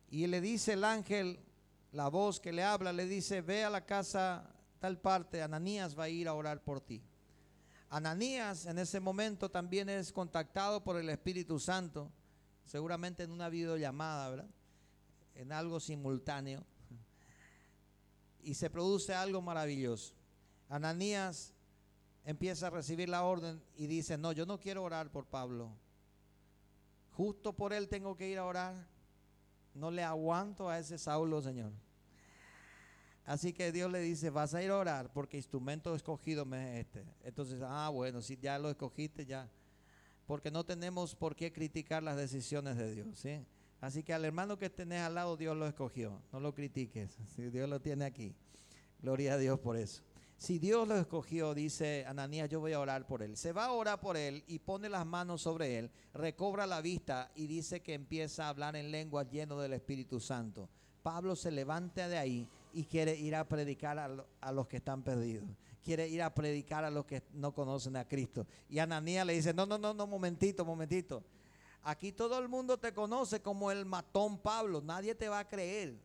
Y 0.09 0.27
le 0.27 0.41
dice 0.41 0.75
el 0.75 0.85
ángel, 0.85 1.41
la 1.93 2.09
voz 2.09 2.41
que 2.41 2.53
le 2.53 2.63
habla, 2.63 2.93
le 2.93 3.07
dice, 3.07 3.41
ve 3.41 3.65
a 3.65 3.71
la 3.71 3.87
casa 3.87 4.51
tal 4.79 5.01
parte, 5.01 5.41
Ananías 5.41 5.99
va 5.99 6.05
a 6.05 6.09
ir 6.09 6.29
a 6.29 6.35
orar 6.35 6.63
por 6.63 6.81
ti. 6.81 7.03
Ananías 7.89 8.67
en 8.67 8.79
ese 8.79 9.01
momento 9.01 9.51
también 9.51 9.89
es 9.89 10.13
contactado 10.13 10.83
por 10.83 10.99
el 10.99 11.09
Espíritu 11.09 11.59
Santo, 11.59 12.11
seguramente 12.65 13.23
en 13.23 13.31
una 13.31 13.49
videollamada, 13.49 14.29
¿verdad? 14.29 14.51
En 15.35 15.53
algo 15.53 15.81
simultáneo. 15.81 16.65
Y 18.43 18.55
se 18.55 18.69
produce 18.69 19.15
algo 19.15 19.41
maravilloso. 19.41 20.15
Ananías 20.69 21.55
empieza 22.25 22.67
a 22.67 22.71
recibir 22.71 23.09
la 23.09 23.25
orden 23.25 23.63
y 23.77 23.87
dice, 23.87 24.19
no, 24.19 24.33
yo 24.33 24.45
no 24.45 24.59
quiero 24.59 24.83
orar 24.83 25.11
por 25.11 25.27
Pablo, 25.27 25.71
Justo 27.17 27.53
por 27.53 27.73
él 27.73 27.89
tengo 27.89 28.17
que 28.17 28.29
ir 28.29 28.39
a 28.39 28.45
orar. 28.45 28.75
No 29.75 29.91
le 29.91 30.03
aguanto 30.03 30.69
a 30.69 30.79
ese 30.79 30.99
Saulo, 30.99 31.41
Señor. 31.43 31.73
Así 33.25 33.53
que 33.53 33.73
Dios 33.73 33.91
le 33.91 34.01
dice, 34.01 34.31
vas 34.31 34.55
a 34.55 34.63
ir 34.63 34.71
a 34.71 34.77
orar 34.77 35.13
porque 35.13 35.37
instrumento 35.37 35.95
escogido 35.95 36.45
me 36.45 36.75
es 36.75 36.87
este. 36.87 37.05
Entonces, 37.23 37.61
ah, 37.63 37.89
bueno, 37.89 38.21
si 38.21 38.37
ya 38.37 38.59
lo 38.59 38.69
escogiste, 38.69 39.25
ya. 39.25 39.49
Porque 40.27 40.51
no 40.51 40.65
tenemos 40.65 41.15
por 41.15 41.35
qué 41.35 41.53
criticar 41.53 42.03
las 42.03 42.17
decisiones 42.17 42.77
de 42.77 42.95
Dios, 42.95 43.19
¿sí? 43.19 43.45
Así 43.81 44.03
que 44.03 44.13
al 44.13 44.25
hermano 44.25 44.59
que 44.59 44.71
tenés 44.71 45.03
al 45.03 45.15
lado, 45.15 45.37
Dios 45.37 45.57
lo 45.57 45.67
escogió. 45.67 46.21
No 46.33 46.41
lo 46.41 46.55
critiques, 46.55 47.17
Dios 47.37 47.69
lo 47.69 47.81
tiene 47.81 48.05
aquí. 48.05 48.35
Gloria 49.01 49.35
a 49.35 49.39
Dios 49.39 49.59
por 49.61 49.77
eso. 49.77 50.03
Si 50.45 50.59
Dios 50.59 50.87
lo 50.87 50.99
escogió, 50.99 51.55
dice 51.55 52.05
Ananías, 52.07 52.51
yo 52.51 52.61
voy 52.61 52.75
a 52.75 52.81
orar 52.81 53.07
por 53.07 53.23
él. 53.23 53.35
Se 53.35 53.55
va 53.55 53.65
a 53.65 53.73
orar 53.73 53.99
por 53.99 54.19
él 54.19 54.45
y 54.47 54.59
pone 54.59 54.91
las 54.91 55.07
manos 55.07 55.41
sobre 55.41 55.79
él, 55.79 55.91
recobra 56.13 56.67
la 56.67 56.83
vista 56.83 57.31
y 57.35 57.47
dice 57.47 57.81
que 57.81 57.95
empieza 57.95 58.45
a 58.45 58.49
hablar 58.51 58.77
en 58.77 58.91
lengua 58.91 59.23
lleno 59.23 59.59
del 59.59 59.73
Espíritu 59.73 60.21
Santo. 60.21 60.69
Pablo 61.03 61.35
se 61.35 61.51
levanta 61.51 62.09
de 62.09 62.19
ahí 62.19 62.47
y 62.75 62.85
quiere 62.85 63.17
ir 63.17 63.35
a 63.35 63.49
predicar 63.49 63.99
a, 63.99 64.53
los 64.53 64.67
que 64.67 64.77
están 64.77 65.03
perdidos. 65.03 65.49
Quiere 65.83 66.09
ir 66.09 66.21
a 66.21 66.35
predicar 66.35 66.85
a 66.85 66.91
los 66.91 67.07
que 67.07 67.23
no 67.33 67.55
conocen 67.55 67.97
a 67.97 68.07
Cristo. 68.07 68.47
Y 68.69 68.81
Ananías 68.81 69.25
le 69.25 69.33
dice, 69.33 69.55
no, 69.55 69.65
no, 69.65 69.79
no, 69.79 69.95
no, 69.95 70.07
momentito, 70.07 70.63
momentito. 70.63 71.25
Aquí 71.85 72.13
todo 72.13 72.39
el 72.39 72.51
mundo 72.51 72.77
te 72.77 72.93
conoce 72.93 73.41
como 73.41 73.71
el 73.71 73.87
matón 73.87 74.37
Pablo. 74.37 74.83
Nadie 74.83 75.15
te 75.15 75.27
va 75.27 75.39
a 75.39 75.49
creer. 75.49 75.99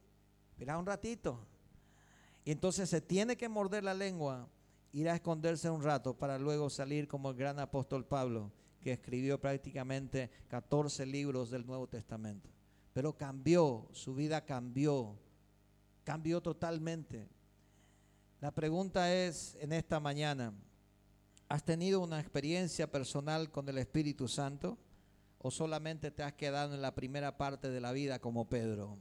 Mira 0.57 0.77
un 0.77 0.85
ratito. 0.85 1.45
Y 2.49 2.51
entonces 2.51 2.89
se 2.89 2.99
tiene 2.99 3.37
que 3.37 3.47
morder 3.47 3.83
la 3.83 3.93
lengua, 3.93 4.49
ir 4.91 5.07
a 5.07 5.13
esconderse 5.13 5.69
un 5.69 5.83
rato 5.83 6.17
para 6.17 6.39
luego 6.39 6.67
salir 6.71 7.07
como 7.07 7.29
el 7.29 7.35
gran 7.35 7.59
apóstol 7.59 8.07
Pablo, 8.07 8.51
que 8.81 8.93
escribió 8.93 9.39
prácticamente 9.39 10.31
14 10.47 11.05
libros 11.05 11.51
del 11.51 11.67
Nuevo 11.67 11.85
Testamento. 11.85 12.49
pero 12.91 13.15
cambió, 13.15 13.87
su 13.93 14.15
vida 14.15 14.43
cambió, 14.45 15.15
cambió 16.03 16.41
totalmente. 16.41 17.29
La 18.41 18.49
pregunta 18.49 19.13
es 19.13 19.55
en 19.61 19.71
esta 19.71 19.99
mañana, 19.99 20.51
¿has 21.49 21.63
tenido 21.63 22.01
una 22.01 22.19
experiencia 22.19 22.89
personal 22.89 23.51
con 23.51 23.69
el 23.69 23.77
Espíritu 23.77 24.27
Santo 24.27 24.79
o 25.37 25.51
solamente 25.51 26.09
te 26.09 26.23
has 26.23 26.33
quedado 26.33 26.73
en 26.73 26.81
la 26.81 26.95
primera 26.95 27.37
parte 27.37 27.69
de 27.69 27.79
la 27.79 27.91
vida 27.91 28.17
como 28.17 28.49
Pedro? 28.49 28.97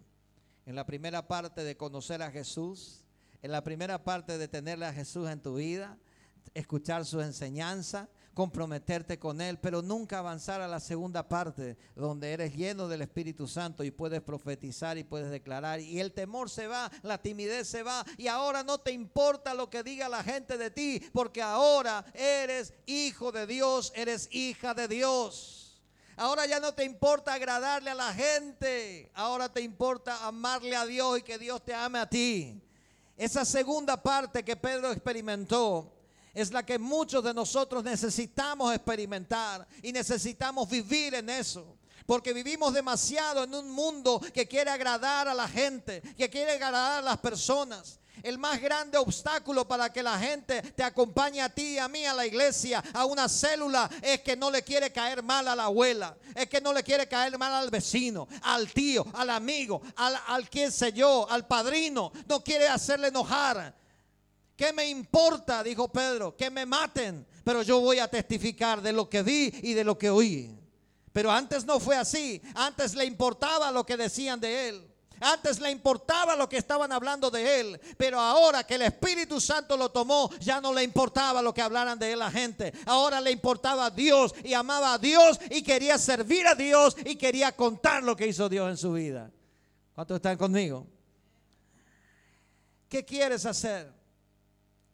En 0.66 0.74
la 0.74 0.84
primera 0.84 1.26
parte 1.26 1.64
de 1.64 1.78
conocer 1.78 2.20
a 2.20 2.30
Jesús, 2.30 3.07
en 3.42 3.52
la 3.52 3.62
primera 3.62 4.02
parte 4.02 4.38
de 4.38 4.48
tenerle 4.48 4.86
a 4.86 4.92
Jesús 4.92 5.28
en 5.28 5.40
tu 5.40 5.56
vida, 5.56 5.96
escuchar 6.54 7.04
su 7.04 7.20
enseñanza, 7.20 8.08
comprometerte 8.34 9.18
con 9.18 9.40
Él, 9.40 9.58
pero 9.58 9.82
nunca 9.82 10.20
avanzar 10.20 10.60
a 10.60 10.68
la 10.68 10.78
segunda 10.78 11.28
parte, 11.28 11.76
donde 11.96 12.32
eres 12.32 12.54
lleno 12.54 12.86
del 12.86 13.02
Espíritu 13.02 13.48
Santo 13.48 13.82
y 13.82 13.90
puedes 13.90 14.22
profetizar 14.22 14.96
y 14.96 15.02
puedes 15.02 15.30
declarar. 15.30 15.80
Y 15.80 15.98
el 15.98 16.12
temor 16.12 16.48
se 16.48 16.68
va, 16.68 16.90
la 17.02 17.18
timidez 17.18 17.66
se 17.66 17.82
va, 17.82 18.04
y 18.16 18.28
ahora 18.28 18.62
no 18.62 18.78
te 18.78 18.92
importa 18.92 19.54
lo 19.54 19.68
que 19.68 19.82
diga 19.82 20.08
la 20.08 20.22
gente 20.22 20.56
de 20.56 20.70
ti, 20.70 21.02
porque 21.12 21.42
ahora 21.42 22.04
eres 22.14 22.74
hijo 22.86 23.32
de 23.32 23.46
Dios, 23.46 23.92
eres 23.96 24.28
hija 24.30 24.72
de 24.72 24.86
Dios. 24.86 25.82
Ahora 26.16 26.46
ya 26.46 26.58
no 26.60 26.74
te 26.74 26.84
importa 26.84 27.34
agradarle 27.34 27.90
a 27.90 27.94
la 27.94 28.12
gente, 28.12 29.10
ahora 29.14 29.52
te 29.52 29.62
importa 29.62 30.26
amarle 30.26 30.74
a 30.74 30.86
Dios 30.86 31.18
y 31.18 31.22
que 31.22 31.38
Dios 31.38 31.64
te 31.64 31.74
ame 31.74 31.98
a 31.98 32.08
ti. 32.08 32.60
Esa 33.18 33.44
segunda 33.44 34.00
parte 34.00 34.44
que 34.44 34.54
Pedro 34.54 34.92
experimentó 34.92 35.92
es 36.32 36.52
la 36.52 36.64
que 36.64 36.78
muchos 36.78 37.24
de 37.24 37.34
nosotros 37.34 37.82
necesitamos 37.82 38.72
experimentar 38.72 39.66
y 39.82 39.90
necesitamos 39.90 40.70
vivir 40.70 41.14
en 41.14 41.28
eso. 41.28 41.76
Porque 42.06 42.32
vivimos 42.32 42.72
demasiado 42.72 43.42
en 43.42 43.54
un 43.54 43.70
mundo 43.70 44.20
que 44.32 44.46
quiere 44.46 44.70
agradar 44.70 45.26
a 45.26 45.34
la 45.34 45.48
gente, 45.48 46.00
que 46.16 46.30
quiere 46.30 46.52
agradar 46.52 47.00
a 47.00 47.02
las 47.02 47.18
personas. 47.18 47.98
El 48.22 48.38
más 48.38 48.60
grande 48.60 48.98
obstáculo 48.98 49.66
para 49.66 49.92
que 49.92 50.02
la 50.02 50.18
gente 50.18 50.62
te 50.62 50.82
acompañe 50.82 51.40
a 51.40 51.48
ti, 51.48 51.78
a 51.78 51.88
mí, 51.88 52.04
a 52.04 52.14
la 52.14 52.26
iglesia, 52.26 52.82
a 52.92 53.04
una 53.04 53.28
célula, 53.28 53.88
es 54.02 54.20
que 54.20 54.36
no 54.36 54.50
le 54.50 54.62
quiere 54.62 54.92
caer 54.92 55.22
mal 55.22 55.46
a 55.48 55.54
la 55.54 55.64
abuela, 55.64 56.16
es 56.34 56.48
que 56.48 56.60
no 56.60 56.72
le 56.72 56.82
quiere 56.82 57.06
caer 57.06 57.38
mal 57.38 57.52
al 57.52 57.70
vecino, 57.70 58.28
al 58.42 58.72
tío, 58.72 59.06
al 59.14 59.30
amigo, 59.30 59.82
al, 59.96 60.18
al 60.26 60.48
quien 60.48 60.72
sé 60.72 60.92
yo, 60.92 61.28
al 61.30 61.46
padrino. 61.46 62.12
No 62.26 62.42
quiere 62.42 62.68
hacerle 62.68 63.08
enojar. 63.08 63.74
¿Qué 64.56 64.72
me 64.72 64.88
importa? 64.88 65.62
Dijo 65.62 65.86
Pedro, 65.86 66.36
que 66.36 66.50
me 66.50 66.66
maten, 66.66 67.24
pero 67.44 67.62
yo 67.62 67.80
voy 67.80 68.00
a 68.00 68.08
testificar 68.08 68.82
de 68.82 68.92
lo 68.92 69.08
que 69.08 69.22
vi 69.22 69.52
y 69.62 69.72
de 69.72 69.84
lo 69.84 69.96
que 69.96 70.10
oí. 70.10 70.58
Pero 71.12 71.30
antes 71.30 71.64
no 71.64 71.78
fue 71.80 71.96
así, 71.96 72.42
antes 72.54 72.94
le 72.94 73.04
importaba 73.04 73.70
lo 73.70 73.86
que 73.86 73.96
decían 73.96 74.40
de 74.40 74.68
él. 74.68 74.97
Antes 75.20 75.60
le 75.60 75.70
importaba 75.70 76.36
lo 76.36 76.48
que 76.48 76.58
estaban 76.58 76.92
hablando 76.92 77.30
de 77.30 77.60
él, 77.60 77.80
pero 77.96 78.20
ahora 78.20 78.64
que 78.64 78.76
el 78.76 78.82
Espíritu 78.82 79.40
Santo 79.40 79.76
lo 79.76 79.90
tomó, 79.90 80.30
ya 80.40 80.60
no 80.60 80.72
le 80.72 80.82
importaba 80.82 81.42
lo 81.42 81.52
que 81.52 81.62
hablaran 81.62 81.98
de 81.98 82.12
él 82.12 82.18
la 82.18 82.30
gente. 82.30 82.72
Ahora 82.86 83.20
le 83.20 83.30
importaba 83.30 83.86
a 83.86 83.90
Dios 83.90 84.34
y 84.44 84.54
amaba 84.54 84.94
a 84.94 84.98
Dios 84.98 85.38
y 85.50 85.62
quería 85.62 85.98
servir 85.98 86.46
a 86.46 86.54
Dios 86.54 86.96
y 87.04 87.16
quería 87.16 87.52
contar 87.52 88.02
lo 88.02 88.16
que 88.16 88.26
hizo 88.26 88.48
Dios 88.48 88.68
en 88.70 88.76
su 88.76 88.92
vida. 88.92 89.30
¿Cuántos 89.94 90.16
están 90.16 90.36
conmigo? 90.36 90.86
¿Qué 92.88 93.04
quieres 93.04 93.44
hacer? 93.44 93.92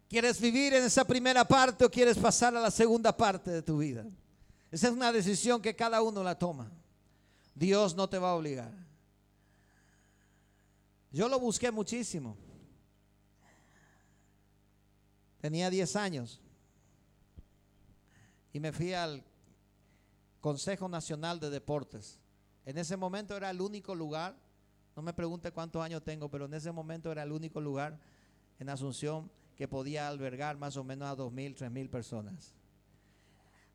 ¿Quieres 0.09 0.41
vivir 0.41 0.75
en 0.75 0.85
esa 0.85 1.05
primera 1.05 1.45
parte 1.45 1.85
o 1.85 1.91
quieres 1.91 2.16
pasar 2.16 2.57
a 2.57 2.61
la 2.61 2.70
segunda 2.70 3.16
parte 3.16 3.51
de 3.51 3.62
tu 3.62 3.79
vida? 3.79 4.05
Esa 4.70 4.89
es 4.89 4.93
una 4.93 5.12
decisión 5.12 5.62
que 5.62 5.77
cada 5.77 6.03
uno 6.03 6.22
la 6.22 6.39
toma. 6.39 6.70
Dios 7.55 7.95
no 7.95 8.09
te 8.09 8.18
va 8.18 8.31
a 8.31 8.35
obligar. 8.35 8.84
Yo 11.14 11.28
lo 11.28 11.38
busqué 11.38 11.70
muchísimo. 11.70 12.36
Tenía 15.40 15.70
10 15.70 15.94
años 15.94 16.40
y 18.52 18.58
me 18.58 18.72
fui 18.72 18.94
al 18.94 19.22
Consejo 20.40 20.88
Nacional 20.88 21.38
de 21.38 21.50
Deportes. 21.50 22.18
En 22.66 22.78
ese 22.78 22.96
momento 22.96 23.36
era 23.36 23.50
el 23.50 23.60
único 23.60 23.94
lugar, 23.94 24.34
no 24.96 25.02
me 25.02 25.12
pregunte 25.12 25.52
cuántos 25.52 25.84
años 25.84 26.02
tengo, 26.02 26.28
pero 26.28 26.46
en 26.46 26.54
ese 26.54 26.72
momento 26.72 27.12
era 27.12 27.22
el 27.22 27.30
único 27.30 27.60
lugar 27.60 28.00
en 28.58 28.68
Asunción 28.68 29.30
que 29.54 29.68
podía 29.68 30.08
albergar 30.08 30.58
más 30.58 30.76
o 30.76 30.82
menos 30.82 31.08
a 31.08 31.14
dos 31.14 31.32
mil, 31.32 31.54
tres 31.54 31.70
mil 31.70 31.88
personas. 31.88 32.56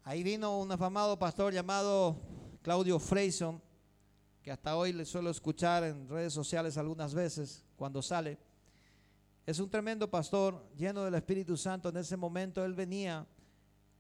Ahí 0.04 0.24
vino 0.24 0.60
un 0.60 0.70
afamado 0.74 1.18
pastor 1.18 1.54
llamado 1.54 2.18
Claudio 2.64 3.00
Freyson, 3.00 3.62
hasta 4.50 4.76
hoy 4.76 4.94
le 4.94 5.06
suelo 5.06 5.30
escuchar 5.30 5.84
en 5.84 6.08
redes 6.08 6.34
sociales 6.34 6.78
algunas 6.78 7.14
veces 7.14 7.64
cuando 7.76 8.02
sale. 8.02 8.38
Es 9.46 9.60
un 9.60 9.70
tremendo 9.70 10.10
pastor 10.10 10.64
lleno 10.78 11.04
del 11.04 11.16
Espíritu 11.16 11.58
Santo. 11.58 11.90
En 11.90 11.98
ese 11.98 12.18
momento 12.18 12.64
él 12.64 12.74
venía 12.74 13.26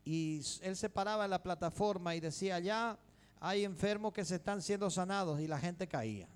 y 0.05 0.41
él 0.61 0.75
se 0.75 0.89
paraba 0.89 1.25
en 1.25 1.31
la 1.31 1.41
plataforma 1.41 2.15
y 2.15 2.19
decía, 2.19 2.59
ya 2.59 2.99
hay 3.39 3.63
enfermos 3.63 4.13
que 4.13 4.25
se 4.25 4.35
están 4.35 4.61
siendo 4.61 4.89
sanados 4.89 5.39
y 5.39 5.47
la 5.47 5.59
gente 5.59 5.87
caía 5.87 6.27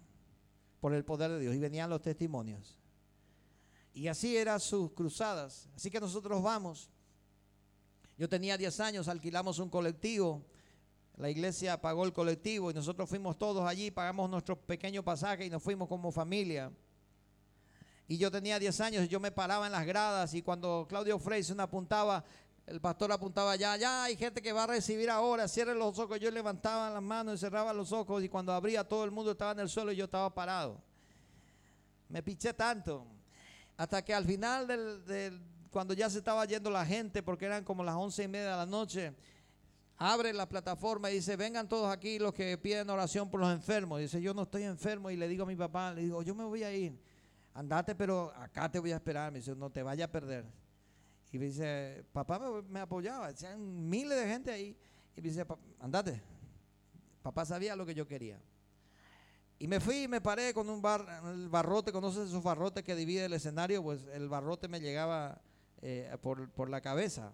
por 0.79 0.93
el 0.93 1.05
poder 1.05 1.31
de 1.31 1.39
Dios 1.39 1.55
y 1.55 1.59
venían 1.59 1.89
los 1.89 2.01
testimonios. 2.01 2.79
Y 3.93 4.07
así 4.07 4.35
eran 4.35 4.59
sus 4.59 4.91
cruzadas. 4.91 5.69
Así 5.75 5.89
que 5.89 5.99
nosotros 5.99 6.41
vamos. 6.41 6.89
Yo 8.17 8.27
tenía 8.27 8.57
10 8.57 8.79
años, 8.79 9.07
alquilamos 9.07 9.59
un 9.59 9.69
colectivo. 9.69 10.43
La 11.17 11.29
iglesia 11.29 11.79
pagó 11.79 12.05
el 12.05 12.13
colectivo 12.13 12.71
y 12.71 12.73
nosotros 12.73 13.07
fuimos 13.07 13.37
todos 13.37 13.67
allí, 13.67 13.91
pagamos 13.91 14.29
nuestro 14.29 14.55
pequeño 14.55 15.03
pasaje 15.03 15.45
y 15.45 15.49
nos 15.49 15.61
fuimos 15.61 15.87
como 15.87 16.11
familia. 16.11 16.71
Y 18.07 18.17
yo 18.17 18.31
tenía 18.31 18.59
10 18.59 18.81
años 18.81 19.05
y 19.05 19.07
yo 19.07 19.19
me 19.19 19.31
paraba 19.31 19.65
en 19.65 19.71
las 19.71 19.85
gradas 19.85 20.33
y 20.33 20.41
cuando 20.41 20.85
Claudio 20.89 21.19
Freyson 21.19 21.59
apuntaba, 21.59 22.23
el 22.65 22.79
pastor 22.79 23.11
apuntaba 23.11 23.55
ya, 23.55 23.75
ya 23.75 24.05
hay 24.05 24.15
gente 24.15 24.41
que 24.41 24.53
va 24.53 24.63
a 24.63 24.67
recibir 24.67 25.09
ahora, 25.09 25.47
cierren 25.47 25.77
los 25.77 25.97
ojos. 25.99 26.19
Yo 26.19 26.31
levantaba 26.31 26.89
las 26.89 27.01
manos 27.01 27.35
y 27.35 27.37
cerraba 27.37 27.73
los 27.73 27.91
ojos 27.91 28.23
y 28.23 28.29
cuando 28.29 28.53
abría 28.53 28.83
todo 28.87 29.03
el 29.03 29.11
mundo 29.11 29.31
estaba 29.31 29.51
en 29.51 29.59
el 29.59 29.69
suelo 29.69 29.91
y 29.91 29.97
yo 29.97 30.05
estaba 30.05 30.33
parado. 30.33 30.81
Me 32.09 32.23
piché 32.23 32.53
tanto. 32.53 33.05
Hasta 33.75 34.03
que 34.03 34.13
al 34.13 34.25
final 34.25 34.67
del, 34.67 35.41
cuando 35.71 35.93
ya 35.93 36.09
se 36.09 36.19
estaba 36.19 36.45
yendo 36.45 36.69
la 36.69 36.85
gente, 36.85 37.21
porque 37.21 37.45
eran 37.45 37.63
como 37.63 37.83
las 37.83 37.95
once 37.95 38.23
y 38.23 38.27
media 38.27 38.51
de 38.51 38.57
la 38.57 38.65
noche, 38.65 39.13
abre 39.97 40.33
la 40.33 40.47
plataforma 40.47 41.11
y 41.11 41.15
dice, 41.15 41.35
vengan 41.35 41.67
todos 41.67 41.91
aquí 41.91 42.19
los 42.19 42.33
que 42.33 42.57
piden 42.57 42.89
oración 42.89 43.29
por 43.29 43.39
los 43.39 43.51
enfermos. 43.53 43.99
Dice, 43.99 44.21
yo 44.21 44.33
no 44.33 44.43
estoy 44.43 44.63
enfermo 44.63 45.09
y 45.09 45.15
le 45.15 45.27
digo 45.27 45.43
a 45.43 45.47
mi 45.47 45.55
papá, 45.55 45.93
le 45.93 46.01
digo, 46.01 46.21
yo 46.23 46.35
me 46.35 46.43
voy 46.43 46.63
a 46.63 46.73
ir, 46.73 46.99
andate, 47.53 47.95
pero 47.95 48.33
acá 48.35 48.69
te 48.71 48.79
voy 48.79 48.91
a 48.91 48.95
esperar. 48.95 49.31
Me 49.31 49.39
dice, 49.39 49.55
no 49.55 49.69
te 49.69 49.83
vaya 49.83 50.05
a 50.05 50.11
perder. 50.11 50.45
Y 51.31 51.39
me 51.39 51.45
dice, 51.45 52.05
papá 52.11 52.39
me, 52.69 52.79
apoyaba, 52.79 53.31
decían 53.31 53.89
miles 53.89 54.17
de 54.19 54.27
gente 54.27 54.51
ahí. 54.51 54.77
Y 55.15 55.21
me 55.21 55.29
dice, 55.29 55.45
andate. 55.79 56.21
Papá 57.23 57.45
sabía 57.45 57.75
lo 57.75 57.85
que 57.85 57.95
yo 57.95 58.07
quería. 58.07 58.39
Y 59.57 59.67
me 59.67 59.79
fui 59.79 60.03
y 60.03 60.07
me 60.07 60.19
paré 60.19 60.53
con 60.53 60.69
un 60.69 60.81
bar, 60.81 61.05
el 61.25 61.47
barrote, 61.47 61.93
¿conoces 61.93 62.27
esos 62.27 62.43
barrotes 62.43 62.83
que 62.83 62.95
divide 62.95 63.25
el 63.25 63.33
escenario? 63.33 63.81
Pues 63.81 64.05
el 64.13 64.27
barrote 64.27 64.67
me 64.67 64.81
llegaba 64.81 65.41
eh, 65.81 66.15
por, 66.21 66.69
la 66.69 66.81
cabeza. 66.81 67.31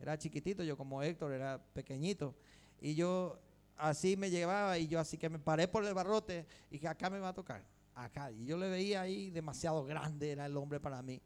Era 0.00 0.16
chiquitito, 0.16 0.62
yo 0.62 0.76
como 0.76 1.02
Héctor 1.02 1.32
era 1.32 1.62
pequeñito. 1.72 2.34
Y 2.80 2.94
yo 2.94 3.40
así 3.76 4.16
me 4.16 4.30
llevaba 4.30 4.78
y 4.78 4.88
yo 4.88 5.00
así 5.00 5.18
que 5.18 5.28
me 5.28 5.38
paré 5.38 5.68
por 5.68 5.84
el 5.84 5.94
barrote 5.94 6.46
y 6.70 6.78
que 6.78 6.88
acá 6.88 7.10
me 7.10 7.18
va 7.18 7.28
a 7.28 7.34
tocar. 7.34 7.64
Acá. 7.94 8.30
Y 8.30 8.46
yo 8.46 8.56
le 8.56 8.68
veía 8.68 9.00
ahí 9.00 9.30
demasiado 9.30 9.84
grande, 9.84 10.30
era 10.30 10.46
el 10.46 10.56
hombre 10.56 10.78
para 10.78 11.02
mí. 11.02 11.20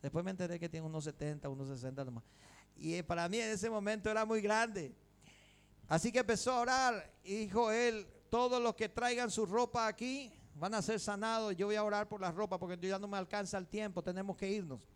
Después 0.00 0.24
me 0.24 0.30
enteré 0.30 0.58
que 0.58 0.68
tiene 0.68 0.86
unos 0.86 1.04
70, 1.04 1.48
unos 1.48 1.68
60 1.68 2.04
nomás. 2.04 2.24
Y 2.76 2.94
eh, 2.94 3.04
para 3.04 3.28
mí 3.28 3.38
en 3.38 3.50
ese 3.50 3.68
momento 3.68 4.10
era 4.10 4.24
muy 4.24 4.40
grande. 4.40 4.94
Así 5.88 6.12
que 6.12 6.20
empezó 6.20 6.52
a 6.52 6.60
orar 6.60 7.12
y 7.24 7.36
dijo 7.36 7.70
él, 7.70 8.06
todos 8.30 8.62
los 8.62 8.74
que 8.74 8.88
traigan 8.88 9.30
su 9.30 9.46
ropa 9.46 9.86
aquí 9.86 10.32
van 10.54 10.74
a 10.74 10.82
ser 10.82 11.00
sanados. 11.00 11.56
Yo 11.56 11.66
voy 11.66 11.76
a 11.76 11.82
orar 11.82 12.08
por 12.08 12.20
la 12.20 12.30
ropa 12.30 12.58
porque 12.58 12.78
ya 12.86 12.98
no 12.98 13.08
me 13.08 13.16
alcanza 13.16 13.58
el 13.58 13.66
tiempo, 13.66 14.02
tenemos 14.02 14.36
que 14.36 14.50
irnos. 14.50 14.86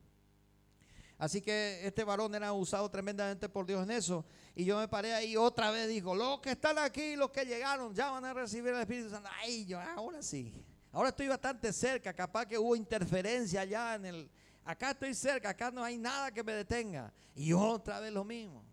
Así 1.23 1.41
que 1.41 1.87
este 1.87 2.03
varón 2.03 2.35
era 2.35 2.53
usado 2.53 2.91
tremendamente 2.91 3.49
por 3.49 3.65
Dios 3.65 3.85
en 3.85 3.93
eso. 3.93 4.25
Y 4.57 4.65
yo 4.65 4.77
me 4.77 4.89
paré 4.89 5.15
ahí 5.15 5.37
otra 5.37 5.71
vez, 5.71 5.89
dijo, 5.89 6.17
los 6.17 6.41
que 6.41 6.51
están 6.51 6.77
aquí, 6.79 7.15
los 7.15 7.31
que 7.31 7.45
llegaron, 7.45 7.95
ya 7.95 8.11
van 8.11 8.25
a 8.25 8.35
recibir 8.35 8.75
el 8.75 8.81
Espíritu 8.81 9.09
Santo. 9.09 9.31
Ay, 9.41 9.65
yo 9.65 9.79
ahora 9.81 10.21
sí. 10.21 10.53
Ahora 10.91 11.11
estoy 11.11 11.29
bastante 11.29 11.73
cerca, 11.73 12.13
capaz 12.13 12.47
que 12.47 12.59
hubo 12.59 12.75
interferencia 12.75 13.61
allá 13.61 13.95
en 13.95 14.07
el... 14.07 14.31
Acá 14.65 14.91
estoy 14.91 15.15
cerca, 15.15 15.51
acá 15.51 15.71
no 15.71 15.85
hay 15.85 15.97
nada 15.97 16.33
que 16.33 16.43
me 16.43 16.55
detenga. 16.55 17.13
Y 17.37 17.53
otra 17.53 18.01
vez 18.01 18.13
lo 18.13 18.25
mismo 18.25 18.65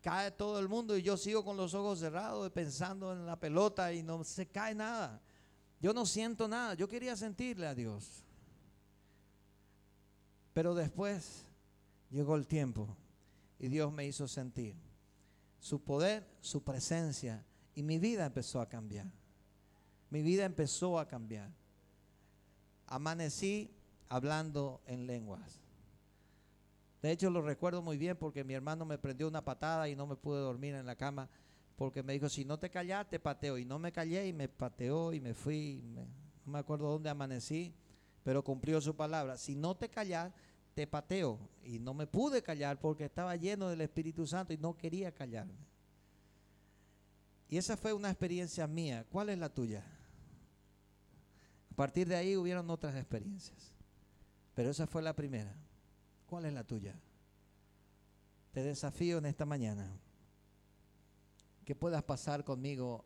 cae 0.00 0.30
todo 0.30 0.58
el 0.58 0.70
mundo 0.70 0.96
y 0.96 1.02
yo 1.02 1.18
sigo 1.18 1.44
con 1.44 1.58
los 1.58 1.74
ojos 1.74 1.98
cerrados 1.98 2.50
pensando 2.52 3.12
en 3.12 3.26
la 3.26 3.38
pelota 3.38 3.92
y 3.92 4.02
no 4.02 4.24
se 4.24 4.46
cae 4.46 4.74
nada. 4.74 5.20
Yo 5.78 5.92
no 5.92 6.06
siento 6.06 6.48
nada. 6.48 6.72
Yo 6.72 6.88
quería 6.88 7.14
sentirle 7.16 7.66
a 7.66 7.74
Dios. 7.74 8.24
Pero 10.54 10.74
después 10.74 11.45
llegó 12.10 12.36
el 12.36 12.46
tiempo 12.46 12.96
y 13.58 13.68
Dios 13.68 13.92
me 13.92 14.06
hizo 14.06 14.28
sentir 14.28 14.76
su 15.58 15.82
poder, 15.82 16.26
su 16.40 16.62
presencia 16.62 17.44
y 17.74 17.82
mi 17.82 17.98
vida 17.98 18.26
empezó 18.26 18.60
a 18.60 18.68
cambiar. 18.68 19.06
Mi 20.10 20.22
vida 20.22 20.44
empezó 20.44 20.98
a 20.98 21.08
cambiar. 21.08 21.50
Amanecí 22.86 23.70
hablando 24.08 24.80
en 24.86 25.06
lenguas. 25.06 25.60
De 27.02 27.10
hecho, 27.10 27.30
lo 27.30 27.42
recuerdo 27.42 27.82
muy 27.82 27.98
bien 27.98 28.16
porque 28.16 28.44
mi 28.44 28.54
hermano 28.54 28.84
me 28.84 28.98
prendió 28.98 29.28
una 29.28 29.44
patada 29.44 29.88
y 29.88 29.96
no 29.96 30.06
me 30.06 30.16
pude 30.16 30.40
dormir 30.40 30.74
en 30.74 30.86
la 30.86 30.96
cama 30.96 31.28
porque 31.76 32.02
me 32.02 32.14
dijo, 32.14 32.28
si 32.28 32.44
no 32.44 32.58
te 32.58 32.70
callas, 32.70 33.08
te 33.08 33.20
pateo. 33.20 33.58
Y 33.58 33.64
no 33.64 33.78
me 33.78 33.92
callé 33.92 34.26
y 34.26 34.32
me 34.32 34.48
pateó 34.48 35.12
y 35.12 35.20
me 35.20 35.34
fui. 35.34 35.82
no 35.84 36.06
me 36.52 36.58
acuerdo 36.58 36.88
dónde 36.88 37.10
amanecí, 37.10 37.74
pero 38.22 38.42
cumplió 38.42 38.80
su 38.80 38.96
palabra. 38.96 39.36
Si 39.36 39.54
no 39.54 39.76
te 39.76 39.90
callas, 39.90 40.32
te 40.76 40.86
pateo. 40.86 41.38
Y 41.64 41.78
no 41.78 41.94
me 41.94 42.06
pude 42.06 42.42
callar 42.42 42.78
porque 42.78 43.06
estaba 43.06 43.34
lleno 43.34 43.68
del 43.68 43.80
Espíritu 43.80 44.26
Santo 44.26 44.52
y 44.52 44.58
no 44.58 44.76
quería 44.76 45.10
callarme. 45.10 45.66
Y 47.48 47.56
esa 47.56 47.78
fue 47.78 47.94
una 47.94 48.10
experiencia 48.10 48.66
mía. 48.66 49.06
¿Cuál 49.10 49.30
es 49.30 49.38
la 49.38 49.48
tuya? 49.48 49.82
A 51.72 51.74
partir 51.74 52.06
de 52.06 52.16
ahí 52.16 52.36
hubieron 52.36 52.68
otras 52.68 52.94
experiencias. 52.94 53.72
Pero 54.54 54.70
esa 54.70 54.86
fue 54.86 55.00
la 55.00 55.16
primera. 55.16 55.56
¿Cuál 56.26 56.44
es 56.44 56.52
la 56.52 56.62
tuya? 56.62 56.94
Te 58.52 58.62
desafío 58.62 59.16
en 59.16 59.26
esta 59.26 59.46
mañana 59.46 59.90
que 61.64 61.74
puedas 61.74 62.02
pasar 62.02 62.44
conmigo 62.44 63.04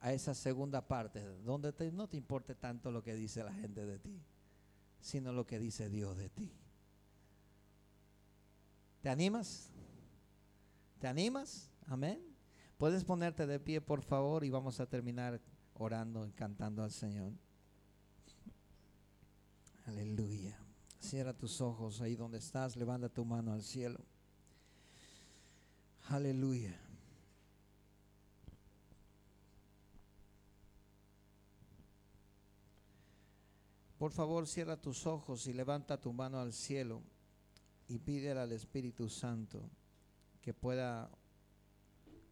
a 0.00 0.12
esa 0.12 0.32
segunda 0.32 0.86
parte, 0.86 1.24
donde 1.44 1.72
no 1.90 2.08
te 2.08 2.16
importe 2.16 2.54
tanto 2.54 2.92
lo 2.92 3.02
que 3.02 3.14
dice 3.14 3.42
la 3.42 3.52
gente 3.52 3.84
de 3.84 3.98
ti, 3.98 4.22
sino 5.00 5.32
lo 5.32 5.44
que 5.44 5.58
dice 5.58 5.88
Dios 5.88 6.16
de 6.16 6.28
ti. 6.28 6.52
¿Te 9.04 9.10
animas? 9.10 9.68
¿Te 10.98 11.06
animas? 11.06 11.68
Amén. 11.88 12.24
Puedes 12.78 13.04
ponerte 13.04 13.46
de 13.46 13.60
pie, 13.60 13.82
por 13.82 14.00
favor, 14.00 14.46
y 14.46 14.48
vamos 14.48 14.80
a 14.80 14.86
terminar 14.86 15.42
orando 15.74 16.26
y 16.26 16.32
cantando 16.32 16.82
al 16.82 16.90
Señor. 16.90 17.34
Aleluya. 19.84 20.58
Cierra 20.98 21.34
tus 21.34 21.60
ojos 21.60 22.00
ahí 22.00 22.16
donde 22.16 22.38
estás, 22.38 22.76
levanta 22.76 23.10
tu 23.10 23.26
mano 23.26 23.52
al 23.52 23.62
cielo. 23.62 24.00
Aleluya. 26.08 26.74
Por 33.98 34.12
favor, 34.12 34.46
cierra 34.46 34.80
tus 34.80 35.06
ojos 35.06 35.46
y 35.46 35.52
levanta 35.52 36.00
tu 36.00 36.10
mano 36.14 36.40
al 36.40 36.54
cielo 36.54 37.02
y 37.88 37.98
pídele 37.98 38.40
al 38.40 38.52
Espíritu 38.52 39.08
Santo 39.08 39.70
que 40.40 40.54
pueda 40.54 41.10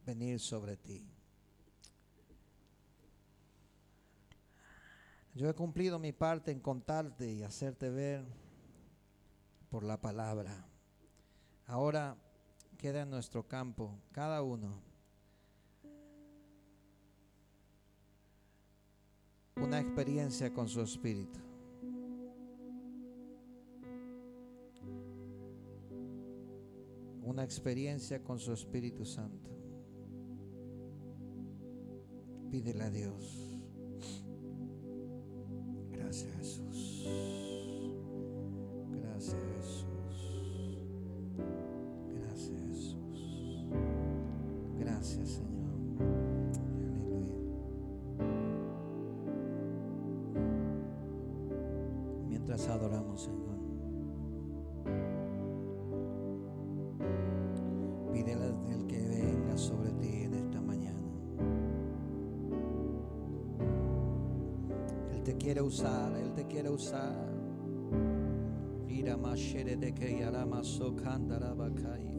venir 0.05 0.41
sobre 0.41 0.77
ti. 0.77 1.07
Yo 5.35 5.49
he 5.49 5.55
cumplido 5.55 5.99
mi 5.99 6.13
parte 6.13 6.51
en 6.51 6.61
contarte 6.61 7.31
y 7.33 7.43
hacerte 7.43 7.89
ver 7.89 8.25
por 9.71 9.83
la 9.83 9.99
palabra. 9.99 10.67
Ahora 11.67 12.17
queda 12.77 13.03
en 13.03 13.11
nuestro 13.11 13.47
campo, 13.49 13.99
cada 14.13 14.43
uno, 14.43 14.83
una 19.57 19.81
experiencia 19.81 20.53
con 20.53 20.69
su 20.69 20.83
espíritu. 20.83 21.52
Una 27.33 27.45
experiencia 27.45 28.23
con 28.23 28.39
su 28.39 28.53
Espíritu 28.53 29.07
Santo. 29.07 29.51
Pídele 32.51 32.85
a 32.85 32.91
Dios. 32.91 33.52
Yarama 70.83 72.12